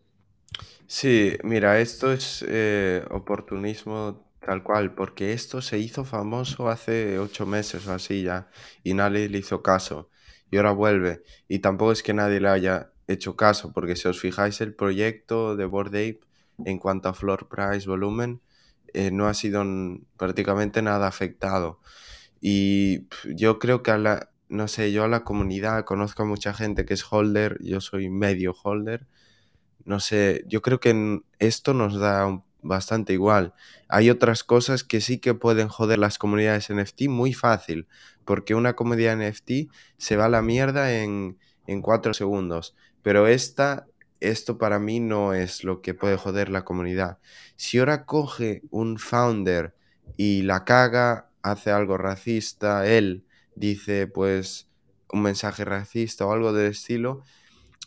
Sí, 0.87 1.33
mira, 1.43 1.79
esto 1.79 2.11
es 2.11 2.45
eh, 2.47 3.03
oportunismo 3.11 4.23
tal 4.39 4.63
cual, 4.63 4.93
porque 4.93 5.33
esto 5.33 5.61
se 5.61 5.79
hizo 5.79 6.05
famoso 6.05 6.69
hace 6.69 7.17
ocho 7.17 7.45
meses 7.47 7.87
o 7.87 7.93
así 7.93 8.21
ya, 8.21 8.47
y 8.83 8.93
nadie 8.93 9.27
le 9.27 9.39
hizo 9.39 9.63
caso 9.63 10.09
y 10.55 10.57
ahora 10.57 10.71
vuelve. 10.71 11.21
Y 11.49 11.59
tampoco 11.59 11.91
es 11.91 12.01
que 12.01 12.13
nadie 12.13 12.39
le 12.39 12.47
haya 12.47 12.91
hecho 13.07 13.35
caso, 13.35 13.73
porque 13.73 13.97
si 13.97 14.07
os 14.07 14.19
fijáis 14.19 14.61
el 14.61 14.73
proyecto 14.73 15.57
de 15.57 15.65
Bored 15.65 15.89
Ape 15.89 16.21
en 16.63 16.79
cuanto 16.79 17.09
a 17.09 17.13
floor 17.13 17.49
price, 17.49 17.87
volumen, 17.87 18.39
eh, 18.93 19.11
no 19.11 19.27
ha 19.27 19.33
sido 19.33 19.65
prácticamente 20.17 20.81
nada 20.81 21.07
afectado. 21.07 21.81
Y 22.39 23.07
yo 23.35 23.59
creo 23.59 23.83
que 23.83 23.91
a 23.91 23.97
la, 23.97 24.29
no 24.47 24.69
sé, 24.69 24.93
yo 24.93 25.03
a 25.03 25.09
la 25.09 25.25
comunidad 25.25 25.83
conozco 25.83 26.23
a 26.23 26.25
mucha 26.25 26.53
gente 26.53 26.85
que 26.85 26.93
es 26.93 27.05
holder, 27.11 27.57
yo 27.61 27.81
soy 27.81 28.09
medio 28.09 28.55
holder. 28.63 29.07
No 29.83 29.99
sé, 29.99 30.45
yo 30.47 30.61
creo 30.61 30.79
que 30.79 31.21
esto 31.39 31.73
nos 31.73 31.99
da 31.99 32.25
un 32.25 32.43
bastante 32.65 33.13
igual. 33.13 33.53
Hay 33.87 34.09
otras 34.09 34.43
cosas 34.43 34.83
que 34.83 35.01
sí 35.01 35.19
que 35.19 35.33
pueden 35.33 35.67
joder 35.67 35.99
las 35.99 36.17
comunidades 36.17 36.69
NFT 36.69 37.03
muy 37.07 37.33
fácil, 37.33 37.87
porque 38.25 38.55
una 38.55 38.75
comunidad 38.75 39.17
NFT 39.17 39.71
se 39.97 40.17
va 40.17 40.25
a 40.25 40.29
la 40.29 40.41
mierda 40.41 40.93
en, 40.93 41.37
en 41.67 41.81
cuatro 41.81 42.13
segundos, 42.13 42.75
pero 43.01 43.27
esta, 43.27 43.85
esto 44.19 44.57
para 44.57 44.79
mí 44.79 44.99
no 44.99 45.33
es 45.33 45.63
lo 45.63 45.81
que 45.81 45.93
puede 45.93 46.17
joder 46.17 46.49
la 46.49 46.65
comunidad. 46.65 47.19
Si 47.55 47.77
ahora 47.77 48.05
coge 48.05 48.63
un 48.71 48.97
founder 48.97 49.75
y 50.17 50.41
la 50.41 50.65
caga, 50.65 51.29
hace 51.43 51.69
algo 51.71 51.97
racista, 51.97 52.87
él 52.87 53.25
dice 53.55 54.07
pues 54.07 54.67
un 55.11 55.21
mensaje 55.21 55.63
racista 55.63 56.25
o 56.25 56.33
algo 56.33 56.51
del 56.51 56.71
estilo, 56.71 57.21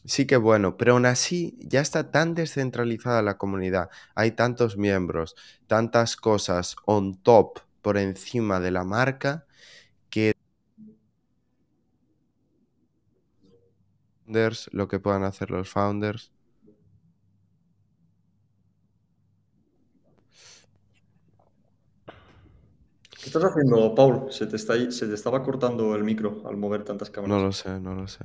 Sí 0.05 0.27
que 0.27 0.37
bueno, 0.37 0.77
pero 0.77 0.93
aún 0.95 1.07
así 1.07 1.59
ya 1.61 1.81
está 1.81 2.11
tan 2.11 2.35
descentralizada 2.35 3.23
la 3.23 3.37
comunidad, 3.37 3.91
hay 4.15 4.33
tantos 4.33 4.77
miembros, 4.77 5.35
tantas 5.67 6.17
cosas 6.17 6.77
on 6.87 7.17
top 7.23 7.61
por 7.83 7.99
encima 7.99 8.61
de 8.61 8.71
la 8.71 8.85
marca 8.85 9.47
que 10.11 10.33
lo 14.73 14.89
que 14.89 15.01
puedan 15.01 15.25
hacer 15.25 15.51
los 15.51 15.71
founders. 15.71 16.33
¿Qué 23.11 23.27
estás 23.27 23.43
haciendo, 23.45 23.95
Paul? 23.95 24.33
Se 24.33 24.47
te, 24.47 24.57
está, 24.57 24.75
se 24.91 25.07
te 25.07 25.15
estaba 25.15 25.43
cortando 25.43 25.95
el 25.95 26.05
micro 26.05 26.43
al 26.47 26.57
mover 26.57 26.85
tantas 26.85 27.11
cámaras. 27.11 27.37
No 27.37 27.45
lo 27.45 27.53
sé, 27.53 27.81
no 27.81 27.95
lo 27.95 28.07
sé. 28.07 28.25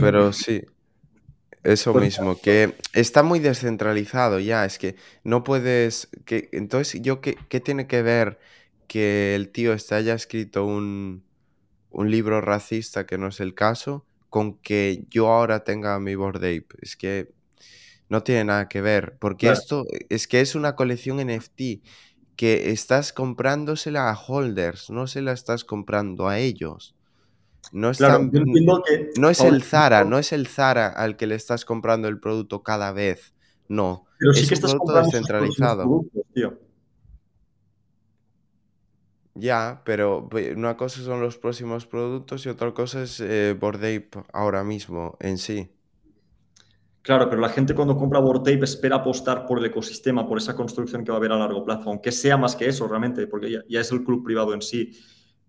Pero 0.00 0.32
sí, 0.32 0.62
eso 1.64 1.92
pues 1.92 2.04
mismo, 2.04 2.40
que 2.40 2.74
está 2.92 3.22
muy 3.22 3.38
descentralizado 3.38 4.40
ya, 4.40 4.64
es 4.64 4.78
que 4.78 4.96
no 5.22 5.44
puedes, 5.44 6.08
que 6.24 6.48
entonces 6.52 7.00
yo 7.02 7.20
qué, 7.20 7.36
qué 7.48 7.60
tiene 7.60 7.86
que 7.86 8.02
ver 8.02 8.38
que 8.88 9.34
el 9.34 9.48
tío 9.48 9.72
este 9.72 9.94
haya 9.94 10.14
escrito 10.14 10.64
un, 10.66 11.24
un 11.90 12.10
libro 12.10 12.40
racista 12.40 13.06
que 13.06 13.18
no 13.18 13.28
es 13.28 13.40
el 13.40 13.54
caso 13.54 14.04
con 14.28 14.54
que 14.58 15.04
yo 15.10 15.28
ahora 15.28 15.62
tenga 15.62 15.98
mi 16.00 16.14
Bored 16.14 16.42
Ape, 16.42 16.66
es 16.80 16.96
que 16.96 17.32
no 18.08 18.22
tiene 18.22 18.44
nada 18.44 18.68
que 18.68 18.80
ver, 18.80 19.16
porque 19.18 19.50
esto 19.50 19.86
es 20.08 20.26
que 20.26 20.40
es 20.40 20.54
una 20.54 20.74
colección 20.74 21.18
NFT 21.18 21.60
que 22.36 22.70
estás 22.70 23.12
comprándosela 23.12 24.10
a 24.10 24.18
holders, 24.18 24.90
no 24.90 25.06
se 25.06 25.22
la 25.22 25.32
estás 25.32 25.64
comprando 25.64 26.28
a 26.28 26.38
ellos. 26.38 26.94
No 27.70 27.92
Claro, 27.92 28.30
que, 28.30 29.30
es 29.30 29.40
el 29.40 29.62
Zara, 29.62 30.04
no 30.04 30.18
es 30.18 30.32
el 30.32 30.46
Zara 30.46 30.88
al 30.88 31.16
que 31.16 31.26
le 31.26 31.36
estás 31.36 31.64
comprando 31.64 32.08
el 32.08 32.18
producto 32.18 32.62
cada 32.62 32.92
vez. 32.92 33.34
No, 33.68 34.04
pero 34.18 34.34
sí 34.34 34.42
es 34.42 34.48
que 34.48 34.54
estás 34.54 34.74
comprando 34.74 35.06
descentralizado. 35.06 35.82
productos, 35.84 36.22
tío. 36.34 36.58
Ya, 39.34 39.80
pero 39.84 40.28
una 40.54 40.76
cosa 40.76 41.00
son 41.02 41.22
los 41.22 41.38
próximos 41.38 41.86
productos 41.86 42.44
y 42.44 42.50
otra 42.50 42.74
cosa 42.74 43.02
es 43.02 43.18
eh, 43.20 43.58
ahora 44.32 44.62
mismo 44.62 45.16
en 45.20 45.38
sí. 45.38 45.70
Claro, 47.00 47.28
pero 47.28 47.40
la 47.40 47.48
gente 47.48 47.74
cuando 47.74 47.96
compra 47.96 48.20
Bored 48.20 48.42
Ape 48.42 48.64
espera 48.64 48.96
apostar 48.96 49.46
por 49.46 49.58
el 49.58 49.64
ecosistema, 49.64 50.28
por 50.28 50.38
esa 50.38 50.54
construcción 50.54 51.02
que 51.02 51.10
va 51.10 51.16
a 51.16 51.18
haber 51.18 51.32
a 51.32 51.38
largo 51.38 51.64
plazo, 51.64 51.88
aunque 51.88 52.12
sea 52.12 52.36
más 52.36 52.54
que 52.54 52.66
eso 52.66 52.86
realmente, 52.86 53.26
porque 53.26 53.50
ya, 53.50 53.60
ya 53.68 53.80
es 53.80 53.90
el 53.90 54.04
club 54.04 54.22
privado 54.22 54.54
en 54.54 54.62
sí. 54.62 54.92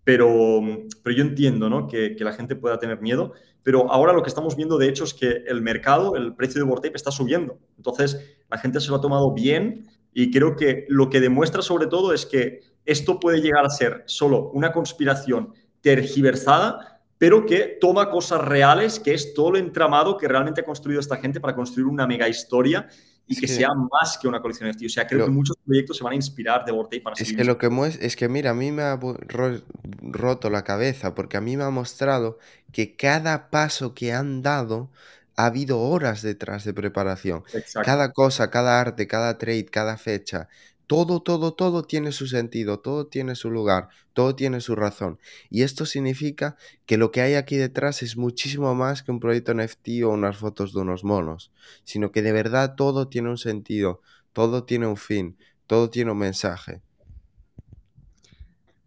Pero, 0.04 0.60
pero 1.02 1.16
yo 1.16 1.22
entiendo 1.22 1.68
¿no? 1.70 1.88
que, 1.88 2.14
la 2.20 2.32
gente 2.32 2.56
pueda 2.56 2.78
tener 2.78 3.00
miedo, 3.00 3.32
pero 3.62 3.90
ahora 3.90 4.12
lo 4.12 4.22
que 4.22 4.28
estamos 4.28 4.54
viendo 4.54 4.76
de 4.76 4.88
hecho 4.88 5.04
es 5.04 5.14
que 5.14 5.44
el 5.46 5.62
mercado, 5.62 6.16
el 6.16 6.34
precio 6.34 6.60
de 6.60 6.68
Bored 6.68 6.86
Ape 6.86 6.96
está 6.96 7.10
subiendo. 7.10 7.58
Entonces 7.76 8.36
la 8.50 8.58
gente 8.58 8.80
se 8.80 8.90
lo 8.90 8.96
ha 8.96 9.00
tomado 9.00 9.32
bien 9.32 9.86
y 10.12 10.30
creo 10.30 10.56
que 10.56 10.84
lo 10.88 11.08
que 11.08 11.20
demuestra 11.20 11.62
sobre 11.62 11.86
todo 11.86 12.12
es 12.12 12.26
que 12.26 12.60
esto 12.84 13.18
puede 13.18 13.40
llegar 13.40 13.64
a 13.64 13.70
ser 13.70 14.02
solo 14.06 14.50
una 14.50 14.72
conspiración 14.72 15.54
tergiversada 15.80 16.94
pero 17.18 17.46
que 17.46 17.78
toma 17.80 18.10
cosas 18.10 18.40
reales, 18.42 18.98
que 18.98 19.14
es 19.14 19.34
todo 19.34 19.52
lo 19.52 19.58
entramado 19.58 20.16
que 20.16 20.28
realmente 20.28 20.60
ha 20.60 20.64
construido 20.64 21.00
esta 21.00 21.16
gente 21.16 21.40
para 21.40 21.54
construir 21.54 21.86
una 21.86 22.06
mega 22.06 22.28
historia 22.28 22.88
y 23.26 23.36
que, 23.36 23.48
sea 23.48 23.68
más 23.74 24.18
que 24.18 24.28
una 24.28 24.40
colección 24.40 24.66
de 24.66 24.70
NFT. 24.70 24.86
O 24.86 24.88
sea, 24.88 25.06
creo 25.06 25.20
lo, 25.20 25.26
que 25.26 25.30
muchos 25.30 25.56
proyectos 25.64 25.96
se 25.96 26.04
van 26.04 26.12
a 26.12 26.16
inspirar 26.16 26.64
de 26.64 26.72
Bored 26.72 26.86
Ape 26.88 27.00
para 27.00 27.16
es 27.16 27.32
que 27.32 27.44
lo 27.44 27.58
que 27.58 27.68
es 28.00 28.16
que 28.16 28.28
mira, 28.28 28.50
a 28.50 28.54
mí 28.54 28.72
me 28.72 28.82
ha 28.82 28.96
ro- 28.96 29.62
roto 30.02 30.50
la 30.50 30.64
cabeza 30.64 31.14
porque 31.14 31.36
a 31.36 31.40
mí 31.40 31.56
me 31.56 31.64
ha 31.64 31.70
mostrado 31.70 32.38
que 32.72 32.96
cada 32.96 33.50
paso 33.50 33.94
que 33.94 34.12
han 34.12 34.42
dado 34.42 34.90
ha 35.36 35.46
habido 35.46 35.80
horas 35.80 36.22
detrás 36.22 36.64
de 36.64 36.74
preparación. 36.74 37.44
Exacto. 37.52 37.82
Cada 37.82 38.12
cosa, 38.12 38.50
cada 38.50 38.80
arte, 38.80 39.06
cada 39.06 39.38
trade, 39.38 39.66
cada 39.66 39.96
fecha, 39.96 40.48
todo, 40.86 41.20
todo, 41.22 41.54
todo 41.54 41.82
tiene 41.82 42.12
su 42.12 42.26
sentido, 42.26 42.80
todo 42.80 43.06
tiene 43.06 43.34
su 43.34 43.50
lugar, 43.50 43.88
todo 44.12 44.34
tiene 44.34 44.60
su 44.60 44.76
razón. 44.76 45.18
Y 45.50 45.62
esto 45.62 45.86
significa 45.86 46.56
que 46.86 46.98
lo 46.98 47.10
que 47.10 47.20
hay 47.20 47.34
aquí 47.34 47.56
detrás 47.56 48.02
es 48.02 48.16
muchísimo 48.16 48.74
más 48.74 49.02
que 49.02 49.10
un 49.10 49.20
proyecto 49.20 49.54
NFT 49.54 50.04
o 50.04 50.10
unas 50.10 50.36
fotos 50.36 50.72
de 50.72 50.80
unos 50.80 51.04
monos, 51.04 51.50
sino 51.84 52.12
que 52.12 52.22
de 52.22 52.32
verdad 52.32 52.74
todo 52.76 53.08
tiene 53.08 53.30
un 53.30 53.38
sentido, 53.38 54.00
todo 54.32 54.64
tiene 54.64 54.86
un 54.86 54.96
fin, 54.96 55.36
todo 55.66 55.90
tiene 55.90 56.12
un 56.12 56.18
mensaje. 56.18 56.82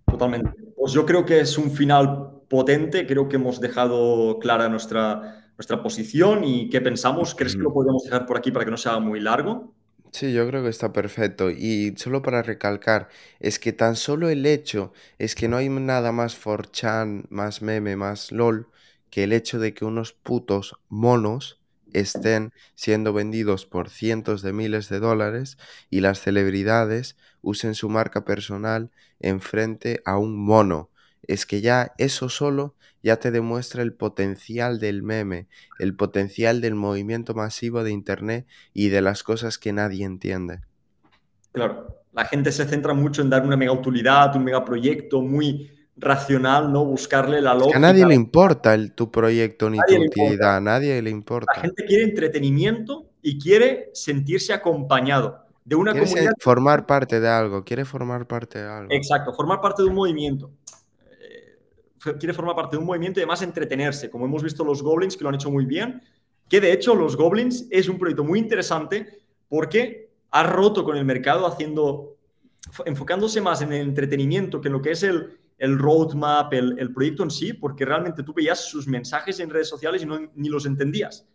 Totalmente. 0.06 0.52
Pues 0.76 0.94
yo 0.94 1.06
creo 1.06 1.26
que 1.26 1.40
es 1.40 1.58
un 1.58 1.72
final 1.72 2.42
potente, 2.48 3.06
creo 3.06 3.28
que 3.28 3.36
hemos 3.36 3.60
dejado 3.60 4.40
clara 4.40 4.70
nuestra, 4.70 5.52
nuestra 5.58 5.82
posición 5.82 6.44
y 6.44 6.70
qué 6.70 6.82
pensamos. 6.82 7.36
¿Crees 7.36 7.56
que 7.56 7.62
lo 7.62 7.74
podemos 7.74 8.04
dejar 8.04 8.26
por 8.26 8.38
aquí 8.38 8.52
para 8.52 8.66
que 8.66 8.72
no 8.72 8.78
sea 8.78 9.00
muy 9.00 9.20
largo? 9.20 9.74
Sí, 10.18 10.34
yo 10.34 10.48
creo 10.48 10.64
que 10.64 10.70
está 10.70 10.92
perfecto. 10.94 11.52
Y 11.52 11.94
solo 11.98 12.22
para 12.24 12.42
recalcar, 12.42 13.08
es 13.40 13.60
que 13.60 13.72
tan 13.72 13.96
solo 13.96 14.30
el 14.30 14.46
hecho 14.48 14.92
es 15.20 15.36
que 15.36 15.48
no 15.48 15.58
hay 15.58 15.70
nada 15.70 16.12
más 16.12 16.36
4chan, 16.36 17.28
más 17.30 17.62
meme, 17.62 17.96
más 17.96 18.32
LOL, 18.32 18.68
que 19.12 19.24
el 19.26 19.32
hecho 19.34 19.60
de 19.60 19.74
que 19.76 19.86
unos 19.86 20.14
putos 20.14 20.76
monos 20.90 21.62
estén 21.94 22.52
siendo 22.76 23.14
vendidos 23.14 23.66
por 23.68 23.90
cientos 23.90 24.42
de 24.42 24.54
miles 24.54 24.90
de 24.90 25.00
dólares 25.00 25.58
y 25.92 26.00
las 26.02 26.20
celebridades 26.20 27.16
usen 27.42 27.76
su 27.76 27.88
marca 27.90 28.26
personal 28.26 28.90
enfrente 29.20 30.02
a 30.06 30.18
un 30.18 30.36
mono. 30.44 30.90
Es 31.24 31.46
que 31.46 31.62
ya 31.62 31.94
eso 31.98 32.30
solo 32.30 32.76
ya 33.04 33.18
te 33.18 33.32
demuestra 33.32 33.84
el 33.84 33.94
potencial 33.94 34.80
del 34.80 35.04
meme, 35.04 35.48
el 35.80 35.96
potencial 35.96 36.62
del 36.62 36.76
movimiento 36.76 37.34
masivo 37.34 37.84
de 37.84 37.92
Internet 37.92 38.48
y 38.74 38.90
de 38.90 39.02
las 39.02 39.24
cosas 39.24 39.58
que 39.58 39.74
nadie 39.74 40.06
entiende. 40.06 40.62
Claro, 41.52 42.04
la 42.14 42.26
gente 42.26 42.52
se 42.52 42.66
centra 42.66 42.94
mucho 42.94 43.22
en 43.22 43.30
dar 43.30 43.44
una 43.46 43.58
mega 43.58 43.72
utilidad, 43.72 44.36
un 44.36 44.44
megaproyecto 44.44 45.22
muy 45.22 45.72
racional, 45.96 46.72
¿no? 46.72 46.86
Buscarle 46.86 47.42
la 47.42 47.54
Es 47.56 47.68
que 47.68 47.74
a 47.76 47.80
nadie 47.80 48.06
lógica. 48.06 48.08
le 48.08 48.16
importa 48.16 48.74
el, 48.74 48.94
tu 48.94 49.12
proyecto 49.12 49.70
ni 49.70 49.84
nadie 49.88 49.98
tu 50.00 50.04
utilidad, 50.04 50.58
a 50.58 50.62
nadie 50.62 51.02
le 51.02 51.10
La 51.10 51.16
importa. 51.16 51.62
gente 51.62 51.86
quiere 51.86 52.04
entretenimiento 52.04 53.10
y 53.22 53.40
quiere 53.40 53.90
sentirse 53.94 54.54
acompañado 54.54 55.46
de 55.66 55.76
una 55.76 55.92
Quiere 55.92 56.06
comunidad. 56.06 56.32
ser- 56.32 56.36
formar 56.40 56.86
parte 56.86 57.20
de 57.20 57.28
algo, 57.30 57.64
quiere 57.64 57.86
formar 57.86 58.28
parte 58.28 58.60
de 58.60 58.70
algo. 58.70 58.90
Exacto, 58.94 59.34
formar 59.34 59.62
parte 59.62 59.84
de 59.84 59.90
un 59.90 59.96
movimiento. 59.96 60.52
Quiere 62.20 62.34
formar 62.34 62.56
parte 62.56 62.76
de 62.76 62.80
un 62.80 62.86
movimiento 62.86 63.20
y 63.20 63.24
además 63.24 63.42
entretenerse, 63.42 64.10
como 64.10 64.26
hemos 64.26 64.44
visto 64.44 64.64
los 64.64 64.82
Goblins 64.82 65.18
que 65.18 65.24
lo 65.24 65.30
han 65.30 65.36
hecho 65.36 65.52
muy 65.52 65.66
bien, 65.66 66.02
que 66.50 66.62
de 66.62 66.72
hecho 66.72 66.96
los 66.96 67.16
Goblins 67.16 67.68
es 67.70 67.90
un 67.90 67.98
proyecto 67.98 68.24
muy 68.24 68.40
interesante 68.40 69.22
porque 69.50 70.10
ha 70.32 70.44
roto 70.44 70.84
con 70.84 70.98
el 70.98 71.06
mercado 71.06 71.46
haciendo, 71.46 72.18
enfocándose 72.86 73.42
más 73.42 73.62
en 73.62 73.74
el 73.74 73.82
entretenimiento 73.82 74.62
que 74.62 74.68
en 74.68 74.74
lo 74.74 74.82
que 74.82 74.92
es 74.92 75.04
el, 75.04 75.38
el 75.58 75.78
roadmap, 75.78 76.54
el, 76.54 76.78
el, 76.80 76.94
proyecto 76.94 77.24
en 77.24 77.32
sí, 77.32 77.54
porque 77.54 77.86
realmente 77.86 78.24
tú 78.24 78.34
veías 78.34 78.66
sus 78.66 78.88
mensajes 78.88 79.40
en 79.40 79.50
redes 79.50 79.70
sociales 79.70 80.04
y 80.04 80.06
no, 80.06 80.20
ni 80.36 80.50
los 80.50 80.66
entendías. 80.66 81.26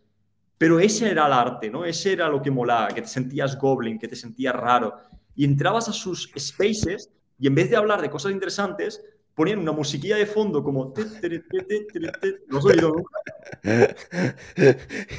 Pero 0.57 0.79
ese 0.79 1.11
era 1.11 1.27
el 1.27 1.33
arte, 1.33 1.69
¿no? 1.69 1.83
Ese 1.83 2.13
era 2.13 2.29
lo 2.29 2.41
que 2.41 2.51
molaba, 2.51 2.87
que 2.87 3.01
te 3.01 3.07
sentías 3.07 3.57
goblin, 3.57 3.99
que 3.99 4.07
te 4.07 4.15
sentías 4.15 4.55
raro. 4.55 4.95
Y 5.35 5.43
entrabas 5.45 5.89
a 5.89 5.93
sus 5.93 6.31
spaces 6.37 7.09
y 7.37 7.47
en 7.47 7.55
vez 7.55 7.69
de 7.69 7.75
hablar 7.75 8.01
de 8.01 8.09
cosas 8.09 8.31
interesantes, 8.31 9.03
ponían 9.35 9.59
una 9.59 9.71
musiquilla 9.71 10.17
de 10.17 10.25
fondo 10.25 10.63
como... 10.63 10.93
¿No 12.47 12.57
has 12.57 12.65
oído 12.65 12.89
nunca? 12.89 13.95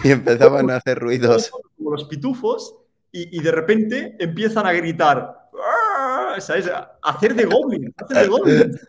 y 0.05 0.11
empezaban 0.11 0.71
a 0.71 0.77
hacer 0.77 0.99
ruidos. 0.99 1.51
Como 1.77 1.91
los 1.93 2.05
pitufos 2.05 2.77
y, 3.13 3.39
y 3.39 3.43
de 3.43 3.51
repente 3.51 4.17
empiezan 4.19 4.67
a 4.67 4.73
gritar. 4.73 5.45
¿Sabes? 6.39 6.69
A 6.69 6.99
hacer 7.03 7.35
de 7.35 7.45
goblin, 7.45 7.95
hacer 7.97 8.17
de 8.17 8.29
goblin. 8.29 8.81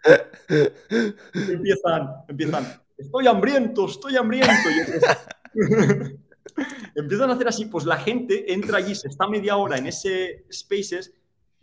Y 1.34 1.54
empiezan, 1.54 2.10
empiezan, 2.28 2.82
estoy 2.98 3.28
hambriento, 3.28 3.86
estoy 3.86 4.18
hambriento. 4.18 4.70
Y 4.70 4.80
empiezan, 4.80 5.18
empiezan 6.96 7.30
a 7.30 7.34
hacer 7.34 7.48
así, 7.48 7.66
pues 7.66 7.86
la 7.86 7.98
gente 7.98 8.52
entra 8.52 8.78
allí, 8.80 8.96
se 8.96 9.10
está 9.10 9.28
media 9.28 9.58
hora 9.58 9.78
en 9.78 9.88
ese 9.88 10.46
spaces 10.52 11.14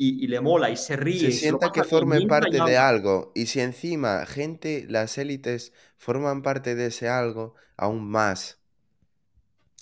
y, 0.03 0.25
y 0.25 0.27
le 0.27 0.41
mola 0.41 0.69
y 0.69 0.77
se 0.77 0.97
ríe. 0.97 1.31
Se 1.31 1.33
sienta 1.33 1.71
que 1.71 1.85
formen 1.85 2.27
parte 2.27 2.59
de 2.61 2.77
algo. 2.77 3.31
Y 3.37 3.47
si 3.47 3.61
encima 3.61 4.27
gente, 4.27 4.85
las 4.89 5.17
élites, 5.17 5.73
forman 5.97 6.43
parte 6.43 6.75
de 6.75 6.87
ese 6.87 7.09
algo, 7.09 7.55
aún 7.77 8.11
más. 8.11 8.59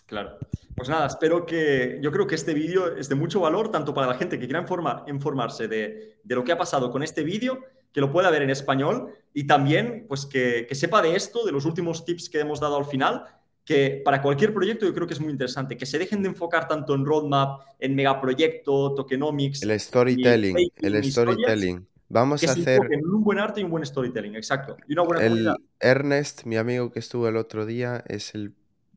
Claro. 0.05 0.37
Pues 0.77 0.91
nada, 0.91 1.07
espero 1.07 1.47
que. 1.47 1.99
Yo 2.03 2.13
creo 2.13 2.27
que 2.27 2.35
este 2.35 2.53
vídeo 2.53 2.97
es 2.97 3.09
de 3.09 3.15
mucho 3.15 3.41
valor, 3.41 3.71
tanto 3.71 3.95
para 3.95 4.09
la 4.09 4.15
gente 4.15 4.39
que 4.39 4.45
quiera 4.45 4.61
informar, 4.61 5.05
informarse 5.07 5.69
de, 5.69 6.19
de, 6.23 6.35
lo 6.35 6.45
que 6.45 6.53
ha 6.53 6.59
pasado 6.59 6.91
con 6.91 7.03
este 7.03 7.25
vídeo, 7.25 7.61
que 7.91 8.03
lo 8.03 8.13
pueda 8.13 8.31
ver 8.31 8.43
en 8.43 8.51
español, 8.51 9.15
y 9.33 9.47
también 9.47 10.05
pues 10.07 10.27
que, 10.27 10.67
que, 10.69 10.75
sepa 10.75 11.01
de 11.01 11.17
esto, 11.17 11.47
de 11.47 11.53
los 11.53 11.65
últimos 11.65 12.05
tips 12.05 12.29
que 12.29 12.41
hemos 12.41 12.61
dado 12.61 12.77
al 12.77 12.85
final, 12.85 13.25
que 13.71 14.03
para 14.05 14.21
cualquier 14.21 14.53
proyecto 14.53 14.85
yo 14.85 14.93
creo 14.93 15.07
que 15.07 15.15
es 15.15 15.21
muy 15.21 15.31
interesante, 15.31 15.77
que 15.77 15.87
se 15.87 15.97
dejen 15.97 16.25
de 16.25 16.29
enfocar 16.29 16.67
tanto 16.67 16.93
en 16.93 17.05
roadmap, 17.05 17.61
en 17.79 17.95
megaproyecto, 17.95 18.97
tokenomics. 18.97 19.63
El 19.63 19.79
storytelling, 19.79 20.59
y 20.59 20.73
el 20.81 21.05
storytelling. 21.05 21.87
Vamos 22.09 22.41
que 22.41 22.49
a 22.49 22.55
se 22.55 22.63
hacer. 22.63 22.81
En 22.91 23.07
un 23.07 23.23
buen 23.23 23.39
arte 23.39 23.61
y 23.61 23.63
un 23.63 23.71
buen 23.71 23.87
storytelling, 23.87 24.35
exacto. 24.35 24.77
Y 24.89 24.95
una 24.95 25.03
buena 25.03 25.23
el 25.23 25.29
comunidad. 25.29 25.55
Ernest, 25.79 26.47
mi 26.47 26.57
amigo 26.57 26.91
que 26.91 26.99
estuvo 26.99 27.29
el 27.29 27.37
otro 27.37 27.65
día, 27.65 28.03
es 28.09 28.35
el 28.35 28.55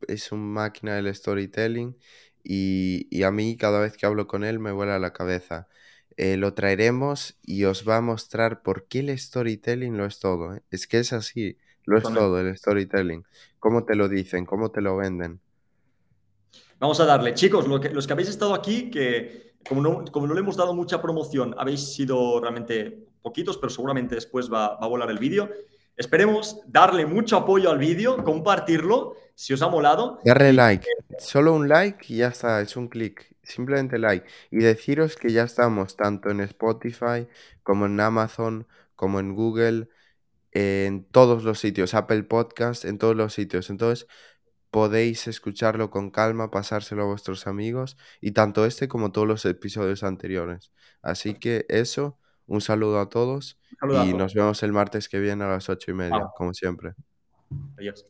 es 0.07 0.31
un 0.31 0.41
máquina 0.41 0.95
del 0.95 1.13
storytelling 1.13 1.95
y, 2.43 3.07
y, 3.11 3.21
a 3.21 3.29
mí 3.29 3.55
cada 3.55 3.79
vez 3.79 3.95
que 3.95 4.07
hablo 4.07 4.25
con 4.25 4.43
él 4.43 4.57
me 4.57 4.71
vuela 4.71 4.97
la 4.97 5.13
cabeza. 5.13 5.67
Eh, 6.17 6.35
lo 6.35 6.55
traeremos 6.55 7.37
y 7.43 7.65
os 7.65 7.87
va 7.87 7.97
a 7.97 8.01
mostrar 8.01 8.63
por 8.63 8.87
qué 8.87 9.01
el 9.01 9.17
storytelling 9.19 9.95
lo 9.95 10.07
es 10.07 10.17
todo. 10.17 10.55
¿eh? 10.55 10.63
Es 10.71 10.87
que 10.87 10.97
es 10.97 11.13
así, 11.13 11.59
lo 11.85 11.97
es 11.97 12.03
todo 12.03 12.39
el 12.39 12.57
storytelling. 12.57 13.23
¿Cómo 13.59 13.83
te 13.83 13.95
lo 13.95 14.07
dicen? 14.07 14.45
¿Cómo 14.45 14.71
te 14.71 14.81
lo 14.81 14.97
venden? 14.97 15.39
Vamos 16.79 16.99
a 16.99 17.05
darle. 17.05 17.33
Chicos, 17.33 17.67
lo 17.67 17.79
que, 17.79 17.89
los 17.89 18.07
que 18.07 18.13
habéis 18.13 18.29
estado 18.29 18.53
aquí, 18.53 18.89
que 18.89 19.53
como 19.67 19.81
no, 19.81 20.05
como 20.11 20.27
no 20.27 20.33
le 20.33 20.41
hemos 20.41 20.57
dado 20.57 20.73
mucha 20.73 21.01
promoción, 21.01 21.55
habéis 21.57 21.93
sido 21.93 22.41
realmente 22.41 23.07
poquitos, 23.21 23.57
pero 23.57 23.69
seguramente 23.69 24.15
después 24.15 24.51
va, 24.51 24.75
va 24.77 24.85
a 24.85 24.87
volar 24.87 25.09
el 25.09 25.17
vídeo. 25.17 25.49
Esperemos 25.95 26.61
darle 26.67 27.05
mucho 27.05 27.37
apoyo 27.37 27.69
al 27.69 27.77
vídeo, 27.77 28.23
compartirlo, 28.23 29.15
si 29.35 29.53
os 29.53 29.61
ha 29.61 29.69
molado. 29.69 30.19
Darle 30.25 30.51
like. 30.51 30.87
Solo 31.19 31.53
un 31.53 31.69
like 31.69 32.11
y 32.11 32.17
ya 32.17 32.27
está, 32.27 32.61
es 32.61 32.75
un 32.75 32.87
clic. 32.87 33.33
Simplemente 33.43 33.99
like. 33.99 34.25
Y 34.51 34.57
deciros 34.57 35.15
que 35.15 35.31
ya 35.31 35.43
estamos 35.43 35.95
tanto 35.95 36.29
en 36.29 36.41
Spotify 36.41 37.27
como 37.61 37.85
en 37.85 37.99
Amazon, 37.99 38.67
como 38.95 39.19
en 39.19 39.35
Google, 39.35 39.89
en 40.53 41.05
todos 41.05 41.43
los 41.43 41.59
sitios, 41.59 41.93
Apple 41.93 42.23
Podcast, 42.23 42.85
en 42.85 42.97
todos 42.97 43.15
los 43.15 43.33
sitios. 43.33 43.69
Entonces 43.69 44.07
podéis 44.71 45.27
escucharlo 45.27 45.89
con 45.91 46.09
calma, 46.09 46.49
pasárselo 46.51 47.03
a 47.03 47.05
vuestros 47.05 47.45
amigos 47.47 47.97
y 48.21 48.31
tanto 48.31 48.65
este 48.65 48.87
como 48.87 49.11
todos 49.11 49.27
los 49.27 49.45
episodios 49.45 50.03
anteriores. 50.03 50.71
Así 51.01 51.35
que 51.35 51.65
eso, 51.69 52.17
un 52.47 52.61
saludo 52.61 52.99
a 52.99 53.09
todos 53.09 53.59
Saludazo. 53.79 54.09
y 54.09 54.13
nos 54.13 54.33
vemos 54.33 54.63
el 54.63 54.73
martes 54.73 55.09
que 55.09 55.19
viene 55.19 55.43
a 55.43 55.47
las 55.49 55.69
ocho 55.69 55.91
y 55.91 55.93
media, 55.93 56.27
como 56.35 56.53
siempre. 56.53 56.93
Adiós. 57.77 58.05